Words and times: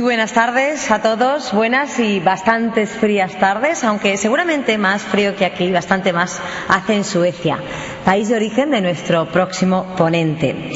Muy 0.00 0.06
buenas 0.16 0.32
tardes 0.32 0.90
a 0.90 1.02
todos, 1.02 1.52
buenas 1.52 1.98
y 1.98 2.20
bastantes 2.20 2.88
frías 2.88 3.38
tardes, 3.38 3.84
aunque 3.84 4.16
seguramente 4.16 4.78
más 4.78 5.02
frío 5.02 5.36
que 5.36 5.44
aquí, 5.44 5.70
bastante 5.70 6.14
más 6.14 6.40
hace 6.68 6.94
en 6.94 7.04
Suecia, 7.04 7.58
país 8.02 8.30
de 8.30 8.36
origen 8.36 8.70
de 8.70 8.80
nuestro 8.80 9.26
próximo 9.26 9.94
ponente. 9.98 10.72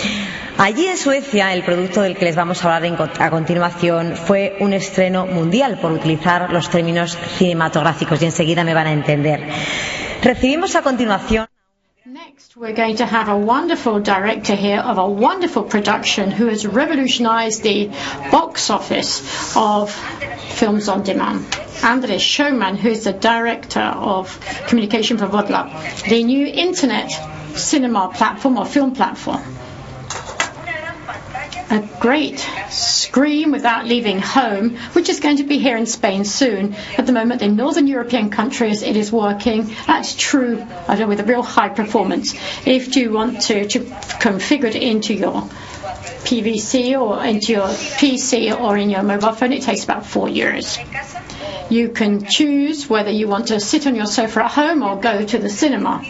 Allí 0.58 0.88
en 0.88 0.98
Suecia, 0.98 1.54
el 1.54 1.62
producto 1.62 2.02
del 2.02 2.18
que 2.18 2.26
les 2.26 2.36
vamos 2.36 2.62
a 2.62 2.76
hablar 2.76 3.08
a 3.18 3.30
continuación 3.30 4.14
fue 4.14 4.58
un 4.60 4.74
estreno 4.74 5.24
mundial, 5.24 5.78
por 5.80 5.92
utilizar 5.92 6.52
los 6.52 6.68
términos 6.68 7.16
cinematográficos, 7.38 8.20
y 8.20 8.26
enseguida 8.26 8.62
me 8.62 8.74
van 8.74 8.88
a 8.88 8.92
entender. 8.92 9.48
Recibimos 10.22 10.76
a 10.76 10.82
continuación. 10.82 11.46
Next, 12.14 12.56
we're 12.56 12.74
going 12.74 12.98
to 12.98 13.06
have 13.06 13.28
a 13.28 13.36
wonderful 13.36 13.98
director 13.98 14.54
here 14.54 14.78
of 14.78 14.98
a 14.98 15.10
wonderful 15.10 15.64
production 15.64 16.30
who 16.30 16.46
has 16.46 16.64
revolutionized 16.64 17.64
the 17.64 17.88
box 18.30 18.70
office 18.70 19.56
of 19.56 19.92
films 19.92 20.86
on 20.86 21.02
demand. 21.02 21.44
Andres 21.82 22.22
Sjöman, 22.22 22.76
who 22.76 22.90
is 22.90 23.02
the 23.02 23.12
director 23.12 23.80
of 23.80 24.38
communication 24.68 25.18
for 25.18 25.26
Voddler, 25.26 26.08
the 26.08 26.22
new 26.22 26.46
internet 26.46 27.10
cinema 27.56 28.12
platform 28.14 28.58
or 28.58 28.64
film 28.64 28.94
platform 28.94 29.42
a 31.74 31.88
great 32.00 32.38
scream 32.70 33.50
without 33.50 33.86
leaving 33.86 34.18
home, 34.18 34.76
which 34.94 35.08
is 35.08 35.20
going 35.20 35.38
to 35.38 35.44
be 35.44 35.58
here 35.58 35.76
in 35.76 35.86
Spain 35.86 36.24
soon. 36.24 36.74
At 36.96 37.06
the 37.06 37.12
moment, 37.12 37.42
in 37.42 37.56
northern 37.56 37.86
European 37.86 38.30
countries, 38.30 38.82
it 38.82 38.96
is 38.96 39.12
working 39.12 39.74
at 39.88 40.14
true, 40.16 40.60
I 40.88 40.96
don't 40.96 41.00
know, 41.00 41.06
with 41.08 41.20
a 41.20 41.24
real 41.24 41.42
high 41.42 41.68
performance. 41.68 42.34
If 42.66 42.96
you 42.96 43.12
want 43.12 43.42
to, 43.42 43.66
to 43.68 43.80
configure 43.80 44.64
it 44.64 44.76
into 44.76 45.14
your 45.14 45.42
PVC 46.24 46.98
or 47.00 47.24
into 47.24 47.52
your 47.52 47.68
PC 47.68 48.58
or 48.58 48.76
in 48.76 48.90
your 48.90 49.02
mobile 49.02 49.32
phone, 49.32 49.52
it 49.52 49.62
takes 49.62 49.84
about 49.84 50.06
four 50.06 50.28
years. 50.28 50.78
You 51.70 51.88
can 51.88 52.26
choose 52.26 52.88
whether 52.88 53.10
you 53.10 53.26
want 53.28 53.48
to 53.48 53.60
sit 53.60 53.86
on 53.86 53.94
your 53.94 54.06
sofa 54.06 54.44
at 54.44 54.50
home 54.50 54.82
or 54.82 55.00
go 55.00 55.24
to 55.24 55.38
the 55.38 55.48
cinema. 55.48 56.04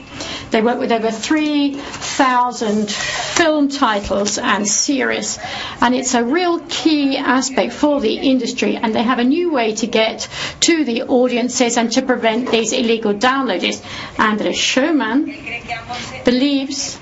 They 0.51 0.63
work 0.63 0.79
with 0.79 0.93
over 0.93 1.11
3,000 1.11 2.91
film 2.91 3.69
titles 3.69 4.39
and 4.39 4.69
series, 4.69 5.39
and 5.81 5.95
it's 5.95 6.15
a 6.15 6.25
real 6.25 6.61
key 6.61 7.17
aspect 7.17 7.73
for 7.73 8.01
the 8.01 8.15
industry. 8.15 8.77
And 8.77 8.95
they 8.95 9.03
have 9.03 9.19
a 9.19 9.25
new 9.25 9.53
way 9.53 9.75
to 9.77 9.87
get 9.87 10.29
to 10.61 10.85
the 10.85 11.03
audiences 11.03 11.77
and 11.77 11.91
to 11.93 12.03
prevent 12.03 12.51
these 12.51 12.73
illegal 12.73 13.15
downloads. 13.15 13.83
Andres 14.19 14.57
Sjöman 14.57 16.25
believes 16.25 16.99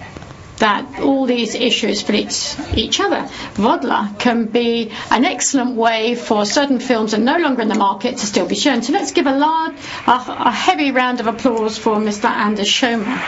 that 0.63 1.01
all 1.01 1.27
these 1.27 1.57
issues 1.57 2.03
fit 2.03 2.57
each 2.79 3.01
other. 3.01 3.23
Voddler 3.55 4.17
can 4.21 4.47
be 4.47 4.93
an 5.11 5.25
excellent 5.25 5.75
way 5.75 6.15
for 6.15 6.47
certain 6.47 6.79
films 6.79 7.11
that 7.11 7.21
are 7.21 7.25
no 7.25 7.37
longer 7.39 7.63
in 7.63 7.69
the 7.69 7.75
market 7.75 8.19
to 8.19 8.27
still 8.27 8.47
be 8.47 8.55
shown. 8.55 8.81
So 8.83 8.93
let's 8.93 9.11
give 9.11 9.27
a, 9.27 9.37
large, 9.37 9.75
a, 10.07 10.13
a 10.47 10.53
heavy 10.53 10.93
round 10.93 11.19
of 11.19 11.27
applause 11.27 11.79
for 11.79 11.97
Mr. 11.97 12.27
Anders 12.27 12.69
Sjöman. 12.69 13.19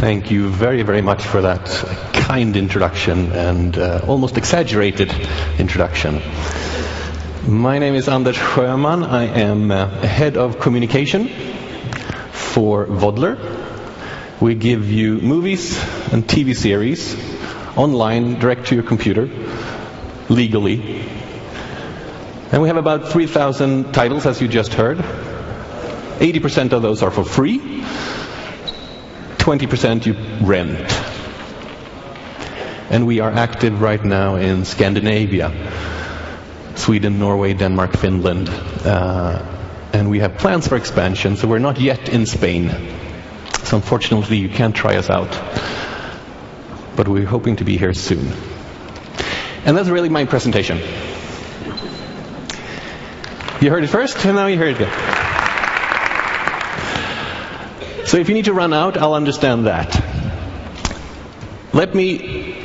Thank 0.00 0.30
you 0.30 0.48
very, 0.48 0.82
very 0.82 1.02
much 1.02 1.22
for 1.22 1.42
that 1.42 1.66
kind 2.14 2.56
introduction 2.56 3.30
and 3.32 3.76
uh, 3.76 4.00
almost 4.08 4.38
exaggerated 4.38 5.12
introduction. 5.58 6.22
My 7.46 7.78
name 7.78 7.94
is 7.94 8.08
Anders 8.08 8.36
Sjöman. 8.38 9.06
I 9.06 9.24
am 9.24 9.70
uh, 9.70 9.86
head 10.00 10.38
of 10.38 10.58
communication 10.60 11.28
for 12.32 12.86
Voddler. 12.86 13.63
We 14.40 14.56
give 14.56 14.90
you 14.90 15.18
movies 15.20 15.78
and 16.12 16.26
TV 16.26 16.56
series 16.56 17.14
online, 17.76 18.40
direct 18.40 18.66
to 18.66 18.74
your 18.74 18.84
computer, 18.84 19.28
legally. 20.28 21.02
And 22.50 22.60
we 22.60 22.68
have 22.68 22.76
about 22.76 23.10
3,000 23.10 23.92
titles, 23.92 24.26
as 24.26 24.40
you 24.40 24.48
just 24.48 24.74
heard. 24.74 24.98
80% 24.98 26.72
of 26.72 26.82
those 26.82 27.02
are 27.02 27.10
for 27.10 27.24
free. 27.24 27.58
20% 29.38 30.06
you 30.06 30.14
rent. 30.44 30.92
And 32.90 33.06
we 33.06 33.20
are 33.20 33.30
active 33.30 33.80
right 33.80 34.04
now 34.04 34.36
in 34.36 34.64
Scandinavia. 34.64 35.52
Sweden, 36.74 37.18
Norway, 37.18 37.54
Denmark, 37.54 37.96
Finland. 37.96 38.48
Uh, 38.48 39.42
and 39.92 40.10
we 40.10 40.18
have 40.18 40.38
plans 40.38 40.66
for 40.66 40.76
expansion, 40.76 41.36
so 41.36 41.46
we're 41.46 41.58
not 41.60 41.80
yet 41.80 42.08
in 42.08 42.26
Spain. 42.26 42.70
Unfortunately, 43.74 44.36
you 44.36 44.48
can't 44.48 44.74
try 44.74 44.96
us 44.96 45.10
out. 45.10 45.30
But 46.94 47.08
we're 47.08 47.26
hoping 47.26 47.56
to 47.56 47.64
be 47.64 47.76
here 47.76 47.92
soon. 47.92 48.32
And 49.64 49.76
that's 49.76 49.88
really 49.88 50.08
my 50.08 50.26
presentation. 50.26 50.78
You 53.60 53.70
heard 53.70 53.82
it 53.82 53.88
first, 53.88 54.24
and 54.24 54.36
now 54.36 54.46
you 54.46 54.56
heard 54.56 54.68
it 54.68 54.76
again. 54.76 54.92
So 58.06 58.18
if 58.18 58.28
you 58.28 58.34
need 58.34 58.44
to 58.44 58.52
run 58.52 58.72
out, 58.72 58.96
I'll 58.96 59.14
understand 59.14 59.66
that. 59.66 60.00
Let 61.72 61.96
me 61.96 62.56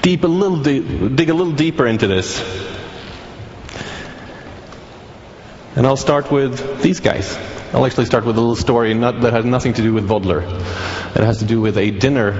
deep 0.00 0.24
a 0.24 0.28
little 0.28 0.62
dig 0.62 1.28
a 1.28 1.34
little 1.34 1.52
deeper 1.52 1.86
into 1.86 2.06
this. 2.06 2.40
And 5.76 5.86
I'll 5.86 5.98
start 5.98 6.32
with 6.32 6.80
these 6.80 7.00
guys. 7.00 7.36
I'll 7.72 7.86
actually 7.86 8.06
start 8.06 8.24
with 8.24 8.36
a 8.36 8.40
little 8.40 8.56
story 8.56 8.94
not, 8.94 9.20
that 9.20 9.32
has 9.32 9.44
nothing 9.44 9.74
to 9.74 9.82
do 9.82 9.94
with 9.94 10.08
Voddler. 10.08 10.42
It 10.42 11.22
has 11.22 11.38
to 11.38 11.44
do 11.44 11.60
with 11.60 11.78
a 11.78 11.92
dinner 11.92 12.32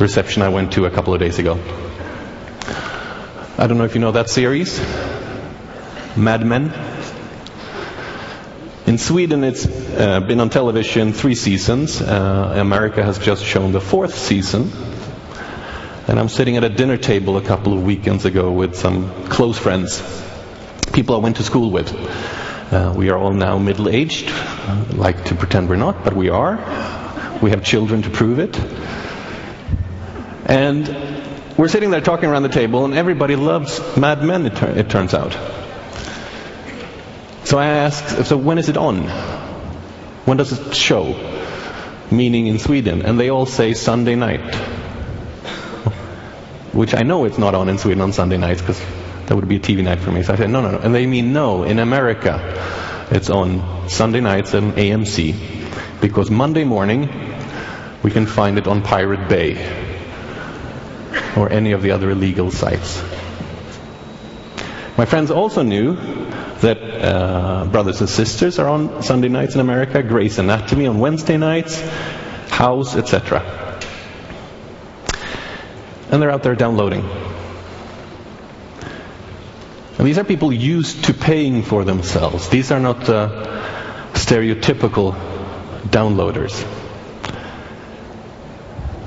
reception 0.00 0.42
I 0.42 0.48
went 0.48 0.72
to 0.72 0.84
a 0.84 0.90
couple 0.90 1.14
of 1.14 1.20
days 1.20 1.38
ago. 1.38 1.54
I 3.56 3.68
don't 3.68 3.78
know 3.78 3.84
if 3.84 3.94
you 3.94 4.00
know 4.00 4.10
that 4.10 4.28
series, 4.28 4.80
Mad 6.16 6.44
Men. 6.44 6.72
In 8.88 8.98
Sweden, 8.98 9.44
it's 9.44 9.64
uh, 9.64 10.18
been 10.26 10.40
on 10.40 10.50
television 10.50 11.12
three 11.12 11.36
seasons. 11.36 12.02
Uh, 12.02 12.54
America 12.56 13.04
has 13.04 13.20
just 13.20 13.44
shown 13.44 13.70
the 13.70 13.80
fourth 13.80 14.16
season. 14.16 14.72
And 16.08 16.18
I'm 16.18 16.28
sitting 16.28 16.56
at 16.56 16.64
a 16.64 16.68
dinner 16.68 16.96
table 16.96 17.36
a 17.36 17.42
couple 17.42 17.74
of 17.74 17.84
weekends 17.84 18.24
ago 18.24 18.50
with 18.50 18.74
some 18.74 19.28
close 19.28 19.56
friends, 19.56 20.02
people 20.92 21.14
I 21.14 21.18
went 21.18 21.36
to 21.36 21.44
school 21.44 21.70
with. 21.70 22.47
Uh, 22.70 22.92
we 22.94 23.08
are 23.08 23.16
all 23.16 23.32
now 23.32 23.56
middle 23.56 23.88
aged, 23.88 24.30
like 24.92 25.24
to 25.24 25.34
pretend 25.34 25.70
we're 25.70 25.76
not, 25.76 26.04
but 26.04 26.14
we 26.14 26.28
are. 26.28 26.56
We 27.40 27.48
have 27.50 27.64
children 27.64 28.02
to 28.02 28.10
prove 28.10 28.38
it. 28.38 28.60
And 30.44 30.86
we're 31.56 31.68
sitting 31.68 31.90
there 31.90 32.02
talking 32.02 32.28
around 32.28 32.42
the 32.42 32.50
table, 32.50 32.84
and 32.84 32.92
everybody 32.92 33.36
loves 33.36 33.80
Mad 33.96 34.22
Men, 34.22 34.44
it, 34.44 34.56
tur- 34.56 34.70
it 34.76 34.90
turns 34.90 35.14
out. 35.14 35.32
So 37.44 37.58
I 37.58 37.68
asked, 37.68 38.26
so 38.26 38.36
when 38.36 38.58
is 38.58 38.68
it 38.68 38.76
on? 38.76 39.04
When 40.26 40.36
does 40.36 40.52
it 40.52 40.74
show? 40.74 41.16
Meaning 42.10 42.48
in 42.48 42.58
Sweden. 42.58 43.00
And 43.00 43.18
they 43.18 43.30
all 43.30 43.46
say 43.46 43.72
Sunday 43.72 44.14
night. 44.14 44.54
Which 46.74 46.94
I 46.94 47.02
know 47.02 47.24
it's 47.24 47.38
not 47.38 47.54
on 47.54 47.70
in 47.70 47.78
Sweden 47.78 48.02
on 48.02 48.12
Sunday 48.12 48.36
nights 48.36 48.60
because 48.60 48.78
that 49.28 49.36
would 49.36 49.48
be 49.48 49.56
a 49.56 49.60
TV 49.60 49.84
night 49.84 50.00
for 50.00 50.10
me. 50.10 50.22
So 50.22 50.32
I 50.32 50.36
said, 50.36 50.50
no, 50.50 50.62
no, 50.62 50.70
no. 50.70 50.78
And 50.78 50.94
they 50.94 51.06
mean 51.06 51.32
no, 51.32 51.64
in 51.64 51.78
America 51.78 52.40
it's 53.10 53.30
on 53.30 53.88
Sunday 53.88 54.20
nights 54.20 54.54
and 54.54 54.72
AMC 54.74 56.00
because 56.00 56.30
Monday 56.30 56.64
morning 56.64 57.08
we 58.02 58.10
can 58.10 58.26
find 58.26 58.58
it 58.58 58.66
on 58.66 58.82
Pirate 58.82 59.28
Bay 59.28 59.56
or 61.36 61.50
any 61.50 61.72
of 61.72 61.82
the 61.82 61.92
other 61.92 62.10
illegal 62.10 62.50
sites. 62.50 63.02
My 64.96 65.04
friends 65.04 65.30
also 65.30 65.62
knew 65.62 65.94
that 66.60 66.78
uh, 66.78 67.66
Brothers 67.66 68.00
and 68.00 68.10
Sisters 68.10 68.58
are 68.58 68.68
on 68.68 69.02
Sunday 69.02 69.28
nights 69.28 69.54
in 69.54 69.60
America, 69.60 70.02
Grey's 70.02 70.38
Anatomy 70.38 70.86
on 70.86 70.98
Wednesday 70.98 71.36
nights, 71.36 71.80
House, 72.50 72.96
etc. 72.96 73.78
And 76.10 76.20
they're 76.20 76.30
out 76.30 76.42
there 76.42 76.56
downloading. 76.56 77.08
And 79.98 80.06
these 80.06 80.16
are 80.16 80.24
people 80.24 80.52
used 80.52 81.06
to 81.06 81.12
paying 81.12 81.64
for 81.64 81.82
themselves. 81.82 82.48
These 82.48 82.70
are 82.70 82.78
not 82.78 83.08
uh, 83.08 83.62
stereotypical 84.12 85.12
downloaders. 85.90 86.64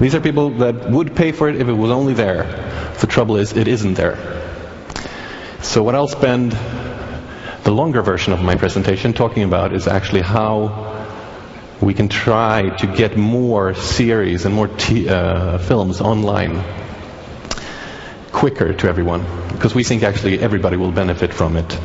These 0.02 0.16
are 0.16 0.20
people 0.20 0.50
that 0.58 0.92
would 0.92 1.16
pay 1.16 1.32
for 1.32 1.48
it 1.48 1.56
if 1.56 1.70
it 1.70 1.74
was 1.74 1.92
only 1.92 2.14
there. 2.14 2.44
The 3.00 3.08
trouble 3.08 3.38
is, 3.38 3.54
it 3.54 3.70
isn't 3.70 3.94
there. 3.94 4.18
So 5.62 5.82
what 5.82 5.96
I'll 5.96 6.10
spend 6.10 6.52
the 7.64 7.72
longer 7.72 8.02
version 8.02 8.34
of 8.34 8.42
my 8.42 8.56
presentation 8.56 9.14
talking 9.14 9.44
about 9.44 9.74
is 9.74 9.88
actually 9.88 10.22
how 10.22 11.08
we 11.80 11.94
can 11.94 12.10
try 12.10 12.70
to 12.78 12.88
get 12.88 13.16
more 13.16 13.76
series 13.76 14.46
and 14.46 14.54
more 14.54 14.68
t- 14.68 15.08
uh, 15.08 15.58
films 15.60 16.02
online 16.02 16.64
quicker 18.32 18.74
to 18.74 18.88
everyone 18.88 19.26
because 19.50 19.76
we 19.76 19.84
think 19.84 20.04
actually 20.04 20.40
everybody 20.40 20.78
will 20.78 20.92
benefit 20.92 21.34
from 21.34 21.58
it 21.58 21.80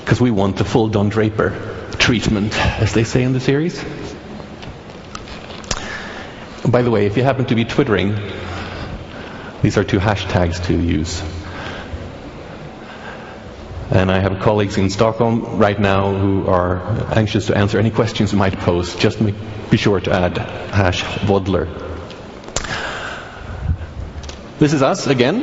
because 0.00 0.20
we 0.20 0.30
want 0.30 0.56
the 0.56 0.64
full 0.64 0.88
Don 0.88 1.08
Draper 1.08 1.50
treatment 1.98 2.58
as 2.80 2.92
they 2.94 3.04
say 3.04 3.22
in 3.22 3.32
the 3.32 3.40
series 3.40 3.82
by 6.68 6.82
the 6.82 6.90
way 6.90 7.06
if 7.06 7.16
you 7.16 7.22
happen 7.22 7.46
to 7.46 7.54
be 7.54 7.64
twittering 7.64 8.16
these 9.62 9.78
are 9.78 9.84
two 9.84 9.98
hashtags 9.98 10.64
to 10.66 10.74
use 10.76 11.22
and 13.92 14.10
I 14.10 14.20
have 14.20 14.40
colleagues 14.40 14.78
in 14.78 14.88
Stockholm 14.88 15.58
right 15.58 15.78
now 15.78 16.14
who 16.16 16.46
are 16.46 16.80
anxious 17.14 17.48
to 17.48 17.56
answer 17.56 17.78
any 17.78 17.90
questions 17.90 18.32
you 18.32 18.38
might 18.38 18.58
pose. 18.58 18.96
Just 18.96 19.18
be 19.70 19.76
sure 19.76 20.00
to 20.00 20.10
add 20.10 20.38
hash 20.38 21.02
Voddler. 21.02 21.68
This 24.58 24.72
is 24.72 24.82
us 24.82 25.06
again. 25.06 25.42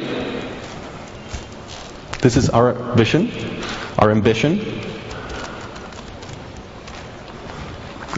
This 2.22 2.38
is 2.38 2.50
our 2.50 2.74
vision, 2.96 3.32
our 3.98 4.12
ambition. 4.12 4.60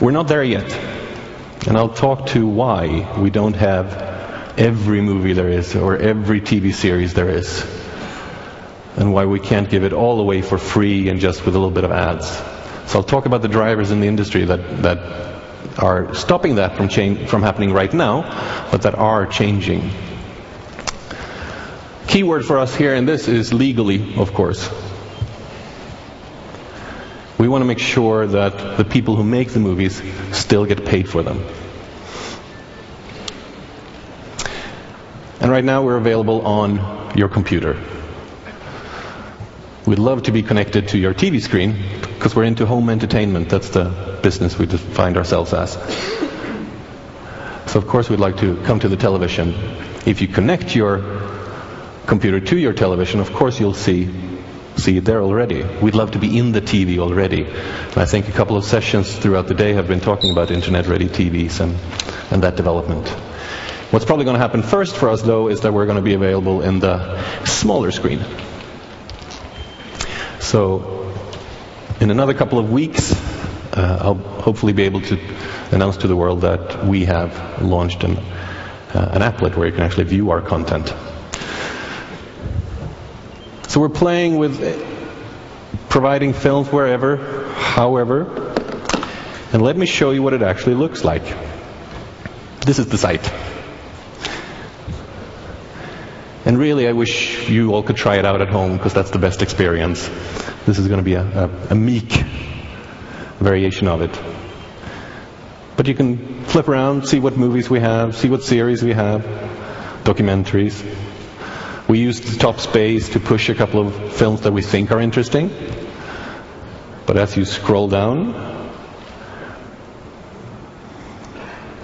We're 0.01 0.11
not 0.11 0.27
there 0.27 0.43
yet. 0.43 0.71
And 1.67 1.77
I'll 1.77 1.93
talk 1.93 2.27
to 2.27 2.47
why 2.47 3.19
we 3.19 3.29
don't 3.29 3.55
have 3.55 4.57
every 4.57 5.01
movie 5.01 5.33
there 5.33 5.49
is 5.49 5.75
or 5.75 5.97
every 5.97 6.41
TV 6.41 6.73
series 6.73 7.13
there 7.13 7.29
is 7.29 7.63
and 8.97 9.13
why 9.13 9.25
we 9.25 9.39
can't 9.39 9.69
give 9.69 9.83
it 9.83 9.93
all 9.93 10.19
away 10.19 10.41
for 10.41 10.57
free 10.57 11.09
and 11.09 11.19
just 11.19 11.45
with 11.45 11.55
a 11.55 11.59
little 11.59 11.73
bit 11.73 11.83
of 11.83 11.91
ads. 11.91 12.27
So 12.91 12.99
I'll 12.99 13.03
talk 13.03 13.25
about 13.25 13.41
the 13.41 13.47
drivers 13.47 13.91
in 13.91 14.01
the 14.01 14.07
industry 14.07 14.45
that, 14.45 14.81
that 14.81 15.31
are 15.77 16.13
stopping 16.13 16.55
that 16.55 16.75
from, 16.75 16.89
change, 16.89 17.29
from 17.29 17.41
happening 17.41 17.71
right 17.71 17.93
now, 17.93 18.23
but 18.71 18.81
that 18.81 18.95
are 18.95 19.25
changing. 19.25 19.91
Keyword 22.11 22.43
for 22.43 22.57
us 22.57 22.75
here 22.75 22.93
in 22.93 23.05
this 23.05 23.29
is 23.29 23.53
legally, 23.53 24.15
of 24.17 24.33
course. 24.33 24.69
We 27.37 27.47
want 27.47 27.61
to 27.61 27.65
make 27.65 27.79
sure 27.79 28.27
that 28.27 28.75
the 28.75 28.83
people 28.83 29.15
who 29.15 29.23
make 29.23 29.51
the 29.51 29.61
movies 29.61 30.01
still 30.33 30.65
get 30.65 30.83
paid 30.85 31.07
for 31.07 31.23
them. 31.23 31.41
And 35.39 35.49
right 35.49 35.63
now 35.63 35.83
we're 35.85 35.95
available 35.95 36.45
on 36.45 37.15
your 37.15 37.29
computer. 37.29 37.81
We'd 39.85 39.97
love 39.97 40.23
to 40.23 40.33
be 40.33 40.43
connected 40.43 40.89
to 40.89 40.97
your 40.97 41.13
TV 41.13 41.41
screen 41.41 41.77
because 42.01 42.35
we're 42.35 42.43
into 42.43 42.65
home 42.65 42.89
entertainment. 42.89 43.47
That's 43.47 43.69
the 43.69 44.19
business 44.21 44.59
we 44.59 44.65
find 44.65 45.15
ourselves 45.15 45.53
as. 45.53 45.75
So 47.67 47.79
of 47.79 47.87
course 47.87 48.09
we'd 48.09 48.19
like 48.19 48.39
to 48.39 48.57
come 48.63 48.81
to 48.81 48.89
the 48.89 48.97
television. 48.97 49.53
If 50.05 50.19
you 50.19 50.27
connect 50.27 50.75
your 50.75 51.20
computer 52.05 52.39
to 52.39 52.57
your 52.57 52.73
television, 52.73 53.19
of 53.19 53.31
course 53.33 53.59
you'll 53.59 53.73
see 53.73 54.09
see 54.77 54.97
it 54.97 55.05
there 55.05 55.21
already. 55.21 55.63
We'd 55.63 55.95
love 55.95 56.11
to 56.11 56.19
be 56.19 56.37
in 56.37 56.51
the 56.51 56.61
TV 56.61 56.97
already. 56.97 57.45
I 57.95 58.05
think 58.05 58.27
a 58.27 58.31
couple 58.31 58.57
of 58.57 58.63
sessions 58.63 59.15
throughout 59.15 59.47
the 59.47 59.53
day 59.53 59.73
have 59.73 59.87
been 59.87 59.99
talking 59.99 60.31
about 60.31 60.51
internet-ready 60.51 61.09
TVs 61.09 61.59
and, 61.59 61.77
and 62.31 62.43
that 62.43 62.55
development. 62.55 63.07
What's 63.91 64.05
probably 64.05 64.25
going 64.25 64.35
to 64.35 64.39
happen 64.39 64.63
first 64.63 64.95
for 64.95 65.09
us, 65.09 65.21
though, 65.21 65.49
is 65.49 65.61
that 65.61 65.73
we're 65.73 65.85
going 65.85 65.97
to 65.97 66.01
be 66.01 66.13
available 66.13 66.61
in 66.61 66.79
the 66.79 67.21
smaller 67.43 67.91
screen. 67.91 68.23
So, 70.39 71.13
in 71.99 72.09
another 72.09 72.33
couple 72.33 72.57
of 72.57 72.71
weeks, 72.71 73.13
uh, 73.73 73.97
I'll 74.01 74.15
hopefully 74.15 74.73
be 74.73 74.83
able 74.83 75.01
to 75.01 75.19
announce 75.71 75.97
to 75.97 76.07
the 76.07 76.15
world 76.15 76.41
that 76.41 76.85
we 76.85 77.05
have 77.05 77.61
launched 77.61 78.03
an, 78.03 78.17
uh, 78.17 79.11
an 79.13 79.21
applet 79.21 79.55
where 79.55 79.67
you 79.67 79.73
can 79.73 79.83
actually 79.83 80.05
view 80.05 80.31
our 80.31 80.41
content. 80.41 80.93
So 83.71 83.79
we're 83.79 83.87
playing 83.87 84.37
with 84.37 84.59
providing 85.87 86.33
films 86.33 86.67
wherever, 86.67 87.15
however, 87.53 88.23
and 89.53 89.61
let 89.61 89.77
me 89.77 89.85
show 89.85 90.11
you 90.11 90.21
what 90.21 90.33
it 90.33 90.41
actually 90.41 90.75
looks 90.75 91.05
like. 91.05 91.23
This 92.65 92.79
is 92.79 92.87
the 92.87 92.97
site. 92.97 93.31
And 96.43 96.57
really, 96.57 96.85
I 96.85 96.91
wish 96.91 97.49
you 97.49 97.73
all 97.73 97.81
could 97.81 97.95
try 97.95 98.17
it 98.17 98.25
out 98.25 98.41
at 98.41 98.49
home 98.49 98.75
because 98.75 98.93
that's 98.93 99.11
the 99.11 99.19
best 99.19 99.41
experience. 99.41 100.05
This 100.65 100.77
is 100.77 100.89
going 100.89 100.99
to 100.99 101.05
be 101.05 101.13
a, 101.13 101.23
a, 101.23 101.49
a 101.69 101.75
meek 101.75 102.11
variation 103.39 103.87
of 103.87 104.01
it. 104.01 104.19
But 105.77 105.87
you 105.87 105.95
can 105.95 106.43
flip 106.43 106.67
around, 106.67 107.07
see 107.07 107.21
what 107.21 107.37
movies 107.37 107.69
we 107.69 107.79
have, 107.79 108.17
see 108.17 108.27
what 108.27 108.43
series 108.43 108.83
we 108.83 108.91
have, 108.91 109.21
documentaries. 110.03 111.10
We 111.91 111.99
use 111.99 112.21
the 112.21 112.39
top 112.39 112.61
space 112.61 113.09
to 113.09 113.19
push 113.19 113.49
a 113.49 113.53
couple 113.53 113.85
of 113.85 114.13
films 114.13 114.39
that 114.43 114.53
we 114.53 114.61
think 114.61 114.93
are 114.93 115.01
interesting. 115.01 115.51
But 117.05 117.17
as 117.17 117.35
you 117.35 117.43
scroll 117.43 117.89
down, 117.89 118.71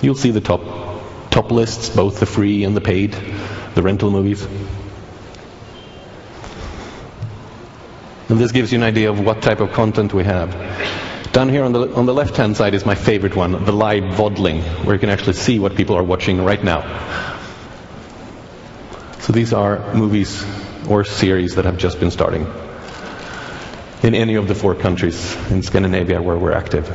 you'll 0.02 0.16
see 0.16 0.32
the 0.32 0.40
top 0.40 0.62
top 1.30 1.52
lists, 1.52 1.90
both 1.90 2.22
the 2.22 2.26
free 2.26 2.64
and 2.64 2.74
the 2.74 2.80
paid 2.80 3.18
the 3.76 3.82
rental 3.82 4.10
movies. 4.10 4.48
And 8.30 8.40
this 8.40 8.54
gives 8.54 8.72
you 8.72 8.78
an 8.78 8.84
idea 8.84 9.10
of 9.10 9.20
what 9.20 9.42
type 9.42 9.60
of 9.60 9.74
content 9.74 10.14
we 10.14 10.24
have. 10.24 10.54
Down 11.34 11.50
here 11.50 11.66
on 11.66 11.74
the, 11.74 11.94
on 11.94 12.06
the 12.06 12.14
left-hand 12.14 12.56
side 12.56 12.74
is 12.76 12.86
my 12.86 12.96
favorite 12.96 13.36
one, 13.36 13.66
the 13.66 13.74
live 13.74 14.04
voddling, 14.04 14.64
where 14.86 14.96
you 14.96 15.00
can 15.02 15.10
actually 15.10 15.34
see 15.34 15.60
what 15.60 15.76
people 15.76 15.98
are 15.98 16.04
watching 16.04 16.42
right 16.46 16.64
now. 16.64 17.37
So 19.28 19.34
these 19.34 19.52
are 19.52 19.94
movies 19.94 20.46
or 20.88 21.04
series 21.04 21.56
that 21.56 21.66
have 21.66 21.78
just 21.78 22.00
been 22.00 22.12
starting 22.12 22.48
in 24.02 24.16
any 24.16 24.36
of 24.36 24.48
the 24.48 24.56
four 24.56 24.74
countries 24.74 25.36
in 25.52 25.64
Scandinavia 25.64 26.22
where 26.22 26.38
we're 26.38 26.54
active. 26.54 26.88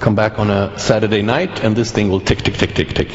come 0.00 0.14
back 0.14 0.38
on 0.38 0.48
a 0.50 0.78
Saturday 0.78 1.20
night 1.20 1.62
and 1.62 1.76
this 1.76 1.92
thing 1.92 2.08
will 2.08 2.20
tick, 2.20 2.38
tick, 2.38 2.54
tick, 2.54 2.74
tick, 2.74 2.94
tick. 2.94 3.10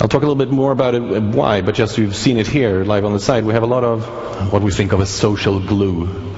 I'll 0.00 0.08
talk 0.08 0.22
a 0.22 0.26
little 0.26 0.34
bit 0.34 0.50
more 0.50 0.72
about 0.72 0.96
it, 0.96 1.00
why, 1.00 1.60
but 1.60 1.76
just 1.76 1.96
you've 1.96 2.16
seen 2.16 2.38
it 2.38 2.48
here 2.48 2.82
live 2.82 3.04
on 3.04 3.12
the 3.12 3.20
side. 3.20 3.44
We 3.44 3.52
have 3.52 3.62
a 3.62 3.66
lot 3.66 3.84
of 3.84 4.52
what 4.52 4.62
we 4.62 4.72
think 4.72 4.92
of 4.92 5.00
as 5.00 5.10
social 5.10 5.60
glue. 5.60 6.35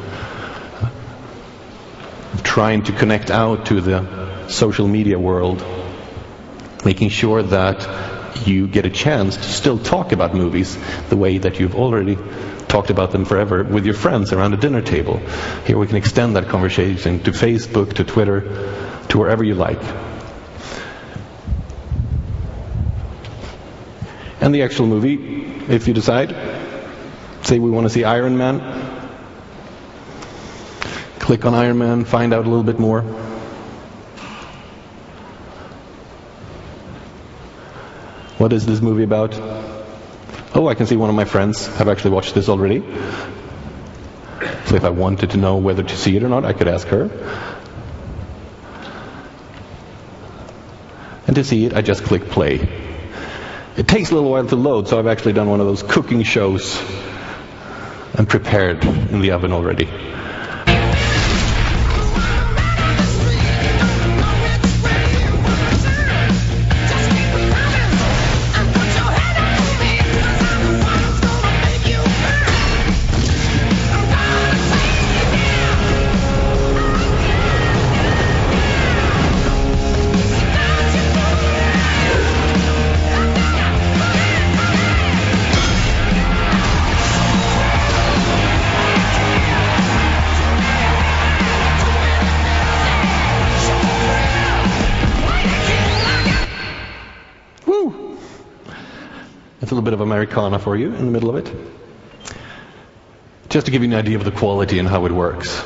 Trying 2.58 2.82
to 2.82 2.92
connect 2.92 3.30
out 3.30 3.66
to 3.66 3.80
the 3.80 4.48
social 4.48 4.88
media 4.88 5.16
world, 5.16 5.64
making 6.84 7.10
sure 7.10 7.40
that 7.40 8.48
you 8.48 8.66
get 8.66 8.84
a 8.84 8.90
chance 8.90 9.36
to 9.36 9.44
still 9.44 9.78
talk 9.78 10.10
about 10.10 10.34
movies 10.34 10.76
the 11.08 11.16
way 11.16 11.38
that 11.38 11.60
you've 11.60 11.76
already 11.76 12.18
talked 12.66 12.90
about 12.90 13.12
them 13.12 13.26
forever 13.26 13.62
with 13.62 13.84
your 13.84 13.94
friends 13.94 14.32
around 14.32 14.54
a 14.54 14.56
dinner 14.56 14.82
table. 14.82 15.18
Here 15.66 15.78
we 15.78 15.86
can 15.86 15.94
extend 15.94 16.34
that 16.34 16.48
conversation 16.48 17.22
to 17.22 17.30
Facebook, 17.30 17.92
to 17.92 18.02
Twitter, 18.02 18.40
to 19.10 19.18
wherever 19.18 19.44
you 19.44 19.54
like. 19.54 19.80
And 24.40 24.52
the 24.52 24.62
actual 24.62 24.88
movie, 24.88 25.14
if 25.72 25.86
you 25.86 25.94
decide, 25.94 26.34
say 27.42 27.60
we 27.60 27.70
want 27.70 27.84
to 27.84 27.90
see 27.90 28.02
Iron 28.02 28.36
Man, 28.36 28.97
click 31.28 31.44
on 31.44 31.52
Iron 31.52 31.76
Man, 31.76 32.06
find 32.06 32.32
out 32.32 32.47
a 32.47 32.49
little 32.49 32.64
bit 32.64 32.78
more. 32.78 33.02
What 38.38 38.54
is 38.54 38.64
this 38.64 38.80
movie 38.80 39.02
about? 39.02 39.38
Oh, 40.54 40.68
I 40.68 40.75
can 40.75 40.87
see 40.87 40.97
one 40.97 41.11
of 41.11 41.14
my 41.14 41.26
friends 41.26 41.66
have 41.76 41.87
actually 41.87 42.12
watched 42.12 42.35
this 42.35 42.49
already. 42.49 42.80
So 44.68 44.76
if 44.76 44.85
I 44.85 44.88
wanted 44.88 45.32
to 45.32 45.37
know 45.37 45.58
whether 45.58 45.82
to 45.82 45.97
see 45.99 46.16
it 46.16 46.23
or 46.23 46.30
not, 46.30 46.47
I 46.47 46.54
could 46.54 46.66
ask 46.66 46.88
her. 46.88 47.11
And 51.26 51.37
to 51.37 51.44
see 51.44 51.66
it, 51.66 51.75
I 51.75 51.82
just 51.82 52.04
click 52.04 52.30
play. 52.30 52.54
It 53.76 53.87
takes 53.87 54.11
a 54.11 54.14
little 54.14 54.30
while 54.30 54.47
to 54.47 54.56
load, 54.56 54.88
so 54.88 54.99
I've 54.99 55.06
actually 55.06 55.35
done 55.35 55.50
one 55.50 55.61
of 55.61 55.66
those 55.66 55.82
cooking 55.82 56.23
shows 56.23 56.82
and 58.14 58.26
prepared 58.26 58.82
in 58.82 59.20
the 59.20 59.32
oven 59.32 59.52
already. 59.52 60.07
Americana 100.28 100.58
for 100.58 100.76
you 100.76 100.94
in 100.94 101.06
the 101.06 101.11
middle 101.11 101.30
of 101.30 101.37
it. 101.37 101.52
Just 103.49 103.66
to 103.66 103.73
give 103.73 103.82
you 103.82 103.88
an 103.88 103.94
idea 103.94 104.16
of 104.18 104.25
the 104.25 104.30
quality 104.30 104.78
and 104.78 104.87
how 104.87 105.06
it 105.06 105.12
works. 105.12 105.64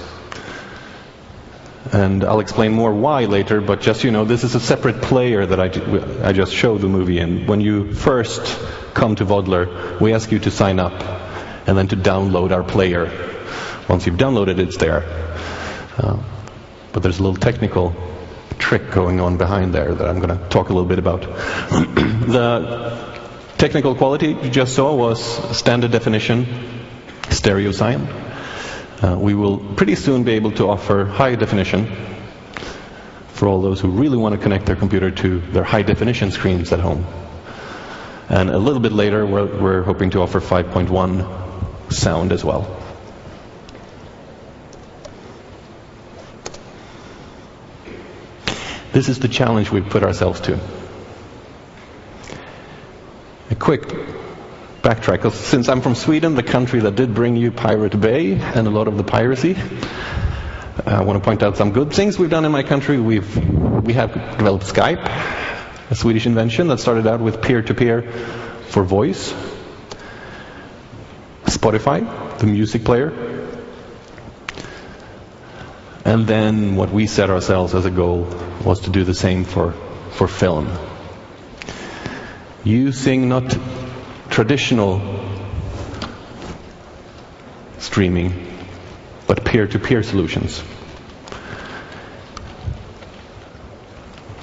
And 1.92 2.22
I'll 2.24 2.40
explain 2.40 2.72
more 2.72 2.94
why 2.94 3.24
later, 3.24 3.60
but 3.60 3.80
just 3.80 4.04
you 4.04 4.12
know, 4.12 4.24
this 4.24 4.44
is 4.44 4.54
a 4.54 4.60
separate 4.60 5.02
player 5.02 5.44
that 5.44 5.58
I, 5.58 6.28
I 6.28 6.32
just 6.32 6.54
showed 6.54 6.80
the 6.80 6.88
movie 6.88 7.18
in. 7.18 7.46
When 7.46 7.60
you 7.60 7.92
first 7.92 8.40
come 8.94 9.16
to 9.16 9.24
Voddler, 9.24 10.00
we 10.00 10.14
ask 10.14 10.30
you 10.30 10.38
to 10.40 10.50
sign 10.50 10.78
up 10.78 10.92
and 11.66 11.76
then 11.76 11.88
to 11.88 11.96
download 11.96 12.52
our 12.52 12.62
player. 12.62 13.10
Once 13.88 14.06
you've 14.06 14.16
downloaded 14.16 14.58
it, 14.58 14.60
it's 14.60 14.76
there. 14.76 15.02
Uh, 15.98 16.22
but 16.92 17.02
there's 17.02 17.18
a 17.18 17.22
little 17.22 17.36
technical 17.36 17.94
trick 18.58 18.92
going 18.92 19.18
on 19.18 19.38
behind 19.38 19.74
there 19.74 19.92
that 19.92 20.08
I'm 20.08 20.20
going 20.20 20.38
to 20.38 20.48
talk 20.48 20.68
a 20.68 20.72
little 20.72 20.88
bit 20.88 21.00
about. 21.00 21.22
the 21.70 23.11
Technical 23.62 23.94
quality 23.94 24.30
you 24.30 24.50
just 24.50 24.74
saw 24.74 24.92
was 24.92 25.22
standard 25.56 25.92
definition 25.92 26.46
stereo 27.30 27.70
sign. 27.70 28.00
Uh, 29.00 29.16
we 29.16 29.34
will 29.36 29.56
pretty 29.58 29.94
soon 29.94 30.24
be 30.24 30.32
able 30.32 30.50
to 30.50 30.68
offer 30.68 31.04
high 31.04 31.36
definition 31.36 31.86
for 33.28 33.46
all 33.46 33.62
those 33.62 33.78
who 33.78 33.88
really 33.88 34.18
want 34.18 34.34
to 34.34 34.40
connect 34.40 34.66
their 34.66 34.74
computer 34.74 35.12
to 35.12 35.38
their 35.52 35.62
high 35.62 35.82
definition 35.82 36.32
screens 36.32 36.72
at 36.72 36.80
home. 36.80 37.06
And 38.28 38.50
a 38.50 38.58
little 38.58 38.80
bit 38.80 38.90
later, 38.90 39.24
we're, 39.24 39.46
we're 39.46 39.82
hoping 39.82 40.10
to 40.10 40.22
offer 40.22 40.40
5.1 40.40 41.92
sound 41.92 42.32
as 42.32 42.44
well. 42.44 42.66
This 48.90 49.08
is 49.08 49.20
the 49.20 49.28
challenge 49.28 49.70
we've 49.70 49.88
put 49.88 50.02
ourselves 50.02 50.40
to 50.40 50.58
a 53.52 53.54
quick 53.54 53.82
backtrack. 54.82 55.30
Since 55.30 55.68
I'm 55.68 55.82
from 55.82 55.94
Sweden, 55.94 56.34
the 56.34 56.42
country 56.42 56.80
that 56.80 56.96
did 56.96 57.14
bring 57.14 57.36
you 57.36 57.52
Pirate 57.52 58.00
Bay 58.00 58.32
and 58.32 58.66
a 58.66 58.70
lot 58.70 58.88
of 58.88 58.96
the 58.96 59.04
piracy, 59.04 59.54
uh, 59.56 60.82
I 60.86 61.02
want 61.02 61.22
to 61.22 61.24
point 61.24 61.42
out 61.42 61.58
some 61.58 61.72
good 61.72 61.92
things 61.92 62.18
we've 62.18 62.30
done 62.30 62.46
in 62.46 62.52
my 62.52 62.62
country. 62.62 62.98
We've 62.98 63.36
we 63.84 63.92
have 63.92 64.14
developed 64.14 64.64
Skype, 64.64 65.04
a 65.90 65.94
Swedish 65.94 66.24
invention 66.24 66.68
that 66.68 66.80
started 66.80 67.06
out 67.06 67.20
with 67.20 67.42
peer-to-peer 67.42 68.10
for 68.70 68.84
voice. 68.84 69.34
Spotify, 71.44 72.38
the 72.38 72.46
music 72.46 72.84
player. 72.84 73.12
And 76.06 76.26
then 76.26 76.76
what 76.76 76.90
we 76.90 77.06
set 77.06 77.28
ourselves 77.28 77.74
as 77.74 77.84
a 77.84 77.90
goal 77.90 78.28
was 78.64 78.80
to 78.80 78.90
do 78.90 79.04
the 79.04 79.14
same 79.14 79.44
for, 79.44 79.72
for 80.12 80.26
film 80.26 80.68
using 82.64 83.28
not 83.28 83.56
traditional 84.30 85.00
streaming, 87.78 88.48
but 89.26 89.44
peer-to-peer 89.44 90.02
solutions. 90.02 90.62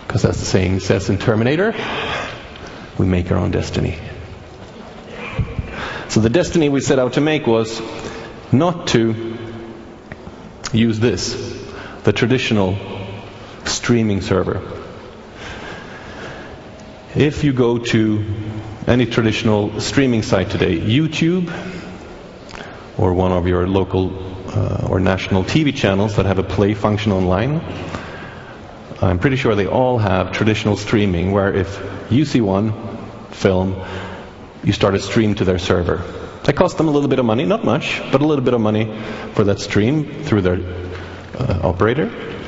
Because 0.05 0.25
as 0.25 0.39
the 0.39 0.45
saying 0.45 0.79
says 0.79 1.09
in 1.09 1.17
Terminator, 1.17 1.73
we 2.97 3.05
make 3.05 3.31
our 3.31 3.37
own 3.37 3.51
destiny. 3.51 3.97
So 6.09 6.19
the 6.19 6.29
destiny 6.29 6.69
we 6.69 6.81
set 6.81 6.99
out 6.99 7.13
to 7.13 7.21
make 7.21 7.45
was 7.45 7.81
not 8.51 8.87
to 8.87 9.37
use 10.73 10.99
this, 10.99 11.33
the 12.03 12.11
traditional 12.11 12.77
streaming 13.65 14.21
server, 14.21 14.78
if 17.15 17.43
you 17.43 17.53
go 17.53 17.79
to 17.79 18.23
any 18.87 19.05
traditional 19.05 19.79
streaming 19.79 20.21
site 20.21 20.51
today, 20.51 20.79
YouTube 20.79 21.49
or 22.97 23.13
one 23.13 23.31
of 23.31 23.47
your 23.47 23.67
local 23.67 24.13
uh, 24.49 24.87
or 24.89 24.99
national 24.99 25.43
TV 25.43 25.75
channels 25.75 26.17
that 26.17 26.25
have 26.25 26.37
a 26.37 26.43
play 26.43 26.73
function 26.73 27.11
online, 27.11 27.61
I'm 29.01 29.17
pretty 29.17 29.37
sure 29.37 29.55
they 29.55 29.65
all 29.65 29.97
have 29.97 30.33
traditional 30.33 30.75
streaming 30.75 31.31
where 31.31 31.53
if 31.53 31.81
you 32.11 32.25
see 32.25 32.41
one 32.41 32.73
film, 33.31 33.81
you 34.63 34.73
start 34.73 34.93
a 34.93 34.99
stream 34.99 35.35
to 35.35 35.45
their 35.45 35.59
server. 35.59 35.97
That 36.43 36.55
costs 36.55 36.77
them 36.77 36.87
a 36.89 36.91
little 36.91 37.09
bit 37.09 37.19
of 37.19 37.25
money, 37.25 37.45
not 37.45 37.63
much, 37.63 38.01
but 38.11 38.21
a 38.21 38.25
little 38.25 38.43
bit 38.43 38.53
of 38.53 38.61
money 38.61 38.85
for 39.33 39.45
that 39.45 39.59
stream 39.59 40.23
through 40.23 40.41
their 40.41 40.59
uh, 41.37 41.61
operator. 41.63 42.38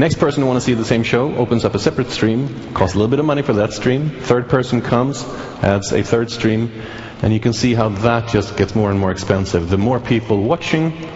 Next 0.00 0.14
person 0.14 0.42
who 0.42 0.48
wants 0.48 0.64
to 0.64 0.70
see 0.70 0.74
the 0.74 0.82
same 0.86 1.02
show 1.02 1.36
opens 1.36 1.66
up 1.66 1.74
a 1.74 1.78
separate 1.78 2.08
stream, 2.08 2.72
costs 2.72 2.94
a 2.94 2.98
little 2.98 3.10
bit 3.10 3.18
of 3.18 3.26
money 3.26 3.42
for 3.42 3.52
that 3.52 3.74
stream. 3.74 4.08
Third 4.08 4.48
person 4.48 4.80
comes, 4.80 5.22
adds 5.62 5.92
a 5.92 6.02
third 6.02 6.30
stream, 6.30 6.72
and 7.20 7.34
you 7.34 7.38
can 7.38 7.52
see 7.52 7.74
how 7.74 7.90
that 7.90 8.30
just 8.30 8.56
gets 8.56 8.74
more 8.74 8.90
and 8.90 8.98
more 8.98 9.10
expensive. 9.10 9.68
The 9.68 9.76
more 9.76 10.00
people 10.00 10.42
watching, 10.42 11.06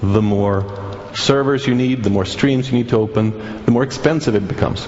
the 0.00 0.22
more 0.22 1.10
servers 1.16 1.66
you 1.66 1.74
need, 1.74 2.04
the 2.04 2.10
more 2.10 2.24
streams 2.24 2.70
you 2.70 2.78
need 2.78 2.90
to 2.90 2.96
open, 2.96 3.64
the 3.64 3.72
more 3.72 3.82
expensive 3.82 4.36
it 4.36 4.46
becomes. 4.46 4.86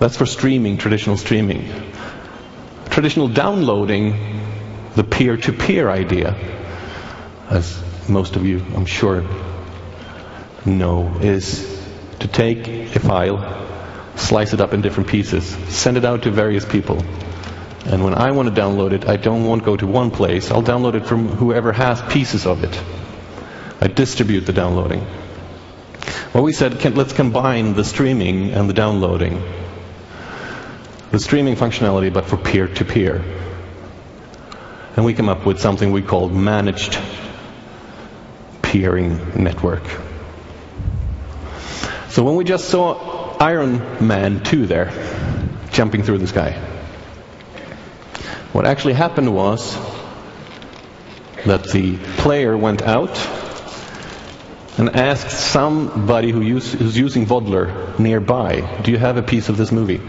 That's 0.00 0.16
for 0.16 0.26
streaming, 0.26 0.78
traditional 0.78 1.16
streaming. 1.16 1.70
Traditional 2.86 3.28
downloading, 3.28 4.40
the 4.96 5.04
peer-to-peer 5.04 5.88
idea, 5.88 6.34
as 7.48 7.88
most 8.10 8.36
of 8.36 8.44
you, 8.44 8.58
I'm 8.74 8.86
sure, 8.86 9.24
know 10.64 11.16
is 11.20 11.66
to 12.18 12.28
take 12.28 12.68
a 12.68 13.00
file, 13.00 13.38
slice 14.16 14.52
it 14.52 14.60
up 14.60 14.74
in 14.74 14.82
different 14.82 15.08
pieces, 15.08 15.46
send 15.74 15.96
it 15.96 16.04
out 16.04 16.24
to 16.24 16.30
various 16.30 16.64
people. 16.64 17.02
And 17.86 18.04
when 18.04 18.14
I 18.14 18.32
want 18.32 18.54
to 18.54 18.60
download 18.60 18.92
it, 18.92 19.08
I 19.08 19.16
don't 19.16 19.44
want 19.44 19.62
to 19.62 19.66
go 19.66 19.76
to 19.76 19.86
one 19.86 20.10
place. 20.10 20.50
I'll 20.50 20.62
download 20.62 20.94
it 20.94 21.06
from 21.06 21.28
whoever 21.28 21.72
has 21.72 22.02
pieces 22.12 22.46
of 22.46 22.62
it. 22.62 22.82
I 23.80 23.88
distribute 23.88 24.40
the 24.40 24.52
downloading. 24.52 25.06
Well, 26.34 26.42
we 26.42 26.52
said 26.52 26.78
can, 26.78 26.94
let's 26.94 27.14
combine 27.14 27.72
the 27.72 27.84
streaming 27.84 28.50
and 28.50 28.68
the 28.68 28.74
downloading. 28.74 29.42
The 31.10 31.18
streaming 31.18 31.56
functionality, 31.56 32.12
but 32.12 32.26
for 32.26 32.36
peer-to-peer. 32.36 33.14
-peer. 33.14 33.40
And 34.96 35.04
we 35.06 35.14
come 35.14 35.32
up 35.32 35.46
with 35.46 35.60
something 35.60 35.92
we 35.92 36.02
called 36.02 36.32
managed 36.32 36.98
peering 38.70 39.42
network. 39.42 39.82
So 42.10 42.22
when 42.22 42.36
we 42.36 42.44
just 42.44 42.68
saw 42.68 43.36
Iron 43.40 44.06
Man 44.06 44.44
2 44.44 44.66
there, 44.66 44.92
jumping 45.72 46.04
through 46.04 46.18
the 46.18 46.28
sky, 46.28 46.52
What 48.52 48.66
actually 48.66 48.94
happened 48.94 49.34
was 49.34 49.76
that 51.46 51.64
the 51.70 51.96
player 52.18 52.56
went 52.56 52.82
out 52.82 53.16
and 54.78 54.94
asked 54.94 55.30
somebody 55.30 56.30
who 56.30 56.40
use, 56.40 56.72
who's 56.72 56.96
using 56.96 57.26
Voddler 57.26 57.98
nearby, 57.98 58.60
do 58.82 58.92
you 58.92 58.98
have 58.98 59.16
a 59.16 59.22
piece 59.22 59.48
of 59.48 59.56
this 59.56 59.72
movie? 59.72 60.00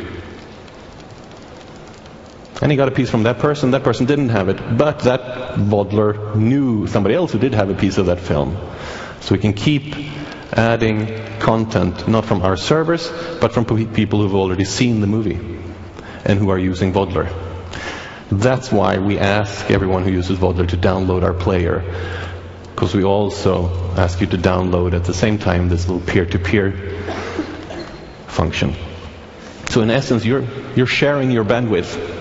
And 2.62 2.72
he 2.72 2.78
got 2.78 2.88
a 2.88 2.92
piece 2.92 3.10
from 3.10 3.24
that 3.24 3.40
person. 3.40 3.72
That 3.72 3.84
person 3.84 4.06
didn't 4.06 4.30
have 4.30 4.48
it, 4.48 4.78
but 4.78 5.00
that 5.00 5.56
Voddler 5.56 6.36
knew 6.36 6.86
somebody 6.86 7.16
else 7.16 7.32
who 7.32 7.40
did 7.40 7.56
have 7.56 7.72
a 7.72 7.74
piece 7.74 7.98
of 7.98 8.06
that 8.06 8.20
film. 8.20 8.56
So 9.22 9.34
we 9.34 9.42
can 9.42 9.54
keep 9.54 9.96
adding 10.54 11.40
content, 11.40 12.08
not 12.08 12.26
from 12.26 12.44
our 12.44 12.56
servers, 12.58 13.10
but 13.40 13.52
from 13.52 13.66
people 13.66 14.22
who've 14.22 14.36
already 14.36 14.66
seen 14.66 15.02
the 15.02 15.08
movie 15.08 15.40
and 16.24 16.38
who 16.38 16.50
are 16.50 16.60
using 16.60 16.94
Voddler. 16.94 17.34
That's 18.30 18.72
why 18.72 19.00
we 19.00 19.18
ask 19.18 19.72
everyone 19.72 20.04
who 20.04 20.12
uses 20.12 20.38
Voddler 20.38 20.70
to 20.70 20.78
download 20.78 21.24
our 21.24 21.34
player, 21.34 21.84
because 22.76 22.94
we 22.94 23.04
also 23.04 23.70
ask 23.96 24.22
you 24.22 24.28
to 24.28 24.38
download 24.38 24.94
at 24.94 25.04
the 25.06 25.14
same 25.16 25.40
time 25.40 25.68
this 25.68 25.88
little 25.88 26.06
peer-to-peer 26.06 27.02
function. 28.28 28.76
So 29.70 29.82
in 29.82 29.90
essence, 29.90 30.26
you're, 30.26 30.46
you're 30.76 30.86
sharing 30.86 31.32
your 31.32 31.44
bandwidth 31.44 32.21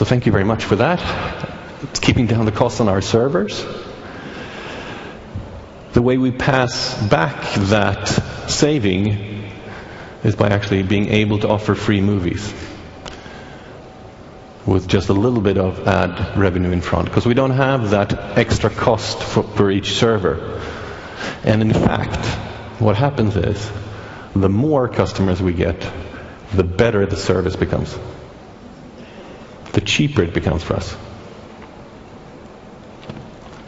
so 0.00 0.06
thank 0.06 0.24
you 0.24 0.32
very 0.32 0.44
much 0.44 0.64
for 0.64 0.76
that. 0.76 0.98
It's 1.82 2.00
keeping 2.00 2.26
down 2.26 2.46
the 2.46 2.52
costs 2.52 2.80
on 2.80 2.88
our 2.88 3.02
servers. 3.02 3.62
The 5.92 6.00
way 6.00 6.16
we 6.16 6.30
pass 6.30 6.96
back 7.08 7.52
that 7.68 8.08
saving 8.48 9.52
is 10.24 10.36
by 10.36 10.48
actually 10.48 10.84
being 10.84 11.08
able 11.08 11.40
to 11.40 11.48
offer 11.50 11.74
free 11.74 12.00
movies 12.00 12.50
with 14.64 14.88
just 14.88 15.10
a 15.10 15.12
little 15.12 15.42
bit 15.42 15.58
of 15.58 15.86
ad 15.86 16.38
revenue 16.38 16.70
in 16.70 16.80
front 16.80 17.04
because 17.04 17.26
we 17.26 17.34
don't 17.34 17.50
have 17.50 17.90
that 17.90 18.38
extra 18.38 18.70
cost 18.70 19.22
for, 19.22 19.42
for 19.42 19.70
each 19.70 19.92
server. 19.92 20.62
And 21.44 21.60
in 21.60 21.74
fact, 21.74 22.24
what 22.80 22.96
happens 22.96 23.36
is 23.36 23.70
the 24.34 24.48
more 24.48 24.88
customers 24.88 25.42
we 25.42 25.52
get, 25.52 25.86
the 26.54 26.64
better 26.64 27.04
the 27.04 27.18
service 27.18 27.54
becomes 27.54 27.94
the 29.72 29.80
cheaper 29.80 30.22
it 30.22 30.34
becomes 30.34 30.62
for 30.62 30.74
us. 30.74 30.96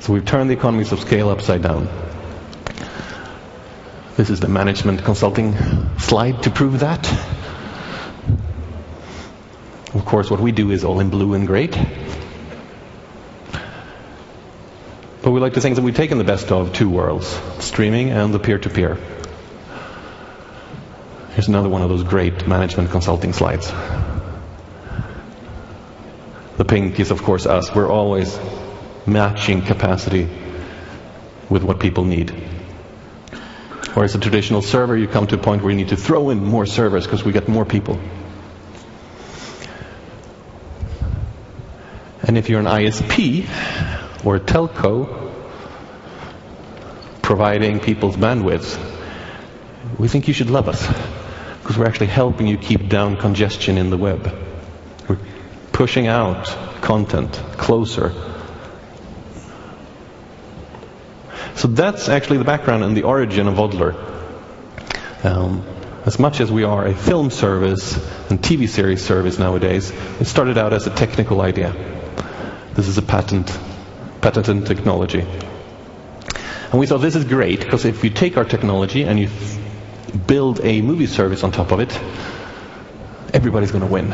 So 0.00 0.12
we've 0.12 0.24
turned 0.24 0.50
the 0.50 0.54
economies 0.54 0.90
of 0.92 1.00
scale 1.00 1.28
upside 1.28 1.62
down. 1.62 1.88
This 4.16 4.30
is 4.30 4.40
the 4.40 4.48
management 4.48 5.04
consulting 5.04 5.54
slide 5.98 6.42
to 6.42 6.50
prove 6.50 6.80
that. 6.80 7.10
Of 9.94 10.04
course, 10.04 10.30
what 10.30 10.40
we 10.40 10.52
do 10.52 10.70
is 10.70 10.84
all 10.84 11.00
in 11.00 11.10
blue 11.10 11.34
and 11.34 11.46
great. 11.46 11.78
But 15.22 15.30
we 15.30 15.38
like 15.38 15.54
to 15.54 15.60
think 15.60 15.76
that 15.76 15.82
we've 15.82 15.94
taken 15.94 16.18
the 16.18 16.24
best 16.24 16.50
of 16.50 16.72
two 16.72 16.90
worlds, 16.90 17.28
streaming 17.60 18.10
and 18.10 18.34
the 18.34 18.40
peer-to-peer. 18.40 18.98
Here's 21.34 21.48
another 21.48 21.68
one 21.68 21.82
of 21.82 21.88
those 21.88 22.02
great 22.02 22.48
management 22.48 22.90
consulting 22.90 23.32
slides. 23.32 23.72
The 26.62 26.68
pink 26.68 27.00
is, 27.00 27.10
of 27.10 27.24
course, 27.24 27.44
us. 27.44 27.74
We're 27.74 27.90
always 27.90 28.38
matching 29.04 29.62
capacity 29.62 30.28
with 31.50 31.64
what 31.64 31.80
people 31.80 32.04
need. 32.04 32.30
Whereas 33.94 34.14
a 34.14 34.20
traditional 34.20 34.62
server, 34.62 34.96
you 34.96 35.08
come 35.08 35.26
to 35.26 35.34
a 35.34 35.38
point 35.38 35.62
where 35.62 35.72
you 35.72 35.76
need 35.76 35.88
to 35.88 35.96
throw 35.96 36.30
in 36.30 36.38
more 36.38 36.64
servers 36.64 37.04
because 37.04 37.24
we 37.24 37.32
get 37.32 37.48
more 37.48 37.64
people. 37.64 37.98
And 42.22 42.38
if 42.38 42.48
you're 42.48 42.60
an 42.60 42.66
ISP 42.66 43.48
or 44.24 44.36
a 44.36 44.40
telco 44.40 45.32
providing 47.22 47.80
people's 47.80 48.16
bandwidth, 48.16 48.78
we 49.98 50.06
think 50.06 50.28
you 50.28 50.34
should 50.34 50.50
love 50.50 50.68
us 50.68 50.86
because 51.60 51.76
we're 51.76 51.86
actually 51.86 52.06
helping 52.06 52.46
you 52.46 52.56
keep 52.56 52.88
down 52.88 53.16
congestion 53.16 53.78
in 53.78 53.90
the 53.90 53.98
web 53.98 54.32
pushing 55.72 56.06
out 56.06 56.46
content 56.82 57.32
closer. 57.56 58.12
So 61.54 61.68
that's 61.68 62.08
actually 62.08 62.38
the 62.38 62.44
background 62.44 62.82
and 62.84 62.96
the 62.96 63.02
origin 63.02 63.46
of 63.48 63.54
Voddler. 63.54 63.94
Um, 65.24 65.64
as 66.04 66.18
much 66.18 66.40
as 66.40 66.50
we 66.50 66.64
are 66.64 66.86
a 66.86 66.94
film 66.94 67.30
service 67.30 67.94
and 68.28 68.40
TV 68.40 68.68
series 68.68 69.04
service 69.04 69.38
nowadays, 69.38 69.90
it 70.20 70.26
started 70.26 70.58
out 70.58 70.72
as 70.72 70.86
a 70.86 70.90
technical 70.90 71.40
idea. 71.40 71.72
This 72.74 72.88
is 72.88 72.98
a 72.98 73.02
patent, 73.02 73.56
patented 74.20 74.66
technology. 74.66 75.20
And 75.20 76.80
we 76.80 76.86
thought 76.86 76.98
this 76.98 77.14
is 77.14 77.24
great 77.24 77.60
because 77.60 77.84
if 77.84 78.02
you 78.02 78.10
take 78.10 78.36
our 78.36 78.44
technology 78.44 79.04
and 79.04 79.20
you 79.20 79.28
build 80.26 80.60
a 80.64 80.80
movie 80.82 81.06
service 81.06 81.44
on 81.44 81.52
top 81.52 81.70
of 81.70 81.80
it, 81.80 81.92
everybody's 83.34 83.70
going 83.70 83.84
to 83.84 83.90
win. 83.92 84.12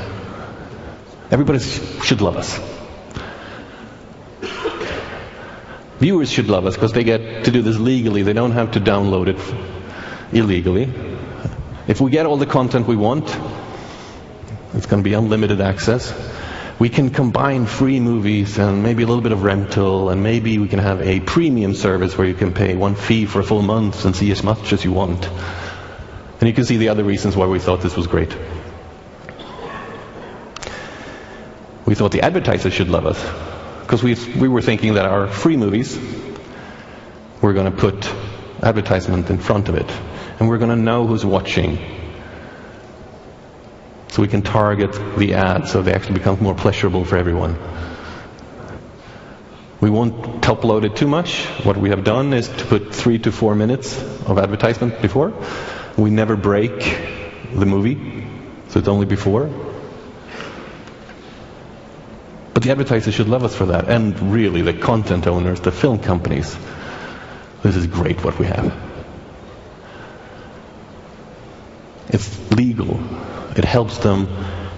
Everybody 1.31 1.59
should 1.59 2.21
love 2.23 2.37
us. 2.37 2.59
Viewers 5.99 6.31
should 6.31 6.49
love 6.49 6.65
us 6.65 6.75
because 6.75 6.93
they 6.93 7.05
get 7.05 7.45
to 7.45 7.51
do 7.51 7.61
this 7.61 7.77
legally. 7.77 8.23
They 8.23 8.33
don't 8.33 8.53
have 8.53 8.73
to 8.73 8.81
download 8.81 9.29
it 9.29 10.35
illegally. 10.35 10.91
If 11.87 12.01
we 12.01 12.11
get 12.11 12.25
all 12.25 12.37
the 12.37 12.47
content 12.47 12.87
we 12.87 12.97
want, 12.97 13.25
it's 14.75 14.87
going 14.87 15.03
to 15.03 15.05
be 15.09 15.15
unlimited 15.15 15.61
access. 15.61 16.15
We 16.79 16.89
can 16.89 17.11
combine 17.11 17.67
free 17.67 17.99
movies 17.99 18.59
and 18.59 18.83
maybe 18.83 19.03
a 19.03 19.07
little 19.07 19.23
bit 19.23 19.33
of 19.33 19.43
rental, 19.43 20.11
and 20.11 20.23
maybe 20.23 20.59
we 20.59 20.69
can 20.69 20.79
have 20.79 21.03
a 21.03 21.19
premium 21.21 21.75
service 21.75 22.17
where 22.17 22.27
you 22.27 22.35
can 22.35 22.55
pay 22.55 22.77
one 22.77 22.95
fee 22.95 23.27
for 23.27 23.41
a 23.41 23.45
full 23.45 23.63
month 23.63 24.05
and 24.05 24.15
see 24.15 24.31
as 24.31 24.43
much 24.45 24.73
as 24.73 24.85
you 24.85 24.93
want. 24.93 25.27
And 25.27 26.49
you 26.49 26.53
can 26.55 26.65
see 26.65 26.77
the 26.77 26.91
other 26.91 27.03
reasons 27.03 27.37
why 27.37 27.47
we 27.47 27.59
thought 27.59 27.81
this 27.81 27.97
was 27.97 28.07
great. 28.07 28.35
We 31.89 31.95
thought 31.95 32.13
the 32.13 32.21
advertisers 32.21 32.75
should 32.75 32.91
love 32.91 33.07
us. 33.07 33.19
Because 33.81 34.03
we, 34.03 34.15
we 34.39 34.47
were 34.47 34.61
thinking 34.61 34.95
that 34.95 35.07
our 35.07 35.27
free 35.27 35.57
movies, 35.57 35.99
we're 37.41 37.55
going 37.55 37.73
to 37.73 37.79
put 37.79 38.13
advertisement 38.63 39.31
in 39.31 39.39
front 39.39 39.71
of 39.71 39.75
it. 39.75 39.91
And 40.39 40.51
we're 40.51 40.59
going 40.59 40.69
to 40.69 40.77
know 40.77 41.07
who's 41.07 41.25
watching. 41.25 41.79
So 44.09 44.21
we 44.21 44.29
can 44.29 44.43
target 44.43 44.93
the 45.17 45.33
ads 45.33 45.73
so 45.73 45.81
they 45.81 45.95
actually 45.95 46.19
become 46.19 46.39
more 46.43 46.55
pleasurable 46.55 47.07
for 47.07 47.17
everyone. 47.17 47.57
We 49.81 49.89
won't 49.89 50.43
top 50.43 50.65
load 50.65 50.85
it 50.85 50.95
too 50.95 51.09
much. 51.09 51.47
What 51.65 51.79
we 51.79 51.89
have 51.89 52.05
done 52.05 52.35
is 52.35 52.49
to 52.49 52.67
put 52.67 52.95
three 52.95 53.19
to 53.21 53.33
four 53.33 53.55
minutes 53.55 53.99
of 54.27 54.39
advertisement 54.39 55.01
before. 55.01 55.33
We 55.97 56.11
never 56.11 56.37
break 56.37 56.81
the 57.51 57.65
movie, 57.65 58.27
so 58.69 58.79
it's 58.79 58.89
only 58.89 59.07
before. 59.07 59.68
But 62.59 62.65
the 62.65 62.73
advertisers 62.73 63.15
should 63.15 63.29
love 63.29 63.45
us 63.45 63.55
for 63.55 63.67
that. 63.67 63.89
And 63.89 64.33
really, 64.33 64.63
the 64.63 64.73
content 64.73 65.29
owners, 65.29 65.61
the 65.61 65.71
film 65.71 66.01
companies. 66.01 66.59
This 67.63 67.77
is 67.77 67.87
great 67.87 68.25
what 68.25 68.37
we 68.37 68.47
have. 68.47 68.77
It's 72.09 72.51
legal. 72.51 72.99
It 73.57 73.65
helps 73.65 73.99
them 73.99 74.27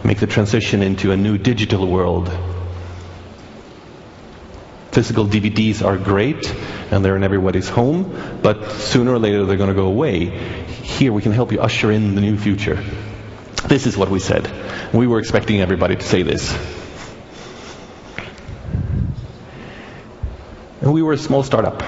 make 0.04 0.18
the 0.18 0.26
transition 0.26 0.82
into 0.82 1.10
a 1.10 1.16
new 1.16 1.38
digital 1.38 1.86
world. 1.86 2.30
Physical 4.92 5.24
DVDs 5.24 5.82
are 5.82 5.96
great 5.96 6.54
and 6.90 7.02
they're 7.02 7.16
in 7.16 7.24
everybody's 7.24 7.70
home, 7.70 8.38
but 8.42 8.72
sooner 8.72 9.10
or 9.10 9.18
later 9.18 9.46
they're 9.46 9.56
going 9.56 9.70
to 9.70 9.74
go 9.74 9.86
away. 9.86 10.26
Here 10.26 11.14
we 11.14 11.22
can 11.22 11.32
help 11.32 11.50
you 11.50 11.62
usher 11.62 11.90
in 11.90 12.14
the 12.14 12.20
new 12.20 12.36
future. 12.36 12.84
This 13.68 13.86
is 13.86 13.96
what 13.96 14.10
we 14.10 14.18
said. 14.18 14.52
We 14.92 15.06
were 15.06 15.18
expecting 15.18 15.62
everybody 15.62 15.96
to 15.96 16.04
say 16.04 16.22
this. 16.22 16.54
We 20.92 21.03
were 21.03 21.12
a 21.12 21.18
small 21.18 21.42
startup 21.42 21.83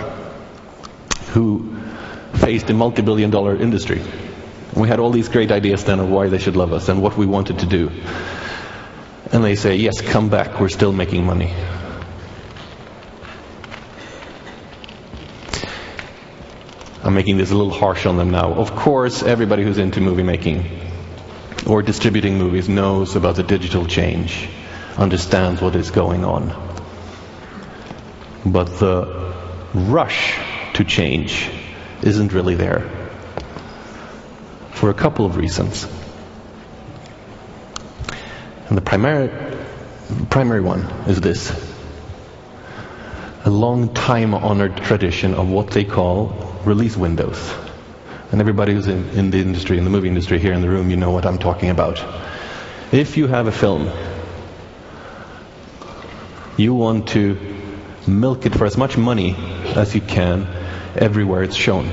who 1.33 1.77
faced 2.35 2.69
a 2.71 2.75
multi-billion 2.75 3.31
dollar 3.31 3.57
industry. 3.57 4.01
And 4.01 4.83
we 4.83 4.89
had 4.89 5.01
all 5.01 5.11
these 5.11 5.29
great 5.29 5.51
ideas 5.51 5.85
then 5.85 6.01
of 6.01 6.09
why 6.09 6.29
they 6.29 6.39
should 6.39 6.57
love 6.57 6.73
us 6.73 6.89
and 6.89 7.03
what 7.03 7.17
we 7.17 7.27
wanted 7.27 7.61
to 7.61 7.67
do. 7.67 7.91
And 9.33 9.45
they 9.45 9.55
say, 9.55 9.77
yes, 9.77 10.01
come 10.01 10.29
back, 10.29 10.61
we're 10.61 10.69
still 10.69 10.93
making 10.93 11.25
money. 11.25 11.53
I'm 17.05 17.15
making 17.15 17.37
this 17.37 17.51
a 17.51 17.57
little 17.57 17.73
harsh 17.73 18.07
on 18.07 18.17
them 18.17 18.31
now. 18.31 18.53
Of 18.53 18.77
course, 18.77 19.23
everybody 19.23 19.65
who's 19.65 19.79
into 19.79 20.01
movie 20.01 20.23
making 20.23 20.81
or 21.67 21.83
distributing 21.83 22.39
movies 22.39 22.69
knows 22.69 23.17
about 23.17 23.37
the 23.37 23.43
digital 23.43 23.87
change, 23.87 24.49
understands 24.97 25.61
what 25.61 25.75
is 25.75 25.91
going 25.91 26.25
on. 26.25 26.72
But 28.45 28.79
the 28.79 29.35
rush 29.75 30.39
to 30.75 30.85
change 30.85 31.51
isn't 32.03 32.33
really 32.33 32.55
there. 32.55 32.91
For 34.73 34.91
a 34.91 34.95
couple 34.95 35.25
of 35.25 35.37
reasons. 35.37 35.87
And 38.69 38.77
the 38.77 38.83
primary, 38.83 39.31
primary 40.31 40.61
one 40.61 40.83
is 41.07 41.21
this. 41.21 41.53
A 43.45 43.51
long 43.51 43.93
time 43.95 44.35
honored 44.35 44.77
tradition 44.79 45.35
of 45.35 45.49
what 45.49 45.71
they 45.71 45.85
call 45.85 46.61
release 46.65 46.97
windows. 46.97 47.53
And 48.31 48.41
everybody 48.41 48.73
who's 48.73 48.87
in, 48.87 49.11
in 49.11 49.31
the 49.31 49.39
industry, 49.41 49.79
in 49.79 49.85
the 49.85 49.91
movie 49.91 50.09
industry 50.09 50.39
here 50.39 50.53
in 50.53 50.63
the 50.63 50.71
room, 50.71 50.91
you 50.91 50.97
know 50.97 51.11
what 51.11 51.27
I'm 51.27 51.39
talking 51.39 51.71
about. 51.71 52.03
If 52.93 53.17
you 53.17 53.27
have 53.27 53.47
a 53.47 53.53
film, 53.53 53.91
you 56.57 56.75
want 56.75 57.09
to 57.09 57.62
milk 58.07 58.47
it 58.47 58.55
for 58.55 58.67
as 58.67 58.77
much 58.77 58.97
money 58.97 59.37
as 59.77 59.95
you 59.95 60.01
can 60.01 60.47
everywhere 60.97 61.43
it's 61.43 61.57
shown. 61.57 61.91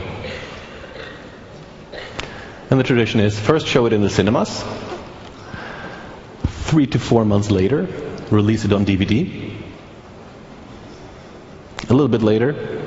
And 2.70 2.80
the 2.80 2.84
tradition 2.84 3.20
is 3.20 3.40
first 3.40 3.68
show 3.68 3.86
it 3.86 3.94
in 3.94 4.02
the 4.02 4.10
cinemas, 4.10 4.64
three 6.44 6.88
to 6.88 7.00
four 7.00 7.26
months 7.26 7.50
later, 7.50 7.88
release 8.30 8.66
it 8.66 8.74
on 8.74 8.86
DVD. 8.86 9.56
A 11.90 11.94
little 11.94 12.08
bit 12.08 12.22
later, 12.22 12.80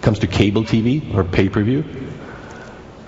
comes 0.00 0.20
to 0.20 0.26
cable 0.26 0.64
TV 0.64 1.14
or 1.14 1.24
pay 1.24 1.48
per 1.48 1.62
view. 1.62 1.84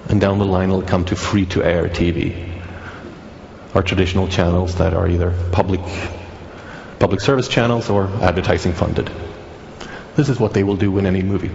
And 0.09 0.21
down 0.21 0.39
the 0.39 0.45
line, 0.45 0.69
it'll 0.69 0.83
come 0.83 1.05
to 1.07 1.17
free 1.17 1.47
to 1.47 1.63
air 1.63 1.89
TV. 1.89 2.51
Our 3.75 3.83
traditional 3.83 4.29
channels 4.29 4.77
that 4.77 4.93
are 4.93 5.09
either 5.09 5.33
public, 5.53 5.81
public 7.03 7.21
service 7.21 7.49
channels 7.49 7.91
or 7.91 8.07
advertising 8.23 8.73
funded. 8.73 9.11
This 10.15 10.29
is 10.29 10.38
what 10.38 10.55
they 10.55 10.62
will 10.62 10.77
do 10.77 10.99
in 10.99 11.05
any 11.05 11.21
movie. 11.21 11.51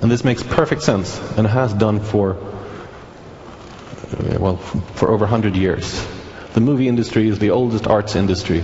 And 0.00 0.08
this 0.08 0.22
makes 0.22 0.44
perfect 0.44 0.82
sense 0.82 1.18
and 1.36 1.44
has 1.44 1.74
done 1.74 1.98
for, 1.98 2.36
uh, 2.36 4.38
well, 4.38 4.58
for 4.58 5.10
over 5.10 5.24
100 5.24 5.56
years. 5.56 6.06
The 6.52 6.60
movie 6.60 6.86
industry 6.86 7.26
is 7.26 7.40
the 7.40 7.50
oldest 7.50 7.88
arts 7.88 8.14
industry, 8.14 8.62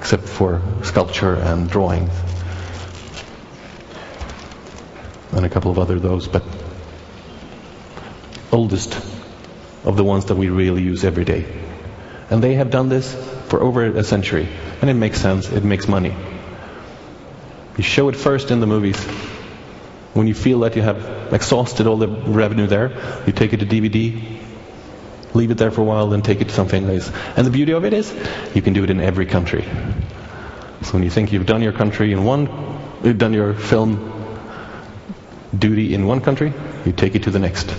except 0.00 0.24
for 0.24 0.60
sculpture 0.82 1.36
and 1.36 1.70
drawing. 1.70 2.10
And 5.30 5.46
a 5.46 5.48
couple 5.48 5.70
of 5.70 5.78
other 5.78 6.00
those, 6.00 6.26
but 6.26 6.42
oldest 8.50 8.96
of 9.84 9.96
the 9.96 10.02
ones 10.02 10.24
that 10.24 10.34
we 10.34 10.48
really 10.48 10.82
use 10.82 11.04
every 11.04 11.24
day. 11.24 11.71
And 12.32 12.42
they 12.42 12.54
have 12.54 12.70
done 12.70 12.88
this 12.88 13.14
for 13.48 13.60
over 13.60 13.84
a 13.84 14.02
century. 14.02 14.48
And 14.80 14.88
it 14.88 14.94
makes 14.94 15.20
sense, 15.20 15.52
it 15.52 15.64
makes 15.64 15.86
money. 15.86 16.16
You 17.76 17.84
show 17.84 18.08
it 18.08 18.16
first 18.16 18.50
in 18.50 18.60
the 18.60 18.66
movies. 18.66 18.98
When 20.14 20.26
you 20.26 20.32
feel 20.32 20.60
that 20.60 20.74
you 20.74 20.80
have 20.80 21.34
exhausted 21.34 21.86
all 21.86 21.98
the 21.98 22.08
revenue 22.08 22.66
there, 22.66 22.88
you 23.26 23.34
take 23.34 23.52
it 23.52 23.60
to 23.60 23.66
DVD, 23.66 24.18
leave 25.34 25.50
it 25.50 25.58
there 25.58 25.70
for 25.70 25.82
a 25.82 25.84
while, 25.84 26.08
then 26.08 26.22
take 26.22 26.40
it 26.40 26.48
to 26.48 26.54
something 26.54 26.88
else. 26.88 27.12
And 27.36 27.46
the 27.46 27.50
beauty 27.50 27.72
of 27.72 27.84
it 27.84 27.92
is, 27.92 28.10
you 28.54 28.62
can 28.62 28.72
do 28.72 28.82
it 28.82 28.88
in 28.88 28.98
every 28.98 29.26
country. 29.26 29.66
So 30.84 30.92
when 30.94 31.02
you 31.02 31.10
think 31.10 31.32
you've 31.32 31.44
done 31.44 31.60
your 31.60 31.74
country 31.74 32.12
in 32.12 32.24
one, 32.24 32.48
you've 33.04 33.18
done 33.18 33.34
your 33.34 33.52
film 33.52 34.08
duty 35.56 35.92
in 35.92 36.06
one 36.06 36.22
country, 36.22 36.54
you 36.86 36.92
take 36.92 37.14
it 37.14 37.24
to 37.24 37.30
the 37.30 37.38
next. 37.38 37.76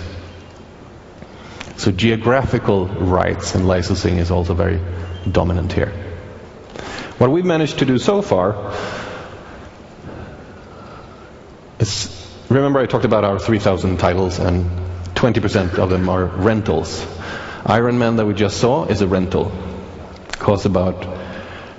So 1.84 1.92
geographical 1.92 2.86
rights 2.86 3.54
and 3.54 3.68
licensing 3.68 4.16
is 4.16 4.30
also 4.30 4.54
very 4.54 4.80
dominant 5.30 5.70
here. 5.70 5.90
What 7.18 7.30
we've 7.30 7.44
managed 7.44 7.80
to 7.80 7.84
do 7.84 7.98
so 7.98 8.22
far 8.22 8.72
is, 11.78 12.08
remember 12.48 12.80
I 12.80 12.86
talked 12.86 13.04
about 13.04 13.24
our 13.24 13.38
3,000 13.38 13.98
titles 13.98 14.38
and 14.38 14.64
20% 15.14 15.74
of 15.74 15.90
them 15.90 16.08
are 16.08 16.24
rentals. 16.24 17.06
Iron 17.66 17.98
Man 17.98 18.16
that 18.16 18.24
we 18.24 18.32
just 18.32 18.56
saw 18.56 18.86
is 18.86 19.02
a 19.02 19.06
rental. 19.06 19.52
It 20.28 20.38
costs 20.38 20.64
about 20.64 21.04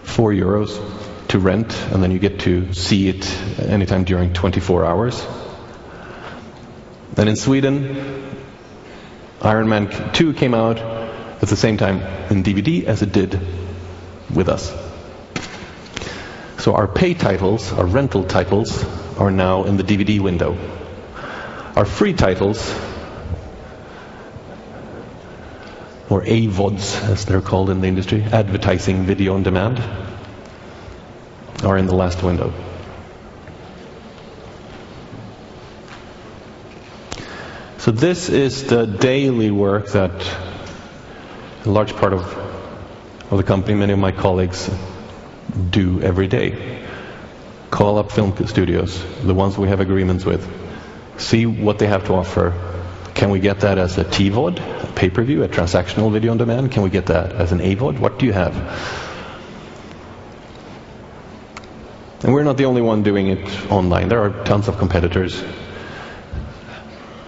4 0.03 0.33
euros 0.33 1.27
to 1.29 1.39
rent 1.39 1.75
and 1.91 2.03
then 2.03 2.11
you 2.11 2.19
get 2.19 2.41
to 2.41 2.73
see 2.73 3.09
it 3.09 3.25
anytime 3.57 4.03
during 4.03 4.33
24 4.33 4.85
hours. 4.85 5.25
And 7.17 7.27
in 7.27 7.35
Sweden, 7.35 8.35
Iron 9.45 9.69
Man 9.69 10.11
2 10.13 10.33
came 10.33 10.55
out 10.55 10.79
at 10.79 11.47
the 11.47 11.55
same 11.55 11.77
time 11.77 12.01
in 12.31 12.43
DVD 12.43 12.85
as 12.85 13.03
it 13.03 13.11
did 13.11 13.39
with 14.33 14.49
us. 14.49 14.73
So 16.57 16.73
our 16.73 16.87
pay 16.87 17.13
titles, 17.13 17.71
our 17.71 17.85
rental 17.85 18.23
titles, 18.23 18.83
are 19.19 19.29
now 19.29 19.65
in 19.65 19.77
the 19.77 19.83
DVD 19.83 20.19
window. 20.19 20.57
Our 21.75 21.85
free 21.85 22.13
titles, 22.13 22.73
or 26.09 26.23
AVODs 26.23 27.07
as 27.07 27.25
they're 27.25 27.41
called 27.41 27.69
in 27.69 27.81
the 27.81 27.87
industry, 27.87 28.23
advertising 28.23 29.03
video 29.03 29.35
on 29.35 29.43
demand, 29.43 29.79
are 31.63 31.77
in 31.77 31.85
the 31.85 31.95
last 31.95 32.23
window. 32.23 32.51
So 37.85 37.91
this 37.91 38.29
is 38.29 38.63
the 38.63 38.87
daily 38.87 39.51
work 39.51 39.89
that 39.89 40.11
a 41.65 41.69
large 41.69 41.95
part 41.95 42.13
of, 42.13 42.21
of 43.29 43.37
the 43.37 43.43
company, 43.43 43.75
many 43.75 43.93
of 43.93 43.99
my 43.99 44.11
colleagues 44.11 44.71
do 45.69 46.01
every 46.01 46.27
day. 46.27 46.83
Call 47.69 47.99
up 47.99 48.11
film 48.11 48.35
studios, 48.47 48.99
the 49.21 49.35
ones 49.35 49.55
we 49.55 49.67
have 49.67 49.81
agreements 49.81 50.25
with, 50.25 50.49
see 51.19 51.45
what 51.45 51.77
they 51.77 51.85
have 51.85 52.05
to 52.05 52.13
offer. 52.15 52.59
Can 53.13 53.29
we 53.29 53.39
get 53.39 53.59
that 53.59 53.77
as 53.77 53.99
a 53.99 54.03
TVOD, 54.03 54.89
a 54.89 54.91
pay-per-view, 54.93 55.43
a 55.43 55.47
transactional 55.47 56.11
video 56.11 56.31
on 56.31 56.39
demand? 56.39 56.71
Can 56.71 56.81
we 56.81 56.89
get 56.89 57.05
that 57.05 57.33
as 57.33 57.51
an 57.51 57.59
AVOD? 57.59 57.99
What 57.99 58.17
do 58.17 58.25
you 58.25 58.33
have? 58.33 58.55
And 62.23 62.33
we're 62.33 62.45
not 62.45 62.57
the 62.57 62.65
only 62.65 62.81
one 62.81 63.03
doing 63.03 63.27
it 63.27 63.71
online. 63.71 64.09
There 64.09 64.23
are 64.23 64.43
tons 64.43 64.67
of 64.67 64.79
competitors 64.79 65.43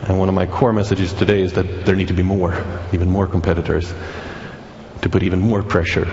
and 0.08 0.18
one 0.18 0.30
of 0.30 0.36
my 0.36 0.46
core 0.46 0.72
messages 0.72 1.14
today 1.14 1.42
is 1.42 1.54
that 1.54 1.86
there 1.86 1.96
need 1.96 2.08
to 2.08 2.14
be 2.14 2.24
more, 2.24 2.64
even 2.94 3.10
more 3.10 3.28
competitors, 3.28 3.94
to 5.02 5.10
put 5.10 5.24
even 5.24 5.40
more 5.40 5.64
pressure 5.64 6.08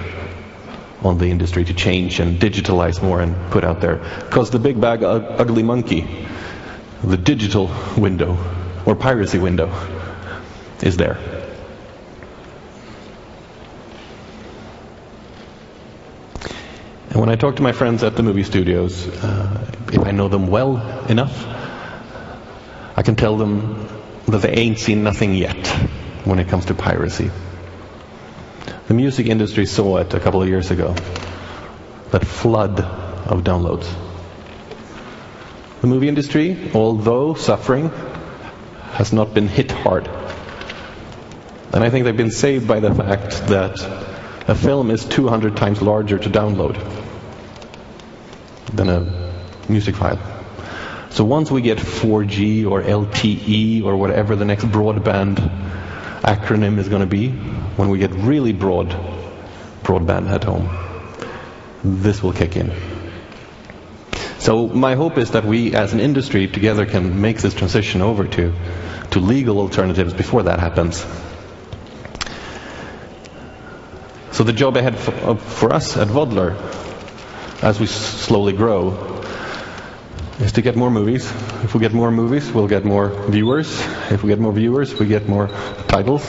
on 1.05 1.19
the 1.19 1.27
industry 1.27 1.65
to 1.65 1.75
change 1.75 2.19
and 2.19 2.41
digitalize 2.41 3.03
more 3.03 3.21
and 3.21 3.37
put 3.53 3.63
out 3.63 3.81
there. 3.81 3.97
Because 4.21 4.51
the 4.51 4.59
big 4.59 4.81
bag 4.81 5.05
ugly 5.05 5.63
monkey, 5.63 6.27
the 7.05 7.17
digital 7.17 7.71
window 7.97 8.37
or 8.85 8.97
piracy 8.97 9.39
window, 9.39 9.71
is 10.83 10.97
there. 10.97 11.19
And 17.11 17.21
when 17.21 17.29
I 17.29 17.37
talk 17.37 17.57
to 17.57 17.63
my 17.63 17.71
friends 17.71 18.03
at 18.03 18.17
the 18.17 18.25
movie 18.25 18.43
studios, 18.43 19.07
uh, 19.07 19.73
if 19.93 20.05
I 20.05 20.11
know 20.11 20.29
them 20.29 20.49
well 20.49 20.79
enough, 21.07 21.64
I 22.97 23.03
can 23.03 23.17
tell 23.17 23.37
them 23.37 23.89
that 24.27 24.43
they 24.43 24.53
ain't 24.53 24.79
seen 24.79 25.03
nothing 25.03 25.35
yet 25.35 25.67
when 26.25 26.39
it 26.39 26.49
comes 26.49 26.67
to 26.67 26.75
piracy. 26.75 27.31
The 28.87 28.95
music 28.95 29.27
industry 29.27 29.67
saw 29.67 29.99
it 29.99 30.15
a 30.15 30.21
couple 30.21 30.43
of 30.43 30.49
years 30.49 30.71
ago. 30.71 30.95
That 32.11 32.25
flood 32.25 32.81
of 32.81 33.43
downloads. 33.43 33.93
The 35.81 35.87
movie 35.87 36.09
industry, 36.09 36.71
although 36.73 37.35
suffering, 37.35 37.91
has 38.93 39.13
not 39.13 39.35
been 39.35 39.49
hit 39.49 39.71
hard. 39.71 40.07
And 41.73 41.83
I 41.83 41.91
think 41.91 42.05
they've 42.05 42.17
been 42.17 42.31
saved 42.31 42.69
by 42.69 42.81
the 42.81 42.95
fact 42.95 43.49
that 43.49 43.81
a 44.47 44.55
film 44.55 44.91
is 44.91 45.05
200 45.05 45.57
times 45.57 45.83
larger 45.83 46.19
to 46.19 46.31
download 46.31 46.79
than 48.73 48.89
a 48.89 49.33
music 49.69 49.97
file. 49.97 50.34
So 51.15 51.23
once 51.23 51.49
we 51.49 51.61
get 51.61 51.79
4G 51.79 52.69
or 52.69 52.83
LTE 52.83 53.85
or 53.85 53.97
whatever 53.97 54.35
the 54.35 54.45
next 54.45 54.65
broadband 54.65 55.37
acronym 56.23 56.79
is 56.79 56.89
going 56.89 57.03
to 57.03 57.07
be, 57.07 57.29
when 57.29 57.89
we 57.89 58.01
get 58.01 58.11
really 58.11 58.53
broad 58.53 58.89
broadband 59.85 60.29
at 60.29 60.43
home, 60.43 60.69
this 61.85 62.21
will 62.21 62.33
kick 62.33 62.57
in. 62.57 62.73
So 64.41 64.67
my 64.67 64.97
hope 64.97 65.17
is 65.17 65.31
that 65.31 65.45
we 65.45 65.77
as 65.77 65.93
an 65.93 66.01
industry 66.01 66.49
together 66.49 66.85
can 66.85 67.21
make 67.21 67.39
this 67.39 67.55
transition 67.55 68.03
over 68.03 68.27
to, 68.27 68.53
to 69.13 69.21
legal 69.21 69.61
alternatives 69.61 70.15
before 70.15 70.43
that 70.43 70.59
happens. 70.59 71.07
So 74.33 74.43
the 74.43 74.53
job 74.53 74.77
ahead 74.77 74.99
for, 74.99 75.15
uh, 75.15 75.35
for 75.37 75.73
us 75.73 75.97
at 75.97 76.09
Voddler, 76.09 76.57
as 77.63 77.79
we 77.79 77.87
slowly 77.87 78.53
grow, 78.53 79.14
is 80.41 80.53
to 80.53 80.63
get 80.63 80.77
more 80.77 80.91
movies. 80.91 81.31
If 81.63 81.75
we 81.75 81.81
get 81.81 81.93
more 81.93 82.11
movies, 82.11 82.51
we'll 82.51 82.67
get 82.67 82.85
more 82.85 83.09
viewers. 83.31 83.81
If 84.11 84.23
we 84.23 84.31
get 84.31 84.41
more 84.41 84.53
viewers, 84.53 84.99
we 84.99 85.07
get 85.07 85.29
more 85.29 85.49
titles. 85.87 86.29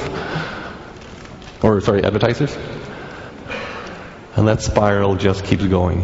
Or, 1.64 1.82
sorry, 1.82 2.04
advertisers. 2.04 2.56
And 4.36 4.48
that 4.48 4.62
spiral 4.62 5.16
just 5.16 5.46
keeps 5.46 5.66
going. 5.66 6.04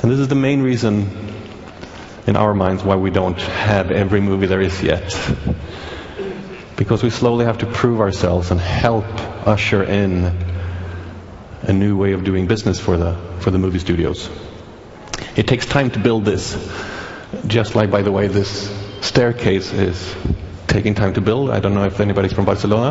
And 0.00 0.10
this 0.10 0.20
is 0.20 0.28
the 0.28 0.34
main 0.34 0.62
reason 0.62 1.34
in 2.26 2.36
our 2.36 2.54
minds 2.54 2.82
why 2.82 2.96
we 2.96 3.10
don't 3.10 3.40
have 3.40 3.90
every 3.90 4.20
movie 4.20 4.46
there 4.46 4.60
is 4.60 4.82
yet. 4.82 5.14
Because 6.76 7.02
we 7.02 7.10
slowly 7.10 7.44
have 7.44 7.58
to 7.58 7.66
prove 7.66 8.00
ourselves 8.00 8.50
and 8.50 8.60
help 8.60 9.04
usher 9.46 9.82
in 9.82 10.32
a 11.62 11.72
new 11.72 11.96
way 11.96 12.12
of 12.12 12.24
doing 12.24 12.46
business 12.46 12.78
for 12.78 12.96
the, 12.96 13.16
for 13.40 13.50
the 13.50 13.58
movie 13.58 13.80
studios. 13.80 14.30
It 15.38 15.46
takes 15.46 15.66
time 15.66 15.92
to 15.92 16.00
build 16.00 16.24
this, 16.24 16.56
just 17.46 17.76
like, 17.76 17.92
by 17.92 18.02
the 18.02 18.10
way, 18.10 18.26
this 18.26 18.68
staircase 19.02 19.72
is 19.72 20.16
taking 20.66 20.96
time 20.96 21.14
to 21.14 21.20
build. 21.20 21.50
I 21.50 21.60
don't 21.60 21.74
know 21.74 21.84
if 21.84 22.00
anybody's 22.00 22.32
from 22.32 22.44
Barcelona. 22.44 22.90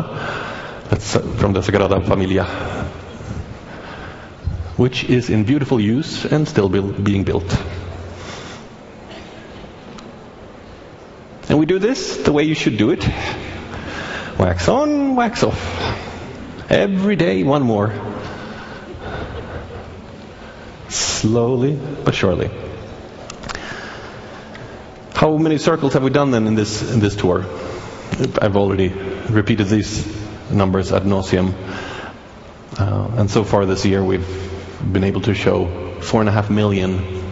That's 0.88 1.14
uh, 1.14 1.20
from 1.20 1.52
the 1.52 1.60
Sagrada 1.60 2.02
Familia, 2.06 2.46
which 4.78 5.04
is 5.04 5.28
in 5.28 5.44
beautiful 5.44 5.78
use 5.78 6.24
and 6.24 6.48
still 6.48 6.70
being 6.70 7.24
built. 7.24 7.54
And 11.50 11.58
we 11.58 11.66
do 11.66 11.78
this 11.78 12.16
the 12.16 12.32
way 12.32 12.44
you 12.44 12.54
should 12.54 12.78
do 12.78 12.92
it. 12.92 13.06
Wax 14.38 14.68
on, 14.68 15.16
wax 15.16 15.42
off. 15.42 15.60
Every 16.70 17.16
day, 17.16 17.42
one 17.42 17.60
more. 17.60 17.92
Slowly 20.88 21.78
but 22.04 22.14
surely. 22.14 22.50
How 25.14 25.36
many 25.36 25.58
circles 25.58 25.94
have 25.94 26.02
we 26.02 26.10
done 26.10 26.30
then 26.30 26.46
in 26.46 26.54
this 26.54 26.82
in 26.92 27.00
this 27.00 27.16
tour? 27.16 27.44
I've 28.40 28.56
already 28.56 28.88
repeated 28.88 29.66
these 29.68 30.06
numbers 30.50 30.92
ad 30.92 31.02
nauseum, 31.02 31.54
uh, 32.78 33.08
and 33.16 33.30
so 33.30 33.44
far 33.44 33.66
this 33.66 33.84
year 33.84 34.02
we've 34.02 34.26
been 34.92 35.04
able 35.04 35.20
to 35.22 35.34
show 35.34 36.00
four 36.00 36.20
and 36.20 36.28
a 36.28 36.32
half 36.32 36.50
million 36.50 37.22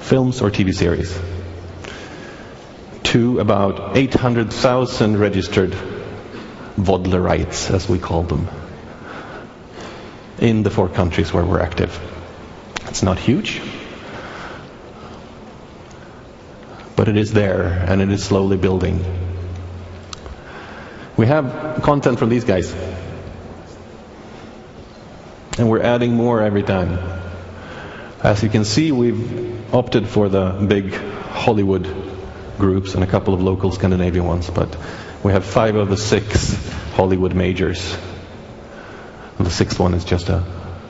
films 0.00 0.42
or 0.42 0.50
TV 0.50 0.74
series 0.74 1.18
to 3.04 3.38
about 3.38 3.96
800,000 3.96 5.16
registered 5.16 5.70
Voddlerites, 6.76 7.70
as 7.70 7.88
we 7.88 8.00
call 8.00 8.24
them, 8.24 8.48
in 10.38 10.62
the 10.62 10.70
four 10.70 10.88
countries 10.88 11.32
where 11.32 11.44
we're 11.44 11.60
active. 11.60 11.98
It's 12.88 13.02
not 13.02 13.18
huge, 13.18 13.60
but 16.96 17.08
it 17.08 17.16
is 17.16 17.32
there 17.32 17.64
and 17.88 18.00
it 18.02 18.10
is 18.10 18.22
slowly 18.22 18.56
building. 18.56 19.04
We 21.16 21.26
have 21.26 21.80
content 21.82 22.18
from 22.18 22.28
these 22.28 22.44
guys, 22.44 22.74
and 25.58 25.70
we're 25.70 25.82
adding 25.82 26.14
more 26.14 26.42
every 26.42 26.64
time. 26.64 26.98
As 28.22 28.42
you 28.42 28.48
can 28.48 28.64
see, 28.64 28.90
we've 28.90 29.74
opted 29.74 30.08
for 30.08 30.28
the 30.28 30.50
big 30.66 30.92
Hollywood 30.94 31.84
groups 32.58 32.94
and 32.94 33.04
a 33.04 33.06
couple 33.06 33.34
of 33.34 33.42
local 33.42 33.70
Scandinavian 33.70 34.24
ones, 34.24 34.50
but 34.50 34.76
we 35.22 35.32
have 35.32 35.44
five 35.44 35.76
of 35.76 35.88
the 35.88 35.96
six 35.96 36.54
Hollywood 36.94 37.34
majors. 37.34 37.96
The 39.38 39.50
sixth 39.50 39.78
one 39.80 39.94
is 39.94 40.04
just 40.04 40.28
a, 40.28 40.44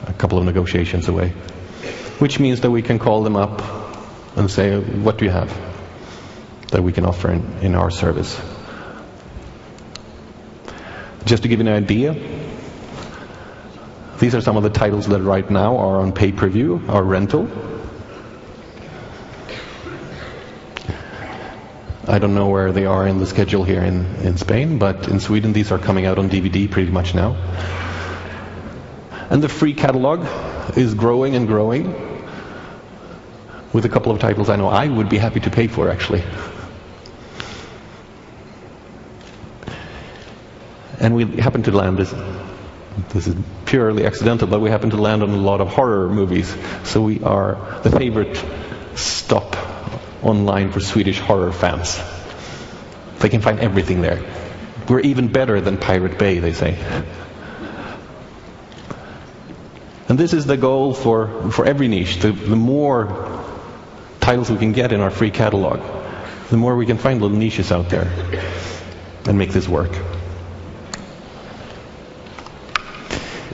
a 0.07 0.13
couple 0.13 0.37
of 0.37 0.45
negotiations 0.45 1.07
away. 1.07 1.29
Which 2.19 2.39
means 2.39 2.61
that 2.61 2.71
we 2.71 2.81
can 2.81 2.99
call 2.99 3.23
them 3.23 3.35
up 3.35 3.61
and 4.37 4.49
say, 4.49 4.77
what 4.79 5.17
do 5.17 5.25
you 5.25 5.31
have 5.31 5.51
that 6.71 6.83
we 6.83 6.91
can 6.91 7.05
offer 7.05 7.31
in, 7.31 7.57
in 7.59 7.75
our 7.75 7.89
service? 7.89 8.39
Just 11.25 11.43
to 11.43 11.49
give 11.49 11.59
you 11.59 11.67
an 11.67 11.73
idea, 11.73 12.13
these 14.19 14.35
are 14.35 14.41
some 14.41 14.57
of 14.57 14.63
the 14.63 14.69
titles 14.69 15.07
that 15.07 15.21
right 15.21 15.49
now 15.49 15.77
are 15.77 15.99
on 15.99 16.13
pay-per-view 16.13 16.83
or 16.87 17.03
rental. 17.03 17.49
I 22.07 22.19
don't 22.19 22.35
know 22.35 22.49
where 22.49 22.71
they 22.71 22.85
are 22.85 23.07
in 23.07 23.17
the 23.17 23.25
schedule 23.25 23.63
here 23.63 23.81
in, 23.81 24.05
in 24.17 24.37
Spain, 24.37 24.77
but 24.77 25.07
in 25.07 25.19
Sweden 25.19 25.53
these 25.53 25.71
are 25.71 25.79
coming 25.79 26.05
out 26.05 26.19
on 26.19 26.29
DVD 26.29 26.69
pretty 26.69 26.91
much 26.91 27.15
now. 27.15 27.35
And 29.35 29.43
the 29.43 29.49
free 29.49 29.73
catalog 29.73 30.25
is 30.77 30.93
growing 30.93 31.35
and 31.35 31.45
growing 31.45 31.93
with 33.73 33.83
a 33.83 33.89
couple 33.89 34.13
of 34.13 34.19
titles 34.19 34.49
I 34.49 34.55
know 34.55 34.69
I 34.69 34.87
would 34.87 35.09
be 35.09 35.17
happy 35.17 35.41
to 35.41 35.49
pay 35.49 35.67
for 35.67 35.91
actually. 35.91 36.23
And 41.01 41.15
we 41.17 41.25
happen 41.25 41.63
to 41.63 41.71
land 41.71 41.97
this 41.97 42.15
this 43.09 43.27
is 43.27 43.35
purely 43.65 44.05
accidental, 44.05 44.47
but 44.47 44.61
we 44.61 44.69
happen 44.69 44.91
to 44.91 44.95
land 45.01 45.21
on 45.21 45.31
a 45.31 45.35
lot 45.35 45.59
of 45.59 45.67
horror 45.67 46.07
movies. 46.07 46.55
So 46.85 47.01
we 47.01 47.21
are 47.21 47.81
the 47.83 47.91
favorite 47.91 48.41
stop 48.95 49.57
online 50.23 50.71
for 50.71 50.79
Swedish 50.79 51.19
horror 51.19 51.51
fans. 51.51 51.99
They 53.19 53.27
can 53.27 53.41
find 53.41 53.59
everything 53.59 53.99
there. 53.99 54.23
We're 54.87 55.01
even 55.01 55.27
better 55.27 55.59
than 55.59 55.77
Pirate 55.77 56.17
Bay, 56.17 56.39
they 56.39 56.53
say. 56.53 56.77
And 60.07 60.19
this 60.19 60.33
is 60.33 60.45
the 60.45 60.57
goal 60.57 60.93
for, 60.93 61.51
for 61.51 61.65
every 61.65 61.87
niche. 61.87 62.19
The, 62.19 62.31
the 62.31 62.55
more 62.55 63.43
titles 64.19 64.51
we 64.51 64.57
can 64.57 64.71
get 64.71 64.91
in 64.91 65.01
our 65.01 65.09
free 65.09 65.31
catalog, 65.31 65.81
the 66.49 66.57
more 66.57 66.75
we 66.75 66.85
can 66.85 66.97
find 66.97 67.21
little 67.21 67.37
niches 67.37 67.71
out 67.71 67.89
there 67.89 68.11
and 69.25 69.37
make 69.37 69.49
this 69.49 69.67
work. 69.67 69.91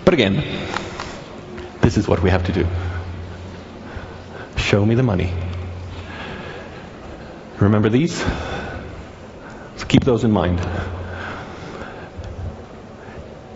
But 0.04 0.14
again, 0.14 0.44
this 1.80 1.96
is 1.96 2.08
what 2.08 2.22
we 2.22 2.30
have 2.30 2.46
to 2.46 2.52
do. 2.52 2.68
Show 4.58 4.86
me 4.86 4.96
the 4.96 5.04
money. 5.04 5.34
Remember 7.60 7.90
these? 7.90 8.18
So 9.78 9.86
keep 9.88 10.04
those 10.04 10.24
in 10.24 10.32
mind. 10.32 10.60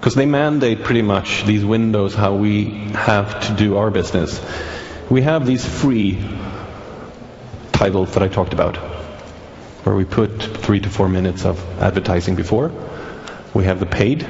Because 0.06 0.14
they 0.14 0.28
mandate 0.28 0.84
pretty 0.84 1.02
much 1.02 1.46
these 1.46 1.66
windows 1.66 2.14
how 2.14 2.36
we 2.36 2.66
have 2.94 3.48
to 3.48 3.54
do 3.56 3.78
our 3.78 3.90
business. 3.90 4.40
We 5.10 5.24
have 5.24 5.48
these 5.48 5.66
free 5.66 6.24
titles 7.72 8.14
that 8.14 8.22
I 8.22 8.28
talked 8.28 8.54
about, 8.54 8.76
where 9.84 9.96
we 9.96 10.06
put 10.06 10.44
three 10.44 10.80
to 10.80 10.92
four 10.92 11.10
minutes 11.10 11.44
of 11.44 11.60
advertising 11.82 12.36
before. 12.36 12.72
We 13.56 13.64
have 13.64 13.80
the 13.80 13.88
paid 13.88 14.28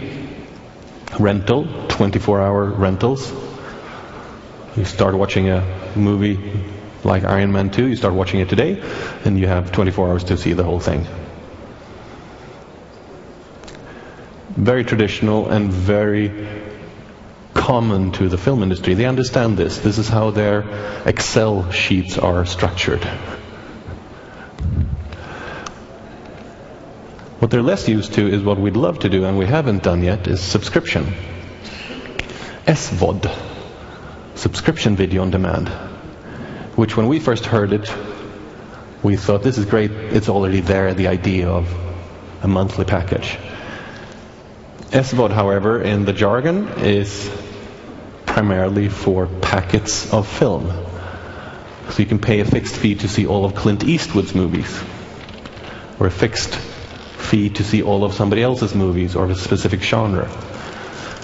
rental, 1.19 1.67
24 1.89 2.39
hour 2.39 2.63
rentals. 2.67 3.33
You 4.77 4.85
start 4.85 5.15
watching 5.15 5.49
a 5.49 5.91
movie 5.93 6.39
like 7.03 7.25
Iron 7.25 7.51
Man 7.51 7.69
2, 7.69 7.87
you 7.87 7.97
start 7.97 8.13
watching 8.13 8.39
it 8.39 8.47
today, 8.47 8.81
and 9.25 9.37
you 9.37 9.47
have 9.47 9.73
24 9.73 10.07
hours 10.07 10.23
to 10.23 10.37
see 10.37 10.53
the 10.53 10.63
whole 10.63 10.79
thing. 10.79 11.05
Very 14.55 14.83
traditional 14.83 15.49
and 15.49 15.71
very 15.71 16.47
common 17.53 18.11
to 18.13 18.29
the 18.29 18.37
film 18.37 18.63
industry. 18.63 18.93
They 18.93 19.05
understand 19.05 19.57
this. 19.57 19.79
This 19.79 19.97
is 19.97 20.07
how 20.07 20.31
their 20.31 20.63
Excel 21.05 21.71
sheets 21.71 22.17
are 22.17 22.45
structured. 22.45 23.03
What 27.39 27.51
they're 27.51 27.61
less 27.61 27.87
used 27.87 28.13
to 28.13 28.27
is 28.27 28.43
what 28.43 28.57
we'd 28.57 28.77
love 28.77 28.99
to 28.99 29.09
do 29.09 29.25
and 29.25 29.37
we 29.37 29.45
haven't 29.45 29.83
done 29.83 30.03
yet 30.03 30.27
is 30.27 30.41
subscription. 30.41 31.13
SVOD. 32.65 33.29
Subscription 34.35 34.95
video 34.95 35.21
on 35.21 35.31
demand 35.31 35.69
which 36.75 36.97
when 36.97 37.07
we 37.07 37.19
first 37.19 37.45
heard 37.45 37.71
it, 37.71 37.93
we 39.01 39.15
thought 39.15 39.43
this 39.43 39.57
is 39.57 39.65
great, 39.65 39.91
it's 39.91 40.29
already 40.29 40.59
there, 40.59 40.93
the 40.93 41.07
idea 41.07 41.47
of 41.47 41.73
a 42.41 42.47
monthly 42.47 42.85
package. 42.85 43.37
SVOD, 44.91 45.31
however, 45.31 45.81
in 45.81 46.05
the 46.05 46.13
jargon 46.13 46.67
is 46.79 47.29
primarily 48.25 48.89
for 48.89 49.27
packets 49.27 50.11
of 50.13 50.27
film. 50.27 50.71
So 51.89 51.99
you 51.99 52.05
can 52.05 52.19
pay 52.19 52.39
a 52.39 52.45
fixed 52.45 52.75
fee 52.75 52.95
to 52.95 53.07
see 53.07 53.25
all 53.25 53.45
of 53.45 53.55
Clint 53.55 53.83
Eastwood's 53.83 54.33
movies, 54.35 54.81
or 55.99 56.07
a 56.07 56.11
fixed 56.11 56.55
fee 56.55 57.49
to 57.49 57.63
see 57.63 57.81
all 57.81 58.03
of 58.03 58.13
somebody 58.13 58.43
else's 58.43 58.75
movies 58.75 59.15
or 59.15 59.25
a 59.25 59.35
specific 59.35 59.81
genre. 59.81 60.29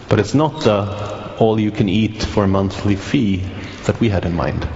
But 0.10 0.20
it's 0.20 0.34
not 0.34 0.62
the 0.62 1.36
all 1.38 1.60
you 1.60 1.72
can 1.72 1.90
eat 1.90 2.22
for 2.22 2.44
a 2.44 2.48
monthly 2.48 2.96
fee 2.96 3.44
that 3.86 4.00
we 4.00 4.10
had 4.10 4.26
in 4.26 4.36
mind. 4.36 4.68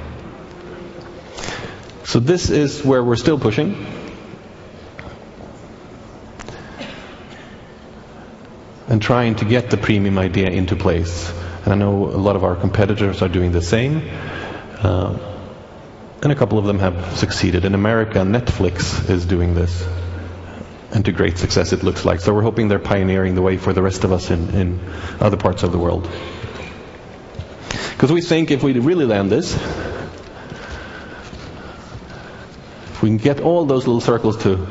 So 2.05 2.19
this 2.19 2.49
is 2.49 2.83
where 2.83 3.03
we're 3.03 3.17
still 3.17 3.39
pushing. 3.39 4.04
Trying 9.05 9.35
to 9.35 9.45
get 9.45 9.69
the 9.69 9.77
premium 9.77 10.17
idea 10.17 10.49
into 10.49 10.75
place. 10.75 11.31
And 11.63 11.71
I 11.71 11.75
know 11.75 12.05
a 12.05 12.17
lot 12.27 12.35
of 12.35 12.43
our 12.43 12.55
competitors 12.55 13.21
are 13.21 13.27
doing 13.27 13.51
the 13.51 13.61
same. 13.61 14.01
Uh, 14.79 15.15
and 16.23 16.31
a 16.31 16.35
couple 16.35 16.57
of 16.57 16.65
them 16.65 16.79
have 16.79 17.15
succeeded. 17.15 17.65
In 17.65 17.75
America, 17.75 18.17
Netflix 18.19 19.07
is 19.07 19.27
doing 19.27 19.53
this. 19.53 19.87
And 20.91 21.05
to 21.05 21.11
great 21.11 21.37
success, 21.37 21.71
it 21.71 21.83
looks 21.83 22.03
like. 22.03 22.19
So 22.19 22.33
we're 22.33 22.41
hoping 22.41 22.67
they're 22.67 22.79
pioneering 22.79 23.35
the 23.35 23.43
way 23.43 23.57
for 23.57 23.73
the 23.73 23.83
rest 23.83 24.05
of 24.05 24.11
us 24.11 24.31
in, 24.31 24.49
in 24.55 24.79
other 25.19 25.37
parts 25.37 25.61
of 25.61 25.71
the 25.71 25.77
world. 25.77 26.09
Because 27.91 28.11
we 28.11 28.21
think 28.21 28.49
if 28.49 28.63
we 28.63 28.73
really 28.73 29.05
land 29.05 29.29
this, 29.31 29.53
we 33.03 33.09
can 33.09 33.17
get 33.17 33.39
all 33.39 33.65
those 33.65 33.85
little 33.85 34.01
circles 34.01 34.37
to 34.37 34.65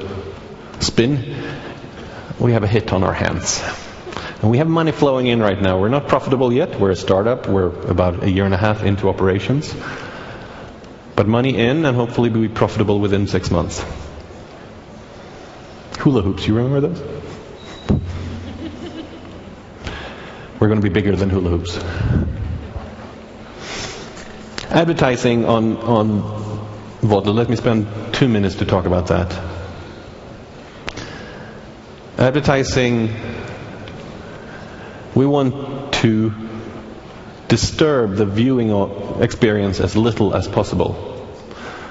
spin, 0.80 1.36
we 2.40 2.50
have 2.50 2.64
a 2.64 2.68
hit 2.68 2.92
on 2.92 3.04
our 3.04 3.14
hands. 3.14 3.62
And 4.44 4.50
we 4.50 4.58
have 4.58 4.68
money 4.68 4.92
flowing 4.92 5.26
in 5.26 5.40
right 5.40 5.58
now. 5.58 5.80
We're 5.80 5.88
not 5.88 6.06
profitable 6.06 6.52
yet. 6.52 6.78
We're 6.78 6.90
a 6.90 6.96
startup. 6.96 7.48
We're 7.48 7.68
about 7.88 8.22
a 8.22 8.30
year 8.30 8.44
and 8.44 8.52
a 8.52 8.58
half 8.58 8.82
into 8.82 9.08
operations. 9.08 9.74
But 11.16 11.26
money 11.26 11.56
in, 11.56 11.86
and 11.86 11.96
hopefully 11.96 12.28
we'll 12.28 12.42
be 12.42 12.48
profitable 12.48 13.00
within 13.00 13.26
six 13.26 13.50
months. 13.50 13.82
Hula 15.98 16.20
hoops, 16.20 16.46
you 16.46 16.56
remember 16.56 16.88
those? 16.88 17.00
We're 20.60 20.68
going 20.68 20.78
to 20.78 20.86
be 20.86 20.92
bigger 20.92 21.16
than 21.16 21.30
hula 21.30 21.48
hoops. 21.48 21.78
Advertising 24.70 25.46
on, 25.46 25.78
on 25.78 26.20
Voddler, 27.00 27.34
let 27.34 27.48
me 27.48 27.56
spend 27.56 27.86
two 28.12 28.28
minutes 28.28 28.56
to 28.56 28.66
talk 28.66 28.84
about 28.84 29.06
that. 29.06 29.32
Advertising, 32.18 33.08
we 35.14 35.26
want 35.26 35.94
to 35.94 36.32
disturb 37.48 38.16
the 38.16 38.26
viewing 38.26 38.72
experience 39.22 39.80
as 39.80 39.96
little 39.96 40.34
as 40.34 40.48
possible. 40.48 41.10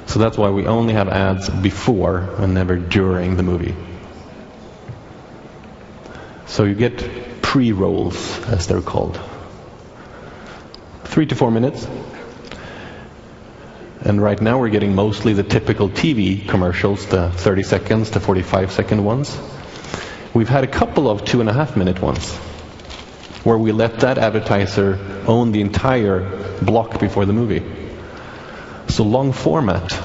So 0.08 0.20
that's 0.20 0.38
why 0.38 0.50
we 0.50 0.66
only 0.66 0.94
have 0.94 1.08
ads 1.08 1.50
before 1.50 2.20
and 2.38 2.54
never 2.54 2.76
during 2.76 3.38
the 3.38 3.44
movie. 3.44 3.76
So 6.48 6.66
you 6.66 6.76
get 6.76 7.42
pre-rolls, 7.42 8.40
as 8.46 8.68
they're 8.68 8.82
called. 8.82 9.20
Three 11.06 11.26
to 11.28 11.36
four 11.36 11.50
minutes. 11.50 11.88
And 14.02 14.22
right 14.22 14.40
now 14.42 14.60
we're 14.60 14.70
getting 14.70 14.96
mostly 14.96 15.34
the 15.34 15.44
typical 15.44 15.88
TV 15.88 16.46
commercials, 16.48 17.06
the 17.06 17.32
30 17.32 17.64
seconds 17.64 18.10
to 18.12 18.20
45 18.20 18.72
second 18.72 19.06
ones. 19.06 19.40
We've 20.34 20.50
had 20.50 20.66
a 20.66 20.68
couple 20.68 21.10
of 21.10 21.24
two 21.24 21.40
and 21.40 21.50
a 21.50 21.54
half 21.54 21.78
minute 21.78 22.02
ones 22.02 22.38
where 23.44 23.58
we 23.58 23.72
let 23.72 24.00
that 24.00 24.18
advertiser 24.18 24.98
own 25.28 25.52
the 25.52 25.62
entire 25.62 26.22
block 26.62 27.00
before 27.00 27.26
the 27.26 27.34
movie. 27.34 27.64
So 28.88 29.04
long 29.04 29.34
format. 29.34 30.00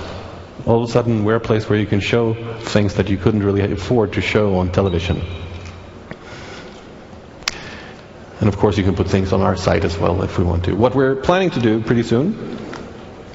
All 0.66 0.82
of 0.82 0.88
a 0.88 0.92
sudden 0.92 1.24
we're 1.24 1.36
a 1.36 1.40
place 1.40 1.68
where 1.68 1.78
you 1.78 1.86
can 1.86 2.00
show 2.00 2.34
things 2.60 2.94
that 2.94 3.08
you 3.08 3.16
couldn't 3.16 3.42
really 3.42 3.72
afford 3.72 4.14
to 4.14 4.20
show 4.20 4.56
on 4.56 4.72
television. 4.72 5.22
And 8.40 8.48
of 8.48 8.56
course, 8.56 8.78
you 8.78 8.84
can 8.84 8.94
put 8.94 9.08
things 9.08 9.32
on 9.32 9.40
our 9.40 9.56
site 9.56 9.84
as 9.84 9.98
well 9.98 10.22
if 10.22 10.38
we 10.38 10.44
want 10.44 10.66
to. 10.66 10.74
What 10.74 10.94
we're 10.94 11.16
planning 11.16 11.50
to 11.50 11.60
do 11.60 11.82
pretty 11.82 12.04
soon, 12.04 12.58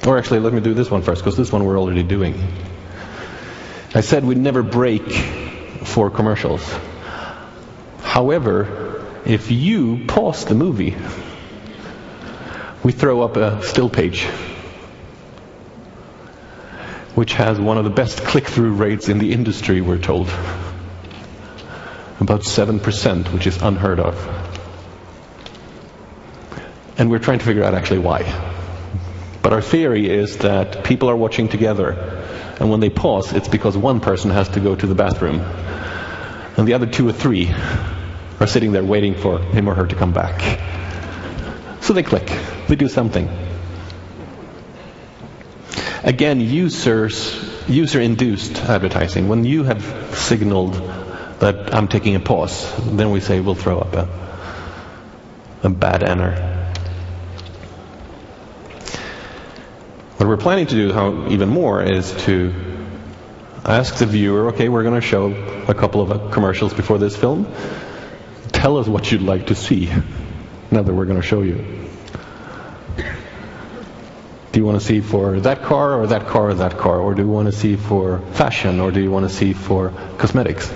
or 0.06 0.16
actually, 0.16 0.40
let 0.40 0.52
me 0.52 0.60
do 0.60 0.72
this 0.72 0.90
one 0.90 1.02
first, 1.02 1.22
because 1.22 1.36
this 1.36 1.52
one 1.52 1.64
we're 1.64 1.78
already 1.78 2.02
doing. 2.02 2.42
I 3.94 4.00
said 4.00 4.24
we'd 4.24 4.38
never 4.38 4.62
break 4.62 5.12
for 5.12 6.10
commercials. 6.10 6.62
However, 8.00 8.83
if 9.26 9.50
you 9.50 10.04
pause 10.06 10.44
the 10.44 10.54
movie, 10.54 10.96
we 12.82 12.92
throw 12.92 13.22
up 13.22 13.36
a 13.36 13.62
still 13.62 13.88
page 13.88 14.26
which 17.14 17.34
has 17.34 17.60
one 17.60 17.78
of 17.78 17.84
the 17.84 17.90
best 17.90 18.24
click-through 18.24 18.72
rates 18.72 19.08
in 19.08 19.18
the 19.18 19.32
industry, 19.32 19.80
we're 19.80 19.98
told. 19.98 20.28
About 22.20 22.40
7%, 22.40 23.32
which 23.32 23.46
is 23.46 23.60
unheard 23.62 24.00
of. 24.00 24.16
And 26.98 27.10
we're 27.10 27.20
trying 27.20 27.38
to 27.38 27.44
figure 27.44 27.62
out 27.62 27.74
actually 27.74 28.00
why. 28.00 28.22
But 29.42 29.52
our 29.52 29.62
theory 29.62 30.08
is 30.08 30.38
that 30.38 30.84
people 30.84 31.08
are 31.10 31.16
watching 31.16 31.48
together. 31.48 31.92
And 32.58 32.70
when 32.70 32.80
they 32.80 32.90
pause, 32.90 33.32
it's 33.32 33.48
because 33.48 33.76
one 33.76 34.00
person 34.00 34.30
has 34.30 34.48
to 34.50 34.60
go 34.60 34.74
to 34.74 34.86
the 34.86 34.94
bathroom. 34.94 35.40
And 36.56 36.66
the 36.66 36.74
other 36.74 36.86
two 36.86 37.08
or 37.08 37.12
three 37.12 37.52
are 38.44 38.46
sitting 38.46 38.72
there 38.72 38.84
waiting 38.84 39.14
for 39.14 39.38
him 39.38 39.68
or 39.68 39.74
her 39.74 39.86
to 39.86 39.96
come 39.96 40.12
back. 40.12 40.60
So 41.80 41.94
they 41.94 42.02
click. 42.02 42.30
They 42.68 42.76
do 42.76 42.88
something. 42.88 43.26
Again, 46.02 46.42
users, 46.42 47.16
user-induced 47.66 48.58
advertising. 48.58 49.28
When 49.28 49.44
you 49.46 49.64
have 49.64 49.82
signaled 50.14 50.74
that 51.40 51.74
I'm 51.74 51.88
taking 51.88 52.16
a 52.16 52.20
pause, 52.20 52.70
then 52.84 53.10
we 53.10 53.20
say 53.20 53.40
we'll 53.40 53.54
throw 53.54 53.78
up 53.78 53.94
a, 53.94 54.08
a 55.62 55.70
bad 55.70 56.02
enter. 56.02 56.50
What 60.18 60.28
we're 60.28 60.36
planning 60.36 60.66
to 60.66 60.74
do 60.74 60.92
how, 60.92 61.28
even 61.28 61.48
more 61.48 61.82
is 61.82 62.12
to 62.24 62.52
ask 63.64 63.96
the 63.96 64.06
viewer, 64.06 64.48
okay, 64.48 64.68
we're 64.68 64.82
going 64.82 65.00
to 65.00 65.06
show 65.06 65.32
a 65.66 65.74
couple 65.74 66.02
of 66.02 66.12
uh, 66.12 66.28
commercials 66.28 66.74
before 66.74 66.98
this 66.98 67.16
film. 67.16 67.46
Tell 68.54 68.78
us 68.78 68.88
what 68.88 69.12
you'd 69.12 69.20
like 69.20 69.48
to 69.48 69.54
see 69.54 69.90
now 70.70 70.82
that 70.82 70.94
we're 70.94 71.04
going 71.04 71.20
to 71.20 71.26
show 71.26 71.42
you. 71.42 71.88
Do 74.52 74.60
you 74.60 74.64
want 74.64 74.80
to 74.80 74.86
see 74.86 75.00
for 75.00 75.40
that 75.40 75.62
car 75.62 76.00
or 76.00 76.06
that 76.06 76.28
car 76.28 76.50
or 76.50 76.54
that 76.54 76.78
car? 76.78 77.00
Or 77.00 77.14
do 77.14 77.22
you 77.22 77.28
want 77.28 77.46
to 77.46 77.52
see 77.52 77.76
for 77.76 78.20
fashion 78.32 78.80
or 78.80 78.90
do 78.92 79.02
you 79.02 79.10
want 79.10 79.28
to 79.28 79.34
see 79.34 79.52
for 79.52 79.92
cosmetics? 80.16 80.72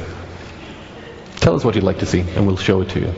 Tell 1.36 1.54
us 1.54 1.64
what 1.64 1.76
you'd 1.76 1.84
like 1.84 2.00
to 2.00 2.06
see 2.06 2.20
and 2.20 2.46
we'll 2.46 2.56
show 2.56 2.82
it 2.82 2.90
to 2.90 3.00
you. 3.00 3.14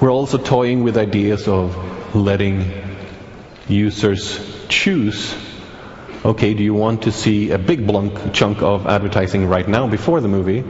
We're 0.00 0.10
also 0.10 0.38
toying 0.38 0.82
with 0.82 0.96
ideas 0.96 1.46
of 1.46 2.16
letting 2.16 2.72
users 3.68 4.66
choose 4.68 5.36
okay, 6.24 6.52
do 6.52 6.62
you 6.62 6.74
want 6.74 7.02
to 7.02 7.12
see 7.12 7.50
a 7.50 7.58
big 7.58 7.88
chunk 8.34 8.62
of 8.62 8.86
advertising 8.86 9.46
right 9.46 9.66
now 9.66 9.86
before 9.86 10.20
the 10.20 10.28
movie, 10.28 10.62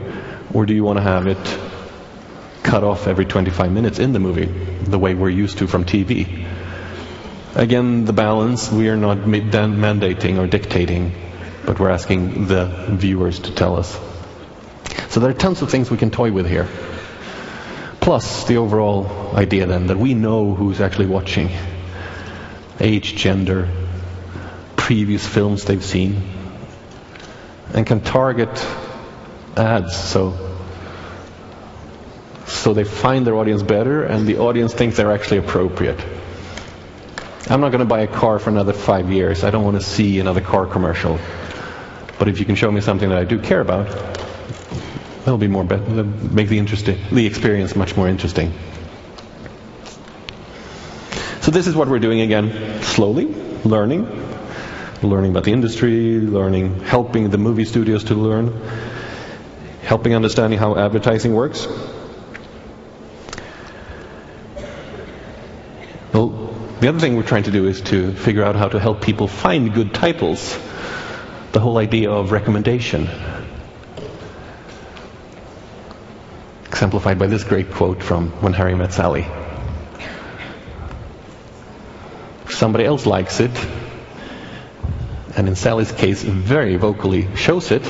or 0.53 0.65
do 0.65 0.73
you 0.73 0.83
want 0.83 0.97
to 0.97 1.03
have 1.03 1.27
it 1.27 1.59
cut 2.63 2.83
off 2.83 3.07
every 3.07 3.25
25 3.25 3.71
minutes 3.71 3.99
in 3.99 4.13
the 4.13 4.19
movie, 4.19 4.45
the 4.45 4.99
way 4.99 5.13
we're 5.15 5.29
used 5.29 5.59
to 5.59 5.67
from 5.67 5.85
TV? 5.85 6.45
Again, 7.55 8.05
the 8.05 8.13
balance, 8.13 8.71
we 8.71 8.89
are 8.89 8.95
not 8.95 9.17
mandating 9.17 10.39
or 10.39 10.47
dictating, 10.47 11.13
but 11.65 11.79
we're 11.79 11.89
asking 11.89 12.47
the 12.47 12.65
viewers 12.89 13.39
to 13.39 13.53
tell 13.53 13.77
us. 13.77 13.99
So 15.09 15.19
there 15.19 15.29
are 15.29 15.33
tons 15.33 15.61
of 15.61 15.69
things 15.69 15.91
we 15.91 15.97
can 15.97 16.11
toy 16.11 16.31
with 16.31 16.47
here. 16.47 16.67
Plus 17.99 18.45
the 18.45 18.57
overall 18.57 19.35
idea 19.35 19.65
then 19.65 19.87
that 19.87 19.97
we 19.97 20.13
know 20.13 20.55
who's 20.55 20.81
actually 20.81 21.07
watching 21.07 21.51
age, 22.79 23.15
gender, 23.15 23.69
previous 24.75 25.27
films 25.27 25.65
they've 25.65 25.83
seen, 25.83 26.21
and 27.73 27.85
can 27.85 28.01
target 28.01 28.49
ads 29.57 29.95
so 29.95 30.51
so 32.51 32.73
they 32.73 32.83
find 32.83 33.25
their 33.25 33.35
audience 33.35 33.63
better 33.63 34.03
and 34.03 34.27
the 34.27 34.37
audience 34.37 34.73
thinks 34.73 34.97
they're 34.97 35.11
actually 35.11 35.37
appropriate. 35.37 35.99
I'm 37.49 37.59
not 37.59 37.69
going 37.69 37.79
to 37.79 37.85
buy 37.85 38.01
a 38.01 38.07
car 38.07 38.39
for 38.39 38.49
another 38.49 38.73
five 38.73 39.11
years. 39.11 39.43
I 39.43 39.49
don't 39.49 39.63
want 39.63 39.77
to 39.77 39.83
see 39.83 40.19
another 40.19 40.41
car 40.41 40.67
commercial. 40.67 41.19
But 42.19 42.27
if 42.27 42.39
you 42.39 42.45
can 42.45 42.55
show 42.55 42.71
me 42.71 42.81
something 42.81 43.09
that 43.09 43.17
I 43.17 43.23
do 43.23 43.39
care 43.39 43.61
about, 43.61 43.87
that'll 45.19 45.37
be 45.39 45.47
more 45.47 45.63
better. 45.63 46.03
Make 46.03 46.49
the 46.49 46.59
interesting, 46.59 46.99
the 47.11 47.25
experience 47.25 47.75
much 47.75 47.97
more 47.97 48.07
interesting. 48.07 48.53
So 51.41 51.49
this 51.49 51.65
is 51.65 51.75
what 51.75 51.87
we're 51.87 51.99
doing 51.99 52.21
again, 52.21 52.83
slowly, 52.83 53.25
learning, 53.65 54.05
learning 55.01 55.31
about 55.31 55.45
the 55.45 55.51
industry, 55.51 56.19
learning, 56.19 56.81
helping 56.81 57.31
the 57.31 57.39
movie 57.39 57.65
studios 57.65 58.03
to 58.05 58.13
learn, 58.13 58.61
helping 59.91 60.15
understanding 60.15 60.57
how 60.57 60.77
advertising 60.77 61.33
works. 61.33 61.67
Well, 66.13 66.29
the 66.79 66.87
other 66.87 66.99
thing 66.99 67.17
we're 67.17 67.23
trying 67.23 67.43
to 67.43 67.51
do 67.51 67.67
is 67.67 67.81
to 67.91 68.13
figure 68.13 68.41
out 68.41 68.55
how 68.55 68.69
to 68.69 68.79
help 68.79 69.01
people 69.01 69.27
find 69.27 69.73
good 69.73 69.93
titles. 69.93 70.57
The 71.51 71.59
whole 71.59 71.77
idea 71.77 72.09
of 72.09 72.31
recommendation. 72.31 73.09
Exemplified 76.67 77.19
by 77.19 77.27
this 77.27 77.43
great 77.43 77.71
quote 77.71 78.01
from 78.01 78.29
When 78.41 78.53
Harry 78.53 78.75
Met 78.75 78.93
Sally. 78.93 79.27
somebody 82.47 82.85
else 82.85 83.05
likes 83.05 83.41
it, 83.41 83.51
and 85.35 85.49
in 85.49 85.55
Sally's 85.57 85.91
case, 85.91 86.23
very 86.23 86.77
vocally 86.77 87.35
shows 87.35 87.71
it, 87.71 87.83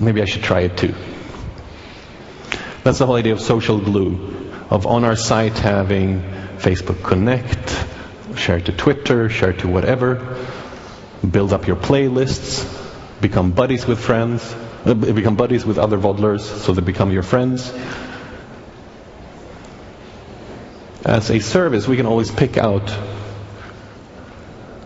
maybe 0.00 0.22
I 0.22 0.24
should 0.24 0.42
try 0.42 0.60
it 0.60 0.76
too. 0.76 0.94
That's 2.82 2.98
the 2.98 3.06
whole 3.06 3.16
idea 3.16 3.34
of 3.34 3.40
social 3.40 3.78
glue, 3.78 4.52
of 4.70 4.86
on 4.86 5.04
our 5.04 5.16
site 5.16 5.58
having 5.58 6.22
Facebook 6.58 7.02
Connect, 7.04 7.86
share 8.36 8.60
to 8.60 8.72
Twitter, 8.72 9.28
share 9.28 9.52
to 9.54 9.68
whatever, 9.68 10.38
build 11.28 11.52
up 11.52 11.66
your 11.66 11.76
playlists, 11.76 12.64
become 13.20 13.52
buddies 13.52 13.86
with 13.86 14.00
friends, 14.00 14.42
uh, 14.86 14.94
become 14.94 15.36
buddies 15.36 15.66
with 15.66 15.78
other 15.78 15.98
Voddlers 15.98 16.40
so 16.40 16.72
they 16.72 16.80
become 16.80 17.12
your 17.12 17.22
friends 17.22 17.70
as 21.04 21.30
a 21.30 21.40
service, 21.40 21.88
we 21.88 21.96
can 21.96 22.06
always 22.06 22.30
pick 22.30 22.56
out 22.56 22.94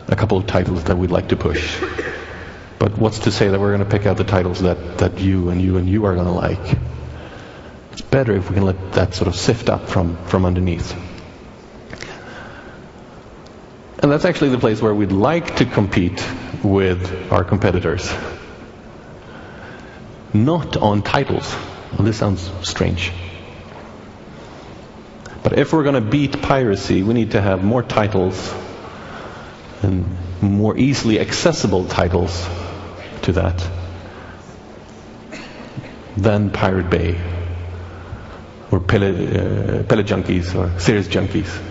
a 0.09 0.17
couple 0.17 0.39
of 0.39 0.47
titles 0.47 0.85
that 0.85 0.97
we'd 0.97 1.11
like 1.11 1.29
to 1.29 1.37
push. 1.37 1.83
But 2.79 2.99
what's 2.99 3.20
to 3.20 3.33
say 3.33 3.49
that 3.49 3.61
we're 3.61 3.77
going 3.77 3.89
to 3.89 3.97
pick 3.97 4.07
out 4.07 4.16
the 4.16 4.25
titles 4.25 4.62
that, 4.62 4.99
that 4.99 5.18
you 5.18 5.49
and 5.51 5.61
you 5.61 5.77
and 5.77 5.89
you 5.89 6.07
are 6.07 6.14
going 6.14 6.27
to 6.27 6.33
like? 6.33 6.79
It's 7.93 8.01
better 8.01 8.35
if 8.35 8.51
we 8.51 8.55
can 8.55 8.64
let 8.64 8.93
that 8.95 9.14
sort 9.14 9.29
of 9.29 9.37
sift 9.37 9.68
up 9.68 9.89
from, 9.89 10.16
from 10.27 10.45
underneath. 10.45 10.95
And 14.01 14.11
that's 14.12 14.25
actually 14.25 14.51
the 14.51 14.59
place 14.59 14.83
where 14.83 14.95
we'd 14.95 15.12
like 15.12 15.57
to 15.57 15.64
compete 15.64 16.22
with 16.62 17.33
our 17.33 17.45
competitors. 17.45 18.12
Not 20.35 20.77
on 20.77 21.03
titles. 21.03 21.55
Well, 21.93 22.03
this 22.03 22.18
sounds 22.18 22.51
strange. 22.68 23.12
But 25.43 25.59
if 25.59 25.72
we're 25.72 25.85
going 25.85 25.95
to 25.95 26.11
beat 26.11 26.43
piracy, 26.43 27.03
we 27.03 27.14
need 27.14 27.31
to 27.31 27.41
have 27.41 27.62
more 27.62 27.83
titles 27.83 28.53
and 29.83 30.16
more 30.45 30.76
easily 30.76 31.20
accessible 31.20 31.86
titles 31.86 32.47
to 33.22 33.32
that 33.32 33.66
than 36.16 36.51
Pirate 36.51 36.90
Bay 36.90 37.20
or 38.70 38.80
Pellet, 38.80 39.14
uh, 39.14 39.82
Pellet 39.84 40.07
Junkies 40.07 40.55
or 40.55 40.78
Series 40.78 41.09
Junkies. 41.09 41.62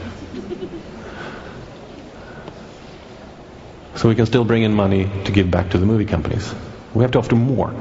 So 3.95 4.09
we 4.09 4.15
can 4.15 4.25
still 4.25 4.43
bring 4.43 4.63
in 4.63 4.73
money 4.73 5.09
to 5.25 5.31
give 5.31 5.49
back 5.49 5.69
to 5.71 5.77
the 5.77 5.85
movie 5.85 6.05
companies. 6.05 6.53
We 6.93 7.03
have 7.03 7.11
to 7.11 7.19
offer 7.19 7.35
more. 7.35 7.73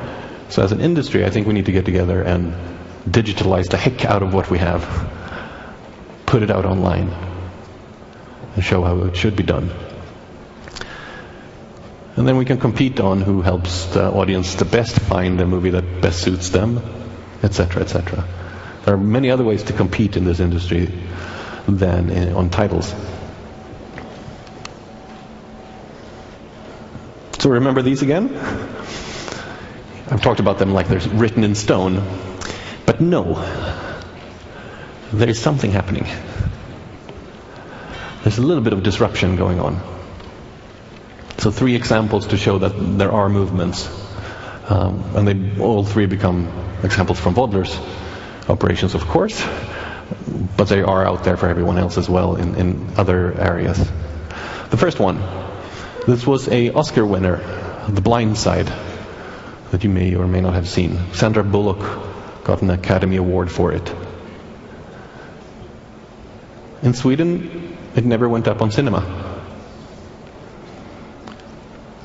So 0.50 0.62
as 0.62 0.70
an 0.72 0.80
industry, 0.80 1.24
I 1.24 1.30
think 1.30 1.46
we 1.46 1.54
need 1.54 1.66
to 1.66 1.72
get 1.72 1.84
together 1.84 2.22
and 2.22 2.54
digitalize 3.08 3.68
the 3.70 3.76
heck 3.76 4.04
out 4.04 4.22
of 4.22 4.32
what 4.32 4.50
we 4.50 4.58
have 4.58 4.82
put 6.32 6.42
it 6.42 6.50
out 6.50 6.64
online 6.64 7.10
and 8.54 8.64
show 8.64 8.82
how 8.82 8.96
it 9.04 9.14
should 9.14 9.36
be 9.36 9.42
done. 9.42 9.70
And 12.16 12.28
then 12.28 12.36
we 12.36 12.44
can 12.44 12.58
compete 12.58 13.00
on 13.00 13.22
who 13.22 13.40
helps 13.40 13.86
the 13.86 14.04
audience 14.04 14.54
the 14.56 14.66
best 14.66 14.98
find 14.98 15.40
a 15.40 15.46
movie 15.46 15.70
that 15.70 16.02
best 16.02 16.20
suits 16.20 16.50
them, 16.50 16.80
etc., 17.42 17.82
etc. 17.82 18.24
There 18.84 18.94
are 18.94 18.98
many 18.98 19.30
other 19.30 19.44
ways 19.44 19.62
to 19.64 19.72
compete 19.72 20.16
in 20.16 20.24
this 20.24 20.38
industry 20.38 20.92
than 21.66 22.10
in, 22.10 22.34
on 22.34 22.50
titles. 22.50 22.94
So 27.38 27.50
remember 27.50 27.82
these 27.82 28.02
again? 28.02 28.36
I've 30.10 30.20
talked 30.20 30.40
about 30.40 30.58
them 30.58 30.74
like 30.74 30.88
they're 30.88 31.00
written 31.00 31.44
in 31.44 31.54
stone. 31.54 32.06
But 32.84 33.00
no, 33.00 33.34
there 35.12 35.28
is 35.28 35.40
something 35.40 35.70
happening. 35.70 36.06
There's 38.22 38.38
a 38.38 38.42
little 38.42 38.62
bit 38.62 38.72
of 38.74 38.82
disruption 38.82 39.36
going 39.36 39.58
on. 39.58 39.80
So 41.38 41.50
three 41.50 41.74
examples 41.74 42.28
to 42.28 42.36
show 42.36 42.58
that 42.58 42.70
there 42.98 43.10
are 43.12 43.28
movements. 43.28 43.88
Um, 44.68 45.02
and 45.16 45.26
they 45.26 45.60
all 45.60 45.84
three 45.84 46.06
become 46.06 46.48
examples 46.82 47.18
from 47.18 47.34
Voddler's 47.34 47.76
operations, 48.48 48.94
of 48.94 49.06
course, 49.06 49.44
but 50.56 50.68
they 50.68 50.82
are 50.82 51.04
out 51.04 51.24
there 51.24 51.36
for 51.36 51.48
everyone 51.48 51.78
else 51.78 51.98
as 51.98 52.08
well 52.08 52.36
in, 52.36 52.54
in 52.54 52.88
other 52.96 53.38
areas. 53.38 53.78
The 54.70 54.76
first 54.76 54.98
one, 54.98 55.20
this 56.06 56.26
was 56.26 56.48
a 56.48 56.70
Oscar 56.70 57.04
winner, 57.04 57.36
The 57.88 58.00
Blind 58.00 58.38
Side, 58.38 58.72
that 59.70 59.84
you 59.84 59.90
may 59.90 60.14
or 60.14 60.26
may 60.26 60.40
not 60.40 60.54
have 60.54 60.68
seen. 60.68 60.98
Sandra 61.12 61.42
Bullock 61.42 62.44
got 62.44 62.62
an 62.62 62.70
Academy 62.70 63.16
Award 63.16 63.50
for 63.50 63.72
it. 63.72 63.94
In 66.82 66.94
Sweden, 66.94 67.76
it 67.94 68.04
never 68.04 68.28
went 68.28 68.48
up 68.48 68.62
on 68.62 68.70
cinema. 68.70 69.21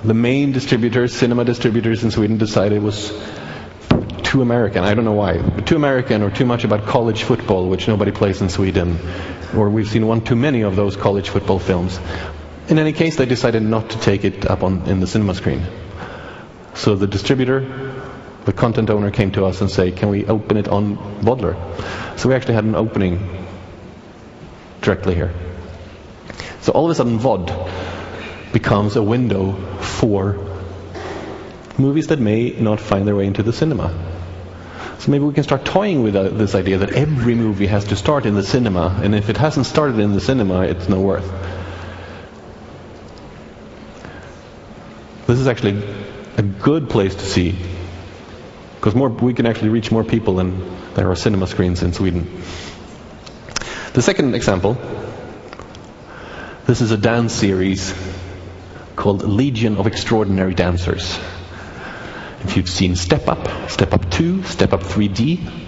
The 0.03 0.13
main 0.13 0.51
distributors, 0.51 1.15
cinema 1.15 1.43
distributors 1.43 2.03
in 2.03 2.11
Sweden, 2.11 2.37
decided 2.37 2.77
it 2.77 2.81
was 2.81 3.11
too 4.23 4.43
American. 4.43 4.83
I 4.83 4.93
don't 4.93 5.05
know 5.05 5.13
why. 5.13 5.37
Too 5.65 5.75
American 5.75 6.21
or 6.21 6.29
too 6.29 6.45
much 6.45 6.63
about 6.63 6.85
college 6.85 7.23
football, 7.23 7.67
which 7.67 7.87
nobody 7.87 8.11
plays 8.11 8.39
in 8.39 8.49
Sweden. 8.49 8.99
Or 9.55 9.69
we've 9.69 9.87
seen 9.87 10.05
one 10.05 10.21
too 10.21 10.35
many 10.35 10.61
of 10.61 10.75
those 10.75 10.95
college 10.95 11.29
football 11.29 11.57
films. 11.57 11.99
In 12.67 12.77
any 12.77 12.93
case, 12.93 13.15
they 13.15 13.25
decided 13.25 13.63
not 13.63 13.89
to 13.89 13.99
take 13.99 14.23
it 14.23 14.45
up 14.45 14.61
on, 14.61 14.83
in 14.87 14.99
the 14.99 15.07
cinema 15.07 15.33
screen. 15.33 15.63
So 16.75 16.95
the 16.95 17.07
distributor, 17.07 17.61
the 18.45 18.53
content 18.53 18.91
owner 18.91 19.09
came 19.09 19.31
to 19.31 19.45
us 19.45 19.61
and 19.61 19.71
said, 19.71 19.95
can 19.95 20.09
we 20.09 20.27
open 20.27 20.57
it 20.57 20.67
on 20.67 20.97
Voddler? 21.21 21.55
So 22.19 22.29
we 22.29 22.35
actually 22.35 22.53
had 22.53 22.65
an 22.65 22.75
opening 22.75 23.47
directly 24.81 25.15
here. 25.15 25.33
So 26.61 26.71
all 26.73 26.85
of 26.85 26.91
a 26.91 26.95
sudden, 26.95 27.17
VOD 27.17 27.96
becomes 28.53 28.95
a 28.95 29.03
window 29.03 29.53
for 29.79 30.45
movies 31.77 32.07
that 32.07 32.19
may 32.19 32.51
not 32.51 32.79
find 32.79 33.07
their 33.07 33.15
way 33.15 33.27
into 33.27 33.43
the 33.43 33.53
cinema. 33.53 33.93
So 34.99 35.11
maybe 35.11 35.25
we 35.25 35.33
can 35.33 35.43
start 35.43 35.63
toying 35.63 36.01
with 36.01 36.15
uh, 36.15 36.29
this 36.29 36.55
idea 36.55 36.79
that 36.79 36.93
every 36.93 37.35
movie 37.35 37.67
has 37.67 37.85
to 37.85 37.95
start 37.95 38.25
in 38.25 38.33
the 38.33 38.43
cinema, 38.43 38.99
and 39.03 39.13
if 39.13 39.29
it 39.29 39.37
hasn't 39.37 39.67
started 39.67 39.99
in 39.99 40.13
the 40.13 40.19
cinema, 40.21 40.61
it's 40.61 40.89
no 40.89 41.01
worth. 41.01 41.29
This 45.27 45.39
is 45.39 45.47
actually 45.47 45.83
a 46.37 46.41
good 46.41 46.89
place 46.89 47.13
to 47.13 47.25
see, 47.25 47.55
because 48.75 48.95
more 48.95 49.09
we 49.09 49.33
can 49.33 49.45
actually 49.45 49.69
reach 49.69 49.91
more 49.91 50.03
people 50.03 50.35
than 50.35 50.93
there 50.95 51.11
are 51.11 51.15
cinema 51.15 51.45
screens 51.45 51.83
in 51.83 51.93
Sweden. 51.93 52.41
The 53.93 54.01
second 54.01 54.33
example, 54.35 54.77
this 56.65 56.81
is 56.81 56.91
a 56.91 56.97
dance 56.97 57.33
series 57.33 57.93
called 58.97 59.23
Legion 59.23 59.77
of 59.77 59.87
Extraordinary 59.87 60.53
Dancers. 60.53 61.17
If 62.43 62.57
you've 62.57 62.69
seen 62.69 62.95
Step 62.95 63.27
Up, 63.27 63.69
Step 63.69 63.93
Up 63.93 64.09
2, 64.09 64.43
Step 64.43 64.73
Up 64.73 64.81
3D, 64.81 65.67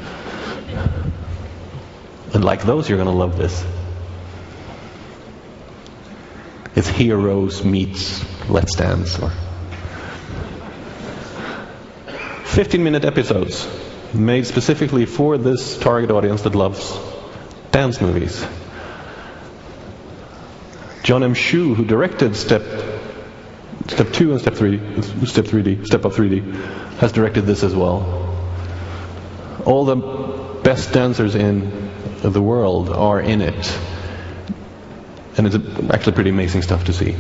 and 2.34 2.44
like 2.44 2.64
those, 2.64 2.90
you're 2.90 2.98
going 2.98 3.08
to 3.08 3.16
love 3.16 3.38
this. 3.38 3.66
It's 6.76 6.88
Heroes 6.88 7.64
meets 7.64 8.26
Let's 8.50 8.76
Dance 8.76 9.20
or 9.20 9.32
15 12.46 12.84
minute 12.84 13.06
episodes 13.06 13.68
made 14.14 14.48
specifically 14.48 15.06
for 15.06 15.38
this 15.38 15.78
target 15.78 16.10
audience 16.10 16.42
that 16.42 16.56
loves 16.56 16.98
dance 17.72 18.02
movies. 18.02 18.44
John 21.04 21.24
M. 21.24 21.36
Chu, 21.36 21.76
who 21.76 21.86
directed 21.86 22.36
Step 22.36 22.99
Step 23.90 24.14
2 24.14 24.32
and 24.32 24.42
Step 24.42 24.54
3, 24.54 25.02
Step 25.26 25.46
3D, 25.46 25.86
Step 25.86 26.06
Up 26.06 26.14
3D, 26.14 26.54
has 26.98 27.12
directed 27.12 27.42
this 27.42 27.64
as 27.64 27.76
well. 27.76 28.28
All 29.66 29.86
the 29.86 29.96
best 30.64 30.94
dancers 30.94 31.36
in 31.36 31.92
the 32.22 32.42
world 32.42 32.90
are 32.90 33.20
in 33.20 33.42
it. 33.42 33.80
And 35.38 35.48
it's 35.48 35.56
actually 35.92 36.14
pretty 36.14 36.30
amazing 36.30 36.62
stuff 36.62 36.86
to 36.86 36.94
see. 36.94 37.16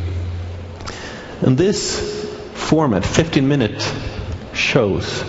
And 1.41 1.57
this 1.57 1.99
format, 2.53 3.05
15 3.05 3.47
minute 3.47 3.81
shows, 4.53 5.23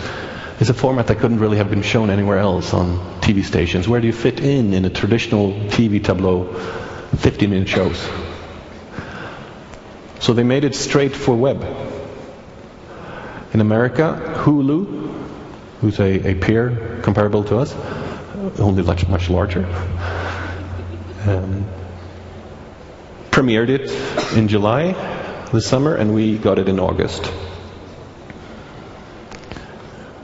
is 0.60 0.68
a 0.68 0.74
format 0.74 1.06
that 1.06 1.18
couldn't 1.18 1.38
really 1.38 1.56
have 1.56 1.70
been 1.70 1.82
shown 1.82 2.10
anywhere 2.10 2.38
else 2.38 2.74
on 2.74 2.98
TV 3.20 3.44
stations. 3.44 3.88
Where 3.88 4.00
do 4.00 4.06
you 4.06 4.12
fit 4.12 4.40
in 4.40 4.74
in 4.74 4.84
a 4.84 4.90
traditional 4.90 5.52
TV 5.52 6.02
tableau 6.02 6.52
15 7.16 7.48
minute 7.48 7.68
shows? 7.68 8.29
So 10.20 10.34
they 10.34 10.44
made 10.44 10.64
it 10.64 10.74
straight 10.74 11.16
for 11.16 11.34
web. 11.34 11.64
In 13.54 13.60
America, 13.62 14.36
Hulu, 14.44 15.24
who's 15.80 15.98
a, 15.98 16.32
a 16.32 16.34
peer 16.34 17.00
comparable 17.02 17.42
to 17.44 17.56
us, 17.56 17.74
only 18.58 18.82
much, 18.82 19.08
much 19.08 19.30
larger, 19.30 19.64
um, 21.26 21.64
premiered 23.30 23.70
it 23.70 24.36
in 24.36 24.48
July 24.48 24.92
this 25.52 25.66
summer, 25.66 25.96
and 25.96 26.14
we 26.14 26.36
got 26.36 26.58
it 26.58 26.68
in 26.68 26.78
August. 26.78 27.32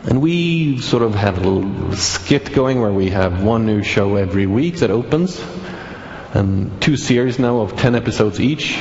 And 0.05 0.21
we 0.21 0.79
sort 0.83 1.03
of 1.03 1.15
have 1.15 1.39
a 1.39 1.49
little 1.49 1.93
skit 1.97 2.53
going 2.53 2.83
where 2.83 2.93
we 2.93 3.11
have 3.11 3.43
one 3.43 3.65
new 3.65 3.83
show 3.83 4.17
every 4.17 4.47
week 4.47 4.77
that 4.77 4.91
opens, 4.91 5.43
and 6.35 6.83
two 6.83 6.99
series 6.99 7.39
now 7.39 7.61
of 7.61 7.77
10 7.77 7.95
episodes 7.95 8.39
each 8.39 8.79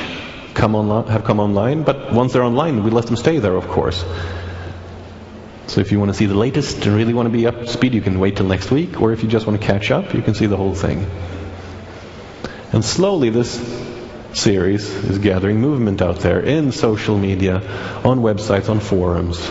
come 0.56 1.06
have 1.06 1.24
come 1.24 1.38
online. 1.38 1.84
But 1.84 2.12
once 2.12 2.32
they're 2.32 2.42
online, 2.42 2.82
we 2.82 2.90
let 2.90 3.06
them 3.06 3.16
stay 3.16 3.38
there, 3.38 3.54
of 3.54 3.68
course. 3.68 4.04
So 5.68 5.80
if 5.80 5.92
you 5.92 5.98
want 5.98 6.10
to 6.10 6.16
see 6.16 6.26
the 6.26 6.34
latest 6.34 6.86
and 6.86 6.96
really 6.96 7.12
want 7.12 7.26
to 7.26 7.32
be 7.32 7.46
up 7.46 7.58
to 7.58 7.66
speed, 7.66 7.94
you 7.94 8.00
can 8.00 8.18
wait 8.18 8.36
till 8.36 8.46
next 8.46 8.70
week. 8.70 9.00
Or 9.00 9.12
if 9.12 9.22
you 9.22 9.28
just 9.28 9.46
want 9.46 9.60
to 9.60 9.66
catch 9.66 9.90
up, 9.90 10.14
you 10.14 10.22
can 10.22 10.34
see 10.34 10.46
the 10.46 10.56
whole 10.56 10.74
thing. 10.74 11.06
And 12.72 12.84
slowly 12.84 13.30
this 13.30 13.50
series 14.32 14.88
is 14.88 15.18
gathering 15.18 15.60
movement 15.60 16.02
out 16.02 16.20
there 16.20 16.40
in 16.40 16.72
social 16.72 17.18
media, 17.18 17.56
on 18.04 18.20
websites, 18.20 18.68
on 18.68 18.80
forums 18.80 19.50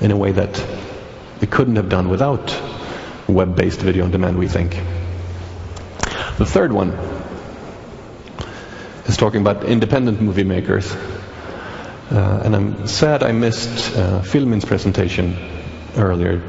in 0.00 0.10
a 0.10 0.16
way 0.16 0.32
that 0.32 0.64
it 1.40 1.50
couldn't 1.50 1.76
have 1.76 1.88
done 1.88 2.08
without 2.08 2.58
web-based 3.28 3.80
video 3.80 4.04
on 4.04 4.10
demand, 4.10 4.38
we 4.38 4.48
think. 4.48 4.72
The 6.38 6.46
third 6.46 6.72
one 6.72 6.96
is 9.10 9.16
talking 9.16 9.40
about 9.40 9.64
independent 9.64 10.20
movie 10.20 10.44
makers. 10.44 10.90
Uh, 12.10 12.42
and 12.44 12.54
I'm 12.54 12.86
sad 12.86 13.24
I 13.24 13.32
missed 13.32 13.96
uh, 13.96 14.22
Filmin's 14.22 14.64
presentation 14.64 15.36
earlier. 15.96 16.40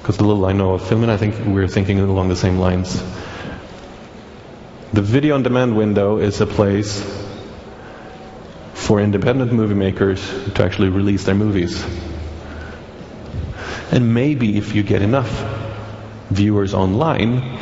because 0.00 0.16
the 0.16 0.24
little 0.24 0.46
I 0.46 0.52
know 0.52 0.74
of 0.74 0.82
Filmin, 0.82 1.10
I 1.10 1.18
think 1.18 1.34
we're 1.44 1.68
thinking 1.68 1.98
along 1.98 2.28
the 2.28 2.36
same 2.36 2.58
lines. 2.58 3.02
The 4.92 5.02
video 5.02 5.34
on 5.34 5.42
demand 5.42 5.76
window 5.76 6.18
is 6.18 6.40
a 6.40 6.46
place 6.46 7.04
for 8.72 9.00
independent 9.00 9.52
movie 9.52 9.74
makers 9.74 10.20
to 10.54 10.64
actually 10.64 10.88
release 10.88 11.24
their 11.24 11.34
movies. 11.34 11.84
And 13.90 14.14
maybe 14.14 14.56
if 14.56 14.74
you 14.74 14.82
get 14.82 15.02
enough 15.02 15.30
viewers 16.30 16.72
online, 16.72 17.58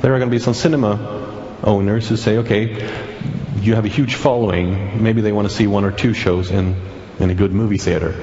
there 0.00 0.14
are 0.14 0.18
going 0.18 0.30
to 0.30 0.36
be 0.36 0.38
some 0.38 0.54
cinema 0.54 1.17
owners 1.62 2.08
who 2.08 2.16
say, 2.16 2.38
okay, 2.38 2.74
you 3.60 3.74
have 3.74 3.84
a 3.84 3.88
huge 3.88 4.14
following. 4.14 5.02
Maybe 5.02 5.20
they 5.20 5.32
want 5.32 5.48
to 5.48 5.54
see 5.54 5.66
one 5.66 5.84
or 5.84 5.92
two 5.92 6.14
shows 6.14 6.50
in, 6.50 6.76
in 7.18 7.30
a 7.30 7.34
good 7.34 7.52
movie 7.52 7.78
theater. 7.78 8.14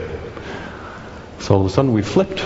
So 1.40 1.56
all 1.56 1.62
of 1.62 1.68
a 1.68 1.70
sudden 1.70 1.94
we 1.94 2.02
flipped 2.02 2.44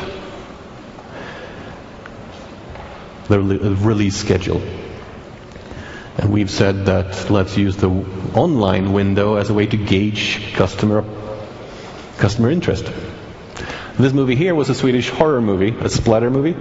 the 3.28 3.40
release 3.40 4.18
schedule. 4.18 4.62
And 6.18 6.34
we've 6.34 6.50
said 6.50 6.88
that 6.88 7.30
let's 7.30 7.58
use 7.58 7.78
the 7.78 7.90
online 7.90 8.92
window 8.92 9.36
as 9.36 9.50
a 9.50 9.54
way 9.54 9.68
to 9.68 9.78
gauge 9.78 10.54
customer 10.54 11.06
customer 12.18 12.50
interest. 12.50 12.92
This 13.98 14.12
movie 14.12 14.36
here 14.36 14.54
was 14.54 14.70
a 14.70 14.76
Swedish 14.76 15.10
horror 15.10 15.42
movie, 15.42 15.74
a 15.80 15.88
splatter 15.88 16.30
movie, 16.30 16.56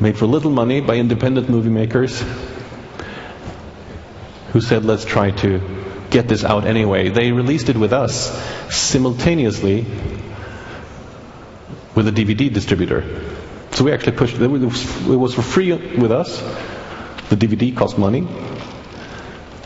made 0.00 0.16
for 0.16 0.24
little 0.24 0.50
money 0.50 0.80
by 0.80 0.96
independent 0.96 1.50
movie 1.50 1.68
makers 1.68 2.22
who 4.52 4.60
said, 4.60 4.84
let's 4.84 5.04
try 5.04 5.30
to 5.30 5.60
get 6.10 6.28
this 6.28 6.44
out 6.44 6.66
anyway. 6.66 7.08
They 7.08 7.32
released 7.32 7.68
it 7.68 7.76
with 7.76 7.92
us 7.92 8.30
simultaneously 8.74 9.86
with 11.94 12.06
a 12.08 12.12
DVD 12.12 12.52
distributor. 12.52 13.02
So 13.72 13.84
we 13.84 13.92
actually 13.92 14.16
pushed 14.16 14.34
it. 14.36 14.42
It 14.42 14.48
was 14.48 15.34
for 15.34 15.42
free 15.42 15.72
with 15.72 16.12
us. 16.12 16.40
The 17.30 17.36
DVD 17.36 17.74
cost 17.74 17.96
money. 17.96 18.28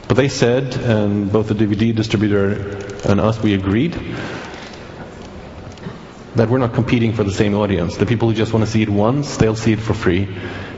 But 0.06 0.16
they 0.16 0.28
said, 0.28 0.76
and 0.76 1.32
both 1.32 1.48
the 1.48 1.54
DVD 1.54 1.92
distributor 1.94 2.76
and 3.04 3.20
us, 3.20 3.42
we 3.42 3.54
agreed 3.54 3.92
that 6.36 6.48
we're 6.48 6.58
not 6.58 6.74
competing 6.74 7.12
for 7.12 7.24
the 7.24 7.32
same 7.32 7.54
audience. 7.54 7.96
The 7.96 8.06
people 8.06 8.28
who 8.28 8.34
just 8.34 8.52
want 8.52 8.64
to 8.64 8.70
see 8.70 8.82
it 8.82 8.88
once, 8.88 9.36
they'll 9.38 9.56
see 9.56 9.72
it 9.72 9.80
for 9.80 9.94
free. 9.94 10.28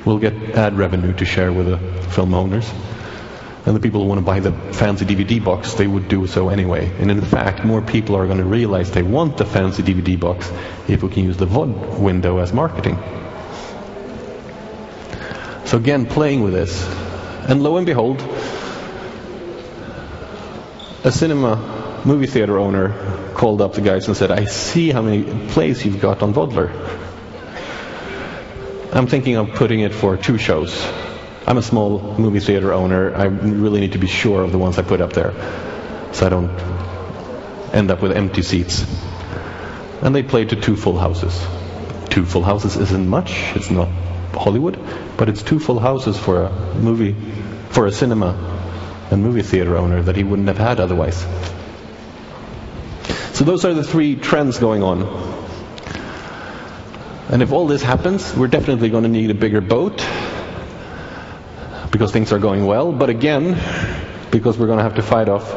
We'll 0.07 0.19
get 0.19 0.33
ad 0.57 0.79
revenue 0.79 1.13
to 1.15 1.25
share 1.27 1.53
with 1.53 1.67
the 1.67 1.79
film 2.11 2.33
owners. 2.33 2.71
And 3.69 3.77
the 3.77 3.81
people 3.81 4.01
who 4.01 4.09
want 4.09 4.19
to 4.19 4.25
buy 4.25 4.41
the 4.41 4.51
fancy 4.73 5.05
DVD 5.05 5.45
box, 5.45 5.75
they 5.75 5.87
would 5.87 6.09
do 6.09 6.27
so 6.27 6.49
anyway. 6.49 6.91
And 7.01 7.11
in 7.11 7.21
fact, 7.21 7.67
more 7.67 7.83
people 7.83 8.17
are 8.17 8.25
going 8.25 8.39
to 8.39 8.45
realize 8.45 8.91
they 8.91 9.03
want 9.03 9.37
the 9.37 9.45
fancy 9.45 9.83
DVD 9.83 10.19
box 10.19 10.51
if 10.89 11.03
we 11.03 11.11
can 11.11 11.25
use 11.25 11.37
the 11.37 11.45
VOD 11.45 11.99
window 11.99 12.39
as 12.39 12.51
marketing. 12.51 12.97
So 15.67 15.77
again, 15.77 16.07
playing 16.07 16.43
with 16.43 16.55
this. 16.55 16.83
And 17.47 17.63
lo 17.63 17.77
and 17.77 17.85
behold, 17.85 18.23
a 21.05 21.13
cinema 21.13 22.01
movie 22.07 22.27
theater 22.27 22.59
owner 22.59 23.35
called 23.35 23.61
up 23.61 23.75
the 23.75 23.83
guys 23.83 24.07
and 24.09 24.17
said, 24.17 24.31
I 24.31 24.47
see 24.47 24.93
how 24.93 25.03
many 25.03 25.25
plays 25.49 25.85
you've 25.85 26.01
got 26.01 26.23
on 26.23 26.33
Voddler. 26.33 26.71
I'm 28.95 29.09
thinking 29.09 29.37
of 29.37 29.51
putting 29.51 29.81
it 29.81 29.93
for 29.93 30.17
two 30.17 30.39
shows. 30.39 30.73
I'm 31.49 31.57
a 31.57 31.63
small 31.63 31.99
movie 32.19 32.41
theater 32.41 32.75
owner. 32.75 33.17
I 33.17 33.25
really 33.25 33.81
need 33.81 33.93
to 33.93 33.99
be 33.99 34.07
sure 34.07 34.43
of 34.43 34.53
the 34.53 34.59
ones 34.59 34.79
I 34.79 34.83
put 34.83 35.01
up 35.01 35.15
there 35.15 35.33
so 36.13 36.27
I 36.27 36.29
don't 36.29 36.51
end 37.73 37.91
up 37.91 38.03
with 38.03 38.13
empty 38.13 38.43
seats. 38.43 38.85
And 40.03 40.15
they 40.15 40.23
played 40.23 40.51
to 40.51 40.57
two 40.57 40.77
full 40.77 40.99
houses. 40.99 41.33
Two 42.11 42.27
full 42.27 42.43
houses 42.43 42.77
isn't 42.77 43.09
much. 43.09 43.33
It's 43.57 43.71
not 43.71 43.89
Hollywood, 44.35 44.79
but 45.17 45.31
it's 45.31 45.43
two 45.43 45.59
full 45.59 45.79
houses 45.79 46.19
for 46.19 46.43
a 46.43 46.75
movie, 46.75 47.17
for 47.71 47.87
a 47.87 47.93
cinema 47.93 48.37
and 49.11 49.23
movie 49.23 49.41
theater 49.41 49.79
owner 49.79 50.03
that 50.03 50.17
he 50.17 50.25
wouldn't 50.25 50.49
have 50.49 50.59
had 50.59 50.81
otherwise. 50.81 51.17
So 53.33 53.45
those 53.45 53.65
are 53.65 53.73
the 53.73 53.85
three 53.85 54.17
trends 54.17 54.59
going 54.59 54.83
on. 54.83 55.03
And 57.31 57.41
if 57.41 57.53
all 57.53 57.67
this 57.67 57.83
happens, 57.83 58.37
we're 58.37 58.49
definitely 58.49 58.91
going 58.91 59.05
to 59.05 59.09
need 59.09 59.31
a 59.31 59.35
bigger 59.35 59.63
boat 59.63 60.07
because 61.91 62.13
things 62.13 62.33
are 62.33 62.39
going 62.39 62.67
well, 62.67 62.93
but 62.93 63.11
again, 63.11 63.55
because 64.31 64.59
we're 64.59 64.67
going 64.67 64.79
to 64.79 64.85
have 64.85 64.97
to 64.97 65.03
fight 65.03 65.29
off 65.29 65.49